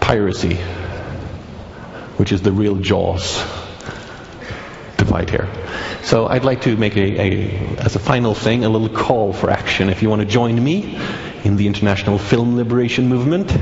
piracy, 0.00 0.54
which 2.16 2.32
is 2.32 2.42
the 2.42 2.52
real 2.52 2.76
jaws 2.76 3.36
to 4.96 5.04
fight 5.04 5.30
here. 5.30 5.48
So 6.02 6.26
I'd 6.26 6.44
like 6.44 6.62
to 6.62 6.76
make 6.76 6.96
a, 6.96 7.20
a, 7.20 7.58
as 7.78 7.96
a 7.96 7.98
final 7.98 8.34
thing, 8.34 8.64
a 8.64 8.68
little 8.68 8.88
call 8.88 9.32
for 9.32 9.50
action. 9.50 9.90
If 9.90 10.02
you 10.02 10.08
want 10.08 10.20
to 10.22 10.26
join 10.26 10.62
me 10.62 10.98
in 11.44 11.56
the 11.56 11.66
international 11.66 12.18
film 12.18 12.56
liberation 12.56 13.08
movement, 13.08 13.52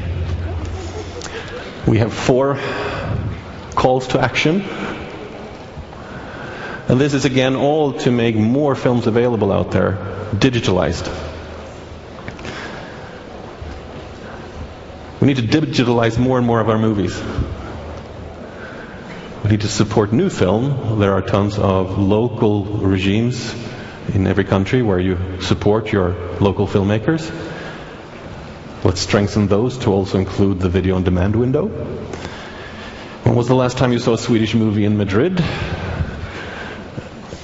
we 1.86 1.98
have 1.98 2.12
four 2.12 2.58
calls 3.74 4.08
to 4.08 4.20
action. 4.20 4.62
And 6.88 6.98
this 6.98 7.12
is 7.12 7.24
again 7.24 7.56
all 7.56 7.92
to 8.00 8.10
make 8.10 8.36
more 8.36 8.74
films 8.74 9.06
available 9.06 9.52
out 9.52 9.72
there, 9.72 9.92
digitalized. 10.32 11.27
We 15.20 15.26
need 15.26 15.36
to 15.38 15.42
digitalize 15.42 16.16
more 16.16 16.38
and 16.38 16.46
more 16.46 16.60
of 16.60 16.68
our 16.68 16.78
movies. 16.78 17.20
We 19.42 19.50
need 19.50 19.62
to 19.62 19.68
support 19.68 20.12
new 20.12 20.30
film. 20.30 21.00
There 21.00 21.12
are 21.12 21.22
tons 21.22 21.58
of 21.58 21.98
local 21.98 22.64
regimes 22.64 23.52
in 24.14 24.28
every 24.28 24.44
country 24.44 24.80
where 24.80 25.00
you 25.00 25.18
support 25.40 25.90
your 25.90 26.10
local 26.38 26.68
filmmakers. 26.68 27.28
Let's 28.84 29.00
strengthen 29.00 29.48
those 29.48 29.78
to 29.78 29.90
also 29.90 30.18
include 30.18 30.60
the 30.60 30.68
video 30.68 30.94
on 30.94 31.02
demand 31.02 31.34
window. 31.34 31.66
When 33.24 33.34
was 33.34 33.48
the 33.48 33.56
last 33.56 33.76
time 33.76 33.92
you 33.92 33.98
saw 33.98 34.14
a 34.14 34.18
Swedish 34.18 34.54
movie 34.54 34.84
in 34.84 34.96
Madrid? 34.96 35.40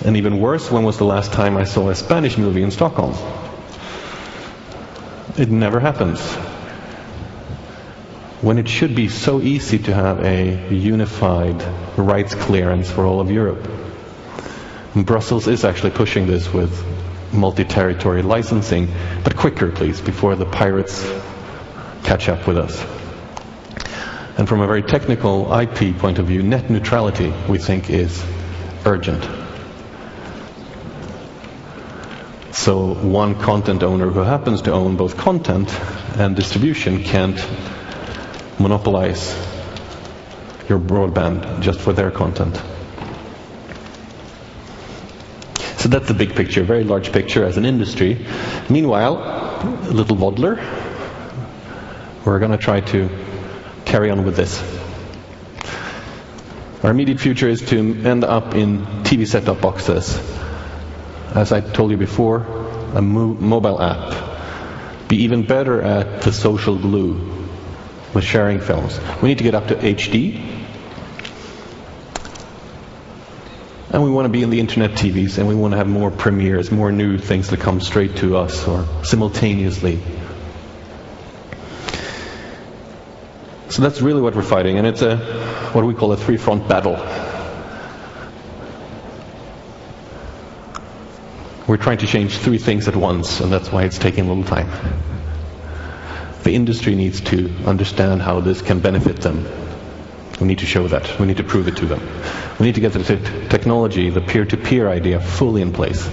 And 0.04 0.16
even 0.16 0.38
worse, 0.38 0.70
when 0.70 0.84
was 0.84 0.98
the 0.98 1.04
last 1.04 1.32
time 1.32 1.56
I 1.56 1.64
saw 1.64 1.88
a 1.88 1.94
Spanish 1.96 2.38
movie 2.38 2.62
in 2.62 2.70
Stockholm? 2.70 3.16
It 5.36 5.50
never 5.50 5.80
happens 5.80 6.20
when 8.45 8.59
it 8.59 8.68
should 8.68 8.95
be 8.95 9.09
so 9.09 9.40
easy 9.40 9.78
to 9.78 9.95
have 9.95 10.22
a 10.22 10.68
unified 10.68 11.64
rights 11.97 12.34
clearance 12.34 12.90
for 12.90 13.07
all 13.07 13.18
of 13.18 13.30
Europe. 13.30 13.66
And 14.95 15.07
Brussels 15.07 15.49
is 15.49 15.64
actually 15.64 15.92
pushing 15.92 16.26
this 16.26 16.53
with 16.53 16.84
multi-territory 17.32 18.20
licensing, 18.20 18.88
but 19.24 19.34
quicker 19.34 19.72
please, 19.72 20.03
before 20.03 20.36
the 20.36 20.45
pirates 20.45 21.03
catch 22.03 22.28
up 22.28 22.47
with 22.47 22.59
us. 22.59 22.78
And 24.36 24.47
from 24.47 24.61
a 24.61 24.66
very 24.66 24.82
technical 24.82 25.51
IP 25.59 25.97
point 25.97 26.18
of 26.18 26.26
view, 26.26 26.42
net 26.42 26.68
neutrality 26.68 27.32
we 27.49 27.57
think 27.57 27.88
is 27.88 28.22
urgent. 28.84 29.24
So 32.53 32.92
one 32.92 33.40
content 33.40 33.82
owner 33.82 34.11
who 34.11 34.20
happens 34.20 34.61
to 34.62 34.72
own 34.72 34.97
both 34.97 35.16
content 35.16 35.72
and 36.18 36.36
distribution 36.36 37.03
can't 37.03 37.38
monopolize 38.59 39.34
your 40.68 40.78
broadband 40.78 41.61
just 41.61 41.80
for 41.80 41.92
their 41.92 42.11
content. 42.11 42.61
So 45.78 45.88
that's 45.88 46.09
the 46.09 46.14
big 46.14 46.34
picture, 46.34 46.62
very 46.64 46.84
large 46.84 47.12
picture 47.12 47.44
as 47.44 47.59
an 47.59 47.66
industry. 47.66 48.26
Meanwhile, 48.70 49.16
a 49.18 49.92
little 49.92 50.16
Voddler, 50.16 50.57
we're 52.24 52.38
going 52.38 52.52
to 52.52 52.59
try 52.59 52.80
to 52.80 53.11
carry 53.84 54.11
on 54.11 54.24
with 54.24 54.36
this. 54.36 54.62
Our 56.82 56.90
immediate 56.90 57.20
future 57.20 57.48
is 57.48 57.61
to 57.68 57.78
end 57.78 58.24
up 58.24 58.55
in 58.55 58.80
TV 59.05 59.26
set-top 59.26 59.61
boxes. 59.61 60.18
As 61.34 61.52
I 61.52 61.61
told 61.61 61.90
you 61.90 61.96
before, 61.96 62.38
a 62.94 63.02
mo- 63.02 63.34
mobile 63.34 63.80
app. 63.80 65.09
Be 65.09 65.16
even 65.24 65.46
better 65.46 65.82
at 65.82 66.22
the 66.22 66.32
social 66.32 66.78
glue 66.78 67.43
with 68.14 68.24
sharing 68.24 68.60
films. 68.60 68.98
We 69.20 69.28
need 69.28 69.38
to 69.38 69.44
get 69.44 69.54
up 69.54 69.68
to 69.68 69.74
HD. 69.74 70.62
And 73.90 74.02
we 74.02 74.10
want 74.10 74.26
to 74.26 74.28
be 74.28 74.42
in 74.42 74.50
the 74.50 74.60
internet 74.60 74.92
TVs 74.92 75.38
and 75.38 75.46
we 75.46 75.54
want 75.54 75.72
to 75.72 75.76
have 75.78 75.86
more 75.86 76.10
premieres, 76.10 76.70
more 76.70 76.90
new 76.90 77.18
things 77.18 77.50
that 77.50 77.60
come 77.60 77.80
straight 77.80 78.16
to 78.16 78.36
us 78.36 78.66
or 78.66 78.86
simultaneously. 79.04 80.00
So 83.74 83.82
that's 83.82 84.00
really 84.00 84.20
what 84.20 84.36
we're 84.36 84.42
fighting, 84.42 84.78
and 84.78 84.86
it's 84.86 85.02
a 85.02 85.16
what 85.72 85.84
we 85.84 85.94
call 85.94 86.12
a 86.12 86.16
three-front 86.16 86.68
battle. 86.68 86.94
We're 91.66 91.78
trying 91.78 91.98
to 91.98 92.06
change 92.06 92.38
three 92.38 92.58
things 92.58 92.86
at 92.86 92.94
once, 92.94 93.40
and 93.40 93.50
that's 93.50 93.72
why 93.72 93.82
it's 93.82 93.98
taking 93.98 94.26
a 94.26 94.28
little 94.28 94.44
time. 94.44 94.68
The 96.45 96.55
industry 96.55 96.95
needs 96.95 97.22
to 97.22 97.51
understand 97.64 98.20
how 98.20 98.40
this 98.40 98.61
can 98.61 98.80
benefit 98.80 99.16
them. 99.16 99.47
We 100.40 100.47
need 100.47 100.59
to 100.59 100.66
show 100.66 100.86
that. 100.88 101.18
We 101.18 101.26
need 101.26 101.38
to 101.38 101.45
prove 101.45 101.68
it 101.68 101.76
to 101.78 101.86
them. 101.86 102.01
We 102.61 102.66
need 102.66 102.74
to 102.74 102.82
get 102.82 102.92
the 102.92 103.03
te- 103.03 103.49
technology, 103.49 104.11
the 104.11 104.20
peer-to-peer 104.20 104.86
idea, 104.86 105.20
fully 105.20 105.62
in 105.62 105.72
place. 105.72 106.07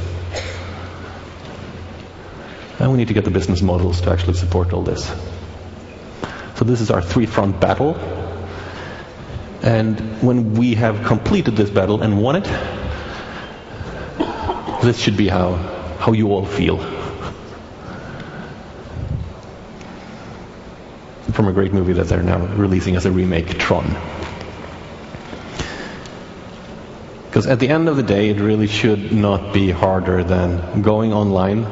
And 2.80 2.92
we 2.92 2.98
need 2.98 3.10
to 3.10 3.14
get 3.14 3.26
the 3.26 3.32
business 3.32 3.62
models 3.62 4.00
to 4.02 4.12
actually 4.12 4.36
support 4.36 4.72
all 4.72 4.84
this. 4.84 5.06
So 6.56 6.64
this 6.64 6.80
is 6.80 6.92
our 6.92 7.02
three-front 7.02 7.60
battle. 7.60 7.96
And 9.62 10.00
when 10.24 10.54
we 10.54 10.76
have 10.76 11.06
completed 11.06 11.58
this 11.58 11.70
battle 11.70 12.02
and 12.02 12.22
won 12.22 12.38
it, 12.38 12.46
this 14.82 14.98
should 14.98 15.18
be 15.18 15.28
how, 15.28 15.56
how 16.00 16.14
you 16.14 16.30
all 16.32 16.46
feel. 16.46 17.01
From 21.34 21.48
a 21.48 21.54
great 21.54 21.72
movie 21.72 21.94
that 21.94 22.08
they're 22.08 22.24
now 22.24 22.40
releasing 22.40 22.96
as 22.96 23.06
a 23.06 23.12
remake, 23.12 23.58
Tron. 23.58 23.96
Because 27.32 27.48
at 27.48 27.60
the 27.60 27.70
end 27.70 27.88
of 27.88 27.96
the 27.96 28.04
day, 28.04 28.30
it 28.30 28.40
really 28.42 28.68
should 28.68 29.14
not 29.14 29.54
be 29.54 29.72
harder 29.72 30.22
than 30.22 30.82
going 30.82 31.14
online, 31.14 31.66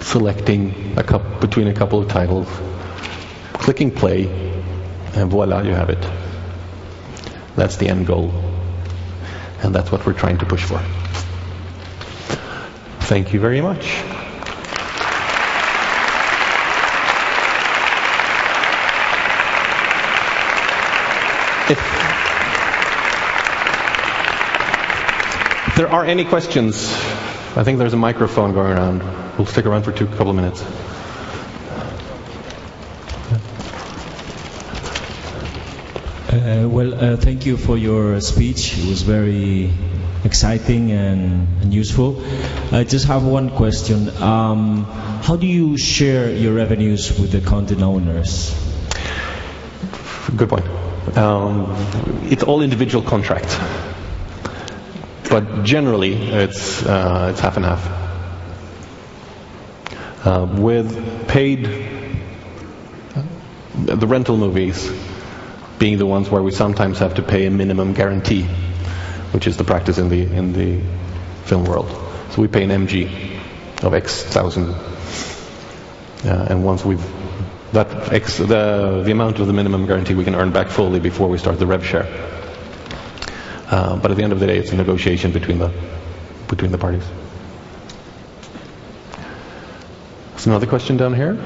selecting 0.00 0.94
a 0.96 1.02
couple, 1.02 1.38
between 1.40 1.68
a 1.68 1.74
couple 1.74 2.00
of 2.00 2.08
titles, 2.08 2.48
clicking 3.52 3.90
play, 3.90 4.24
and 5.14 5.30
voila, 5.30 5.60
you 5.60 5.74
have 5.74 5.90
it. 5.90 6.02
That's 7.54 7.76
the 7.76 7.88
end 7.88 8.06
goal. 8.06 8.32
And 9.62 9.74
that's 9.74 9.92
what 9.92 10.06
we're 10.06 10.14
trying 10.14 10.38
to 10.38 10.46
push 10.46 10.64
for. 10.64 10.78
Thank 13.00 13.34
you 13.34 13.40
very 13.40 13.60
much. 13.60 14.23
If, 21.66 21.78
there 25.76 25.88
are 25.88 26.04
any 26.04 26.26
questions, 26.26 26.92
I 27.56 27.64
think 27.64 27.78
there's 27.78 27.94
a 27.94 27.96
microphone 27.96 28.52
going 28.52 28.72
around. 28.72 29.02
We'll 29.38 29.46
stick 29.46 29.64
around 29.64 29.84
for 29.84 29.92
two 29.92 30.06
couple 30.06 30.28
of 30.28 30.36
minutes. 30.36 30.62
Uh, 36.30 36.68
well, 36.68 36.94
uh, 36.94 37.16
thank 37.16 37.46
you 37.46 37.56
for 37.56 37.78
your 37.78 38.20
speech. 38.20 38.76
It 38.76 38.86
was 38.86 39.00
very 39.00 39.72
exciting 40.22 40.92
and, 40.92 41.62
and 41.62 41.72
useful. 41.72 42.22
I 42.72 42.84
just 42.84 43.06
have 43.06 43.24
one 43.24 43.48
question. 43.48 44.10
Um, 44.22 44.84
how 44.84 45.36
do 45.36 45.46
you 45.46 45.78
share 45.78 46.30
your 46.30 46.52
revenues 46.52 47.18
with 47.18 47.32
the 47.32 47.40
content 47.40 47.80
owners? 47.80 48.52
Good 50.36 50.50
point. 50.50 50.83
Um, 51.12 51.66
it's 52.24 52.42
all 52.42 52.62
individual 52.62 53.04
contracts, 53.04 53.56
but 55.28 55.62
generally 55.62 56.14
it's 56.14 56.82
uh, 56.82 57.28
it's 57.30 57.40
half 57.40 57.56
and 57.56 57.64
half. 57.64 57.86
Uh, 60.26 60.46
with 60.58 61.28
paid, 61.28 61.64
the 63.74 64.06
rental 64.06 64.38
movies 64.38 64.90
being 65.78 65.98
the 65.98 66.06
ones 66.06 66.30
where 66.30 66.42
we 66.42 66.50
sometimes 66.50 66.98
have 66.98 67.14
to 67.14 67.22
pay 67.22 67.46
a 67.46 67.50
minimum 67.50 67.92
guarantee, 67.92 68.44
which 69.32 69.46
is 69.46 69.56
the 69.56 69.64
practice 69.64 69.98
in 69.98 70.08
the 70.08 70.22
in 70.22 70.52
the 70.52 70.80
film 71.44 71.64
world. 71.64 71.90
So 72.30 72.40
we 72.40 72.48
pay 72.48 72.64
an 72.64 72.70
MG 72.70 73.38
of 73.84 73.94
X 73.94 74.22
thousand, 74.22 74.70
uh, 76.24 76.46
and 76.48 76.64
once 76.64 76.84
we've 76.84 77.04
that 77.74 78.12
X, 78.12 78.38
the 78.38 79.02
the 79.04 79.10
amount 79.10 79.40
of 79.40 79.46
the 79.46 79.52
minimum 79.52 79.86
guarantee 79.86 80.14
we 80.14 80.24
can 80.24 80.34
earn 80.34 80.52
back 80.52 80.68
fully 80.68 81.00
before 81.00 81.28
we 81.28 81.38
start 81.38 81.58
the 81.58 81.66
rev 81.66 81.84
share. 81.84 82.06
Uh, 83.70 83.96
but 83.96 84.10
at 84.10 84.16
the 84.16 84.22
end 84.22 84.32
of 84.32 84.40
the 84.40 84.46
day, 84.46 84.58
it's 84.58 84.72
a 84.72 84.76
negotiation 84.76 85.32
between 85.32 85.58
the 85.58 85.72
between 86.48 86.70
the 86.70 86.78
parties. 86.78 87.04
There's 90.30 90.46
another 90.46 90.66
question 90.66 90.96
down 90.96 91.14
here. 91.14 91.36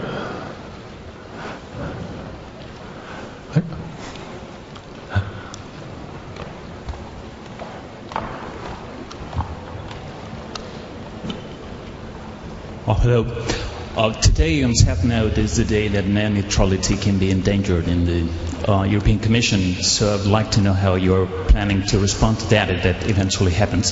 Oh, 12.90 12.94
hello. 12.94 13.57
Uh, 13.98 14.12
today 14.12 14.62
on 14.62 14.70
SatNode 14.74 15.38
is 15.38 15.56
the 15.56 15.64
day 15.64 15.88
that 15.88 16.06
net 16.06 16.30
neutrality 16.30 16.96
can 16.96 17.18
be 17.18 17.32
endangered 17.32 17.88
in 17.88 18.04
the 18.04 18.70
uh, 18.70 18.84
European 18.84 19.18
Commission. 19.18 19.60
So 19.82 20.14
I'd 20.14 20.24
like 20.26 20.52
to 20.52 20.60
know 20.60 20.72
how 20.72 20.94
you're 20.94 21.26
planning 21.48 21.82
to 21.86 21.98
respond 21.98 22.38
to 22.38 22.46
that 22.50 22.70
if 22.70 22.84
that 22.84 23.10
eventually 23.10 23.50
happens. 23.50 23.90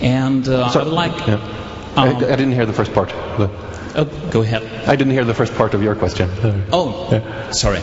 And 0.00 0.46
uh, 0.48 0.68
Sorry, 0.70 0.84
I'd 0.86 0.92
like. 0.92 1.26
yeah. 1.26 1.40
I, 1.96 2.08
Um, 2.10 2.16
I 2.18 2.36
didn't 2.36 2.52
hear 2.52 2.64
the 2.66 2.72
first 2.72 2.92
part. 2.94 3.08
The- 3.08 3.50
oh, 3.96 4.04
go 4.30 4.42
ahead. 4.42 4.62
I 4.86 4.94
didn't 4.94 5.12
hear 5.14 5.24
the 5.24 5.34
first 5.34 5.54
part 5.56 5.74
of 5.74 5.82
your 5.82 5.96
question. 5.96 6.30
Oh, 6.72 7.08
Yeah. 7.10 7.50
sorry. 7.50 7.80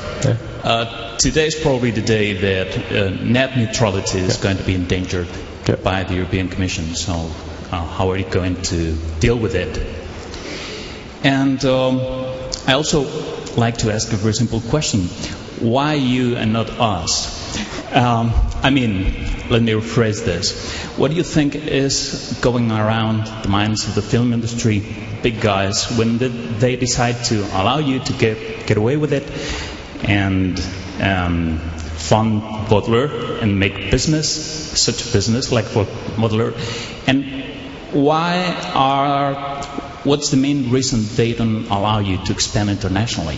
Uh, 0.63 1.17
today 1.17 1.47
is 1.47 1.55
probably 1.55 1.91
the 1.91 2.01
day 2.17 2.33
that 2.47 2.69
uh, 2.77 3.09
net 3.37 3.57
neutrality 3.57 4.19
is 4.19 4.37
going 4.37 4.55
to 4.57 4.63
be 4.63 4.75
endangered 4.75 5.27
Yeah. 5.67 5.75
by 5.83 6.03
the 6.05 6.15
European 6.15 6.47
Commission. 6.47 6.95
So, 6.95 7.13
uh, 7.13 7.85
how 7.97 8.11
are 8.11 8.17
you 8.17 8.29
going 8.39 8.55
to 8.71 8.93
deal 9.19 9.37
with 9.37 9.55
it? 9.55 10.00
And 11.23 11.63
um, 11.65 11.99
I 12.67 12.73
also 12.73 13.03
like 13.55 13.77
to 13.79 13.93
ask 13.93 14.11
a 14.13 14.15
very 14.15 14.33
simple 14.33 14.61
question: 14.61 15.01
Why 15.59 15.93
you 15.93 16.35
and 16.35 16.53
not 16.53 16.69
us? 16.69 17.41
Um, 17.93 18.31
I 18.63 18.69
mean, 18.69 19.03
let 19.49 19.61
me 19.61 19.73
rephrase 19.73 20.23
this. 20.23 20.87
What 20.97 21.11
do 21.11 21.17
you 21.17 21.23
think 21.23 21.55
is 21.55 22.39
going 22.41 22.71
around 22.71 23.25
the 23.43 23.49
minds 23.49 23.87
of 23.87 23.95
the 23.95 24.01
film 24.01 24.31
industry, 24.33 24.81
big 25.21 25.41
guys, 25.41 25.91
when 25.97 26.17
they 26.17 26.77
decide 26.77 27.23
to 27.25 27.41
allow 27.59 27.79
you 27.79 27.99
to 27.99 28.13
get, 28.13 28.65
get 28.65 28.77
away 28.77 28.95
with 28.95 29.11
it 29.11 29.27
and 30.07 30.57
um, 31.01 31.57
fund 31.57 32.41
Voddler 32.69 33.41
and 33.41 33.59
make 33.59 33.91
business, 33.91 34.29
such 34.79 35.07
a 35.07 35.11
business 35.11 35.51
like 35.51 35.65
for 35.65 35.83
Voddler? 36.15 36.53
And 37.07 37.25
why 37.91 38.55
are, 38.73 39.90
what's 40.03 40.29
the 40.29 40.37
main 40.37 40.71
reason 40.71 41.03
they 41.15 41.33
don't 41.33 41.67
allow 41.67 41.99
you 41.99 42.17
to 42.25 42.31
expand 42.31 42.69
internationally? 42.69 43.37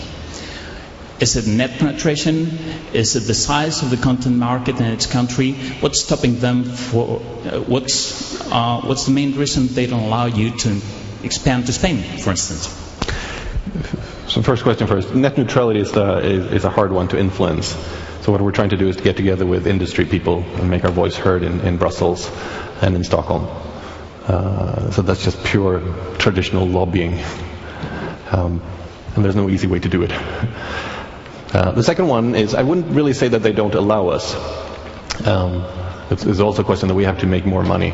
Is 1.20 1.36
it 1.36 1.46
net 1.46 1.78
penetration? 1.78 2.58
Is 2.92 3.14
it 3.14 3.20
the 3.20 3.34
size 3.34 3.82
of 3.82 3.90
the 3.90 3.96
content 3.96 4.36
market 4.36 4.80
in 4.80 4.86
its 4.86 5.06
country? 5.06 5.52
What's 5.80 6.02
stopping 6.02 6.40
them 6.40 6.64
for? 6.64 7.20
Uh, 7.20 7.60
what's 7.60 8.40
uh, 8.50 8.80
what's 8.82 9.06
the 9.06 9.12
main 9.12 9.36
reason 9.36 9.68
they 9.68 9.86
don't 9.86 10.02
allow 10.02 10.26
you 10.26 10.50
to 10.58 10.80
expand 11.22 11.66
to 11.66 11.72
Spain, 11.72 12.02
for 12.18 12.30
instance? 12.30 12.66
So 14.26 14.42
first 14.42 14.64
question 14.64 14.88
first. 14.88 15.14
Net 15.14 15.38
neutrality 15.38 15.80
is, 15.80 15.90
is, 15.96 16.52
is 16.52 16.64
a 16.64 16.70
hard 16.70 16.90
one 16.90 17.08
to 17.08 17.18
influence. 17.18 17.68
So 18.22 18.32
what 18.32 18.40
we're 18.40 18.52
trying 18.52 18.70
to 18.70 18.76
do 18.76 18.88
is 18.88 18.96
to 18.96 19.02
get 19.02 19.16
together 19.16 19.46
with 19.46 19.66
industry 19.66 20.06
people 20.06 20.42
and 20.56 20.68
make 20.68 20.84
our 20.84 20.90
voice 20.90 21.14
heard 21.14 21.42
in, 21.42 21.60
in 21.60 21.76
Brussels 21.76 22.30
and 22.80 22.96
in 22.96 23.04
Stockholm. 23.04 23.46
Uh, 24.26 24.90
so 24.90 25.02
that's 25.02 25.22
just 25.22 25.42
pure 25.44 25.80
traditional 26.18 26.66
lobbying. 26.66 27.22
Um, 28.30 28.62
and 29.14 29.24
there's 29.24 29.36
no 29.36 29.48
easy 29.48 29.66
way 29.66 29.78
to 29.78 29.88
do 29.88 30.02
it. 30.02 30.12
Uh, 30.12 31.70
the 31.72 31.82
second 31.82 32.08
one 32.08 32.34
is 32.34 32.54
I 32.54 32.62
wouldn't 32.62 32.88
really 32.88 33.12
say 33.12 33.28
that 33.28 33.42
they 33.42 33.52
don't 33.52 33.74
allow 33.74 34.08
us. 34.08 34.34
Um, 35.26 35.64
it's, 36.10 36.24
it's 36.24 36.40
also 36.40 36.62
a 36.62 36.64
question 36.64 36.88
that 36.88 36.94
we 36.94 37.04
have 37.04 37.20
to 37.20 37.26
make 37.26 37.46
more 37.46 37.62
money 37.62 37.92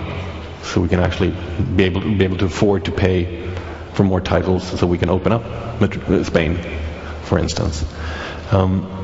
so 0.63 0.81
we 0.81 0.89
can 0.89 1.01
actually 1.01 1.31
be 1.77 1.85
able 1.85 2.01
to, 2.01 2.17
be 2.17 2.25
able 2.25 2.39
to 2.39 2.47
afford 2.47 2.87
to 2.87 2.93
pay 2.93 3.53
for 3.93 4.05
more 4.05 4.21
titles 4.21 4.67
so 4.79 4.87
we 4.87 4.99
can 4.99 5.11
open 5.11 5.33
up 5.33 5.45
uh, 5.45 6.25
Spain, 6.25 6.59
for 7.25 7.39
instance. 7.39 7.85
Um, 8.51 9.00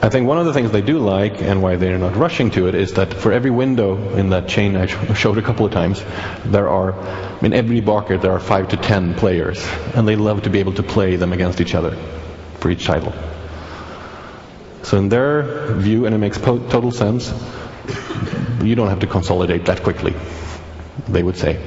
I 0.00 0.10
think 0.10 0.28
one 0.28 0.38
of 0.38 0.46
the 0.46 0.52
things 0.52 0.70
they 0.70 0.80
do 0.80 1.00
like 1.00 1.42
and 1.42 1.60
why 1.60 1.74
they're 1.74 1.98
not 1.98 2.14
rushing 2.14 2.52
to 2.52 2.68
it 2.68 2.76
is 2.76 2.94
that 2.94 3.12
for 3.12 3.32
every 3.32 3.50
window 3.50 3.96
in 4.14 4.30
that 4.30 4.48
chain 4.48 4.76
I 4.76 4.86
showed 5.14 5.38
a 5.38 5.42
couple 5.42 5.66
of 5.66 5.72
times, 5.72 6.04
there 6.44 6.68
are, 6.68 6.94
in 7.44 7.52
every 7.52 7.80
bucket 7.80 8.22
there 8.22 8.30
are 8.30 8.38
five 8.38 8.68
to 8.68 8.76
ten 8.76 9.14
players, 9.14 9.66
and 9.96 10.06
they 10.06 10.14
love 10.14 10.42
to 10.42 10.50
be 10.50 10.60
able 10.60 10.74
to 10.74 10.84
play 10.84 11.16
them 11.16 11.32
against 11.32 11.60
each 11.60 11.74
other 11.74 11.96
for 12.60 12.70
each 12.70 12.86
title. 12.86 13.12
So 14.84 14.98
in 14.98 15.08
their 15.08 15.74
view, 15.74 16.06
and 16.06 16.14
it 16.14 16.18
makes 16.18 16.38
total 16.38 16.92
sense, 16.92 17.32
you 18.62 18.76
don't 18.76 18.88
have 18.88 19.00
to 19.00 19.08
consolidate 19.08 19.64
that 19.64 19.82
quickly, 19.82 20.14
they 21.08 21.24
would 21.24 21.36
say. 21.36 21.58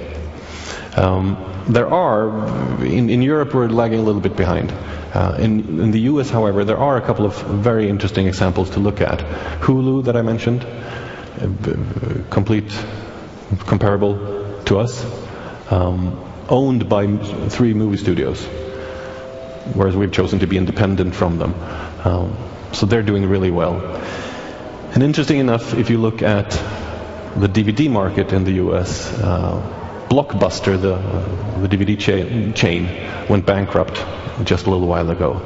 Um, 0.95 1.50
there 1.67 1.87
are, 1.87 2.83
in, 2.83 3.09
in 3.09 3.21
Europe 3.21 3.53
we're 3.53 3.67
lagging 3.67 3.99
a 3.99 4.03
little 4.03 4.21
bit 4.21 4.35
behind. 4.35 4.71
Uh, 5.13 5.35
in, 5.39 5.79
in 5.79 5.91
the 5.91 6.01
US, 6.11 6.29
however, 6.29 6.63
there 6.63 6.77
are 6.77 6.97
a 6.97 7.01
couple 7.01 7.25
of 7.25 7.35
very 7.41 7.89
interesting 7.89 8.27
examples 8.27 8.71
to 8.71 8.79
look 8.79 9.01
at. 9.01 9.19
Hulu, 9.61 10.05
that 10.05 10.15
I 10.15 10.21
mentioned, 10.21 10.63
uh, 10.63 12.29
complete, 12.29 12.71
comparable 13.59 14.63
to 14.65 14.79
us, 14.79 15.03
um, 15.71 16.17
owned 16.49 16.87
by 16.87 17.07
three 17.49 17.73
movie 17.73 17.97
studios, 17.97 18.43
whereas 19.73 19.95
we've 19.95 20.11
chosen 20.11 20.39
to 20.39 20.47
be 20.47 20.57
independent 20.57 21.13
from 21.13 21.37
them. 21.37 21.53
Um, 22.03 22.35
so 22.71 22.85
they're 22.85 23.03
doing 23.03 23.27
really 23.27 23.51
well. 23.51 23.81
And 24.93 25.03
interesting 25.03 25.39
enough, 25.39 25.73
if 25.73 25.89
you 25.89 25.97
look 25.97 26.21
at 26.21 26.51
the 27.35 27.47
DVD 27.47 27.89
market 27.89 28.33
in 28.33 28.43
the 28.43 28.53
US, 28.53 29.11
uh, 29.19 29.80
Blockbuster, 30.11 30.75
the, 30.79 30.95
uh, 30.95 31.59
the 31.61 31.69
DVD 31.69 31.97
chain, 31.97 32.53
chain, 32.53 32.83
went 33.29 33.45
bankrupt 33.45 33.95
just 34.43 34.65
a 34.65 34.69
little 34.69 34.85
while 34.85 35.09
ago. 35.09 35.39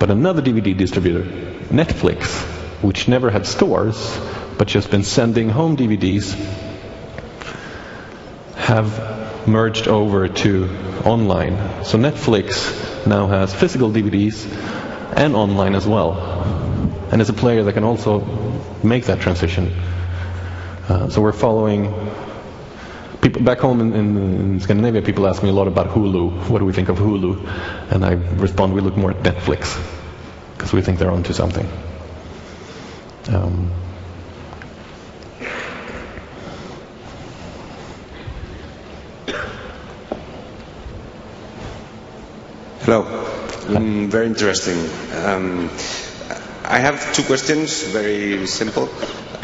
But 0.00 0.10
another 0.10 0.42
DVD 0.42 0.76
distributor, 0.76 1.22
Netflix, 1.70 2.42
which 2.82 3.06
never 3.06 3.30
had 3.30 3.46
stores, 3.46 4.18
but 4.58 4.66
just 4.66 4.90
been 4.90 5.04
sending 5.04 5.48
home 5.48 5.76
DVDs, 5.76 6.34
have 8.56 9.46
merged 9.46 9.86
over 9.86 10.26
to 10.26 10.68
online. 11.04 11.84
So 11.84 11.98
Netflix 11.98 13.06
now 13.06 13.28
has 13.28 13.54
physical 13.54 13.90
DVDs 13.92 14.44
and 15.16 15.36
online 15.36 15.76
as 15.76 15.86
well. 15.86 16.18
And 17.12 17.22
is 17.22 17.28
a 17.28 17.32
player 17.32 17.62
that 17.62 17.74
can 17.74 17.84
also 17.84 18.18
make 18.82 19.04
that 19.04 19.20
transition. 19.20 19.72
Uh, 20.88 21.10
so 21.10 21.20
we're 21.20 21.30
following 21.30 21.94
people 23.20 23.42
back 23.42 23.58
home 23.58 23.80
in, 23.80 23.92
in, 23.94 24.16
in, 24.16 24.60
Scandinavia, 24.60 25.02
people 25.02 25.26
ask 25.26 25.42
me 25.42 25.48
a 25.48 25.52
lot 25.52 25.68
about 25.68 25.88
Hulu. 25.88 26.48
What 26.48 26.58
do 26.60 26.64
we 26.64 26.72
think 26.72 26.88
of 26.88 26.98
Hulu? 26.98 27.92
And 27.92 28.04
I 28.04 28.12
respond, 28.12 28.74
we 28.74 28.80
look 28.80 28.96
more 28.96 29.10
at 29.10 29.22
Netflix 29.22 29.76
because 30.56 30.72
we 30.72 30.82
think 30.82 30.98
they're 30.98 31.10
onto 31.10 31.32
something. 31.32 31.68
Um, 33.28 33.70
Hello. 42.80 43.02
Mm, 43.68 44.06
very 44.06 44.26
interesting. 44.26 44.78
Um, 45.26 45.68
I 46.64 46.78
have 46.78 47.12
two 47.12 47.22
questions, 47.22 47.82
very 47.82 48.46
simple. 48.46 48.88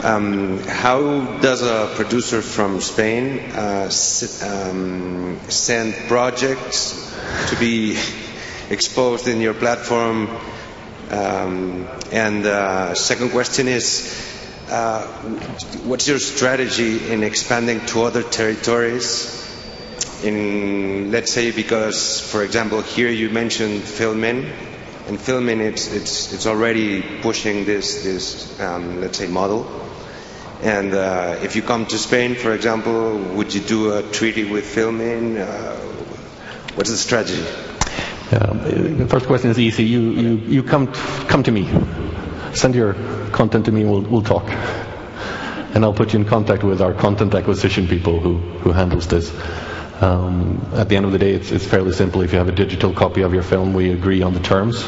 Um, 0.03 0.59
how 0.59 1.38
does 1.40 1.62
a 1.62 1.90
producer 1.95 2.42
from 2.42 2.80
Spain 2.80 3.38
uh, 3.53 3.90
um, 4.42 5.38
send 5.49 5.95
projects 6.09 7.14
to 7.49 7.57
be 7.57 7.97
exposed 8.70 9.28
in 9.28 9.40
your 9.40 9.55
platform? 9.55 10.28
Um, 11.11 11.88
and 12.12 12.45
uh, 12.45 12.95
second 12.95 13.30
question 13.30 13.68
is, 13.68 14.11
uh, 14.68 15.07
what's 15.84 16.09
your 16.09 16.18
strategy 16.18 17.12
in 17.12 17.22
expanding 17.22 17.86
to 17.86 18.03
other 18.03 18.22
territories? 18.22 19.40
In 20.22 21.11
let's 21.12 21.32
say 21.32 21.51
because, 21.51 22.20
for 22.20 22.42
example, 22.42 22.82
here 22.82 23.11
you 23.11 23.30
mentioned 23.30 23.82
Filmin 23.82 24.74
and 25.09 25.18
Filmin 25.18 25.61
it's 25.61 25.92
it's 25.92 26.32
it's 26.32 26.46
already 26.46 27.02
pushing 27.20 27.64
this 27.64 28.02
this 28.05 28.61
um, 28.61 29.00
let's 29.00 29.18
say 29.18 29.26
model 29.26 29.84
and 30.64 30.94
uh, 30.94 31.36
if 31.42 31.57
you 31.57 31.62
come 31.62 31.84
to 31.84 31.98
Spain, 31.98 32.36
for 32.36 32.55
example, 32.55 33.18
would 33.36 33.52
you 33.52 33.61
do 33.61 33.92
a 33.98 34.02
treaty 34.02 34.44
with 34.44 34.64
Filmin? 34.64 35.36
Uh, 35.38 35.76
what's 36.74 36.88
the 36.88 36.96
strategy? 36.96 37.44
the 38.30 39.07
first 39.09 39.26
question 39.26 39.50
is 39.50 39.59
easy. 39.59 39.84
You, 39.84 40.00
you, 40.00 40.36
you 40.36 40.62
come, 40.62 40.86
come 41.28 41.42
to 41.42 41.52
me. 41.52 41.68
Send 42.55 42.74
your 42.74 42.94
content 43.30 43.66
to 43.66 43.72
me 43.72 43.84
we'll, 43.84 44.00
we'll 44.00 44.22
talk. 44.22 44.48
And 44.48 45.84
I'll 45.84 45.92
put 45.92 46.14
you 46.14 46.20
in 46.20 46.24
contact 46.24 46.62
with 46.64 46.80
our 46.80 46.94
content 46.94 47.34
acquisition 47.34 47.86
people 47.86 48.18
who, 48.18 48.38
who 48.38 48.72
handles 48.72 49.07
this. 49.07 49.30
Um, 50.01 50.70
at 50.74 50.88
the 50.88 50.97
end 50.97 51.07
of 51.07 51.12
the 51.12 51.18
day, 51.18 51.32
it's, 51.32 51.53
it's 51.53 51.64
fairly 51.64 51.92
simple. 51.92 52.22
If 52.22 52.32
you 52.32 52.38
have 52.38 52.49
a 52.49 52.53
digital 52.53 52.92
copy 52.92 53.22
of 53.22 53.32
your 53.32 53.45
film, 53.45 53.74
we 53.74 53.92
agree 53.92 54.22
on 54.22 54.34
the 54.34 54.40
terms, 54.40 54.82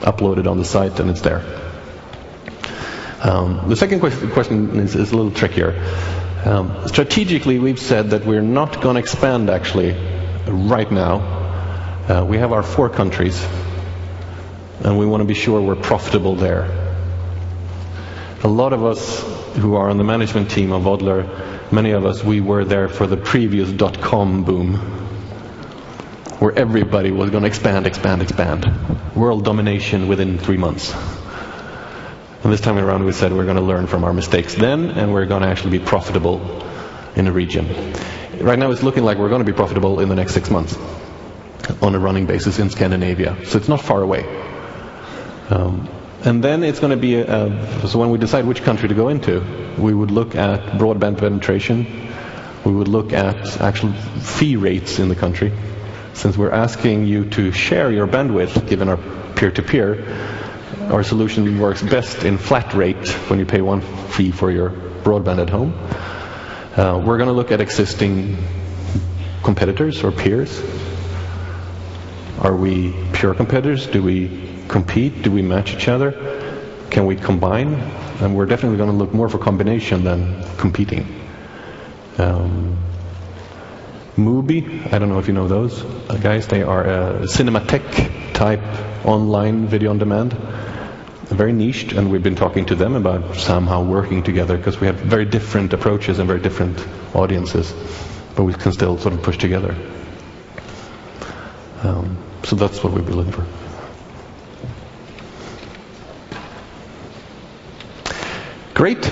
upload 0.00 0.38
it 0.38 0.46
on 0.46 0.58
the 0.58 0.64
site, 0.64 0.98
and 0.98 1.08
it's 1.08 1.20
there. 1.20 1.42
Um, 3.22 3.68
the 3.68 3.76
second 3.76 4.00
question 4.00 4.80
is, 4.80 4.96
is, 4.96 5.12
a 5.12 5.16
little 5.16 5.30
trickier. 5.30 5.80
Um, 6.44 6.88
strategically, 6.88 7.60
we've 7.60 7.78
said 7.78 8.10
that 8.10 8.26
we're 8.26 8.42
not 8.42 8.80
going 8.80 8.96
to 8.96 9.00
expand 9.00 9.48
actually 9.48 9.92
right 10.48 10.90
now. 10.90 11.20
Uh, 12.08 12.24
we 12.24 12.38
have 12.38 12.52
our 12.52 12.64
four 12.64 12.90
countries, 12.90 13.46
and 14.80 14.98
we 14.98 15.06
want 15.06 15.20
to 15.20 15.24
be 15.24 15.34
sure 15.34 15.60
we're 15.60 15.76
profitable 15.76 16.34
there. 16.34 16.64
A 18.42 18.48
lot 18.48 18.72
of 18.72 18.84
us 18.84 19.22
who 19.54 19.76
are 19.76 19.88
on 19.88 19.98
the 19.98 20.04
management 20.04 20.50
team 20.50 20.72
of 20.72 20.82
Voddler, 20.82 21.51
many 21.72 21.92
of 21.92 22.04
us, 22.04 22.22
we 22.22 22.40
were 22.40 22.64
there 22.64 22.88
for 22.88 23.06
the 23.06 23.16
previous 23.16 23.70
dot-com 23.70 24.44
boom, 24.44 24.74
where 26.38 26.56
everybody 26.58 27.10
was 27.10 27.30
going 27.30 27.42
to 27.42 27.48
expand, 27.48 27.86
expand, 27.86 28.22
expand. 28.22 28.66
World 29.14 29.44
domination 29.44 30.08
within 30.08 30.38
three 30.38 30.56
months. 30.56 30.92
And 32.42 32.52
this 32.52 32.60
time 32.60 32.76
around 32.76 33.04
we 33.04 33.12
said 33.12 33.32
we're 33.32 33.44
going 33.44 33.56
to 33.56 33.62
learn 33.62 33.86
from 33.86 34.02
our 34.02 34.12
mistakes 34.12 34.54
then 34.54 34.90
and 34.90 35.12
we're 35.12 35.26
going 35.26 35.42
to 35.42 35.48
actually 35.48 35.78
be 35.78 35.84
profitable 35.84 36.40
in 37.14 37.26
the 37.26 37.32
region. 37.32 37.92
Right 38.40 38.58
now 38.58 38.72
it's 38.72 38.82
looking 38.82 39.04
like 39.04 39.18
we're 39.18 39.28
going 39.28 39.44
to 39.44 39.50
be 39.50 39.56
profitable 39.56 40.00
in 40.00 40.08
the 40.08 40.16
next 40.16 40.34
six 40.34 40.50
months 40.50 40.76
on 41.80 41.94
a 41.94 42.00
running 42.00 42.26
basis 42.26 42.58
in 42.58 42.70
Scandinavia. 42.70 43.46
So 43.46 43.58
it's 43.58 43.68
not 43.68 43.80
far 43.80 44.02
away. 44.02 44.24
Um, 45.50 45.88
and 46.24 46.42
then 46.42 46.62
it's 46.62 46.78
going 46.78 46.90
to 46.90 46.96
be, 46.96 47.16
a, 47.16 47.88
so 47.88 47.98
when 47.98 48.10
we 48.10 48.18
decide 48.18 48.44
which 48.44 48.62
country 48.62 48.88
to 48.88 48.94
go 48.94 49.08
into, 49.08 49.40
we 49.78 49.92
would 49.92 50.10
look 50.10 50.34
at 50.34 50.60
broadband 50.78 51.18
penetration, 51.18 51.86
we 52.64 52.72
would 52.72 52.88
look 52.88 53.12
at 53.12 53.60
actual 53.60 53.92
fee 53.92 54.56
rates 54.56 54.98
in 54.98 55.08
the 55.08 55.16
country. 55.16 55.52
Since 56.14 56.36
we're 56.36 56.52
asking 56.52 57.06
you 57.06 57.28
to 57.30 57.52
share 57.52 57.90
your 57.90 58.06
bandwidth, 58.06 58.68
given 58.68 58.88
our 58.88 58.98
peer-to-peer, 59.34 60.40
our 60.90 61.02
solution 61.02 61.58
works 61.58 61.82
best 61.82 62.24
in 62.24 62.38
flat 62.38 62.74
rate 62.74 63.08
when 63.28 63.38
you 63.38 63.46
pay 63.46 63.60
one 63.60 63.80
fee 63.80 64.30
for 64.30 64.50
your 64.50 64.70
broadband 64.70 65.40
at 65.40 65.50
home. 65.50 65.72
Uh, 66.76 67.02
we're 67.04 67.16
going 67.16 67.28
to 67.28 67.34
look 67.34 67.50
at 67.50 67.60
existing 67.60 68.36
competitors 69.42 70.04
or 70.04 70.12
peers. 70.12 70.62
Are 72.40 72.54
we 72.54 72.94
pure 73.12 73.34
competitors? 73.34 73.86
Do 73.86 74.02
we 74.02 74.61
compete? 74.72 75.22
Do 75.22 75.30
we 75.30 75.42
match 75.42 75.74
each 75.74 75.86
other? 75.86 76.10
Can 76.90 77.06
we 77.06 77.14
combine? 77.14 77.74
And 78.20 78.34
we're 78.34 78.46
definitely 78.46 78.78
going 78.78 78.90
to 78.90 78.96
look 78.96 79.14
more 79.14 79.28
for 79.28 79.38
combination 79.38 80.02
than 80.02 80.42
competing. 80.56 81.06
Um, 82.18 82.78
Mubi, 84.16 84.92
I 84.92 84.98
don't 84.98 85.08
know 85.08 85.20
if 85.20 85.28
you 85.28 85.34
know 85.34 85.48
those 85.48 85.82
uh, 85.82 86.18
guys. 86.20 86.48
They 86.48 86.62
are 86.62 86.84
a 86.84 87.26
Cinematheque 87.26 88.34
type 88.34 88.62
online 89.06 89.66
video 89.68 89.90
on 89.90 89.98
demand 89.98 90.36
very 91.32 91.52
niched, 91.52 91.92
and 91.92 92.10
we've 92.10 92.22
been 92.22 92.36
talking 92.36 92.66
to 92.66 92.74
them 92.74 92.94
about 92.94 93.36
somehow 93.36 93.82
working 93.82 94.22
together 94.22 94.56
because 94.56 94.80
we 94.80 94.86
have 94.86 94.96
very 94.96 95.24
different 95.24 95.72
approaches 95.72 96.18
and 96.18 96.28
very 96.28 96.40
different 96.40 96.78
audiences, 97.14 97.72
but 98.36 98.44
we 98.44 98.52
can 98.52 98.72
still 98.72 98.98
sort 98.98 99.14
of 99.14 99.22
push 99.22 99.38
together. 99.38 99.74
Um, 101.82 102.16
so 102.44 102.56
that's 102.56 102.82
what 102.84 102.92
we've 102.92 103.04
been 103.04 103.16
looking 103.16 103.32
for. 103.32 103.61
Great. 108.82 109.04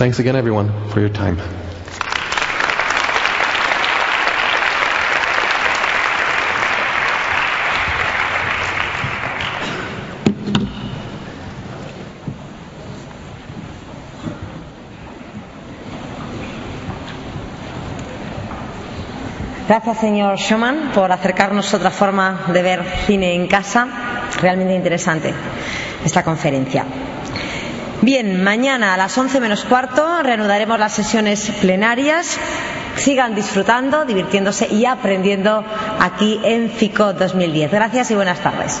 Thanks 0.00 0.18
again, 0.18 0.34
everyone, 0.34 0.72
for 0.88 1.00
your 1.00 1.10
time. 1.10 1.36
Gracias, 19.68 19.98
señor 19.98 20.38
Schumann, 20.38 20.92
por 20.94 21.12
acercarnos 21.12 21.74
a 21.74 21.76
otra 21.76 21.90
forma 21.90 22.46
de 22.50 22.62
ver 22.62 22.82
cine 23.04 23.34
en 23.34 23.48
casa. 23.48 23.86
Realmente 24.40 24.74
interesante 24.74 25.34
esta 26.02 26.24
conferencia. 26.24 27.01
Bien, 28.02 28.42
mañana 28.42 28.94
a 28.94 28.96
las 28.96 29.16
once 29.16 29.38
menos 29.38 29.64
cuarto 29.64 30.24
reanudaremos 30.24 30.76
las 30.76 30.92
sesiones 30.92 31.52
plenarias. 31.60 32.36
Sigan 32.96 33.36
disfrutando, 33.36 34.04
divirtiéndose 34.04 34.66
y 34.66 34.86
aprendiendo 34.86 35.64
aquí 36.00 36.40
en 36.42 36.68
FICO 36.68 37.12
2010. 37.12 37.70
Gracias 37.70 38.10
y 38.10 38.16
buenas 38.16 38.40
tardes. 38.40 38.80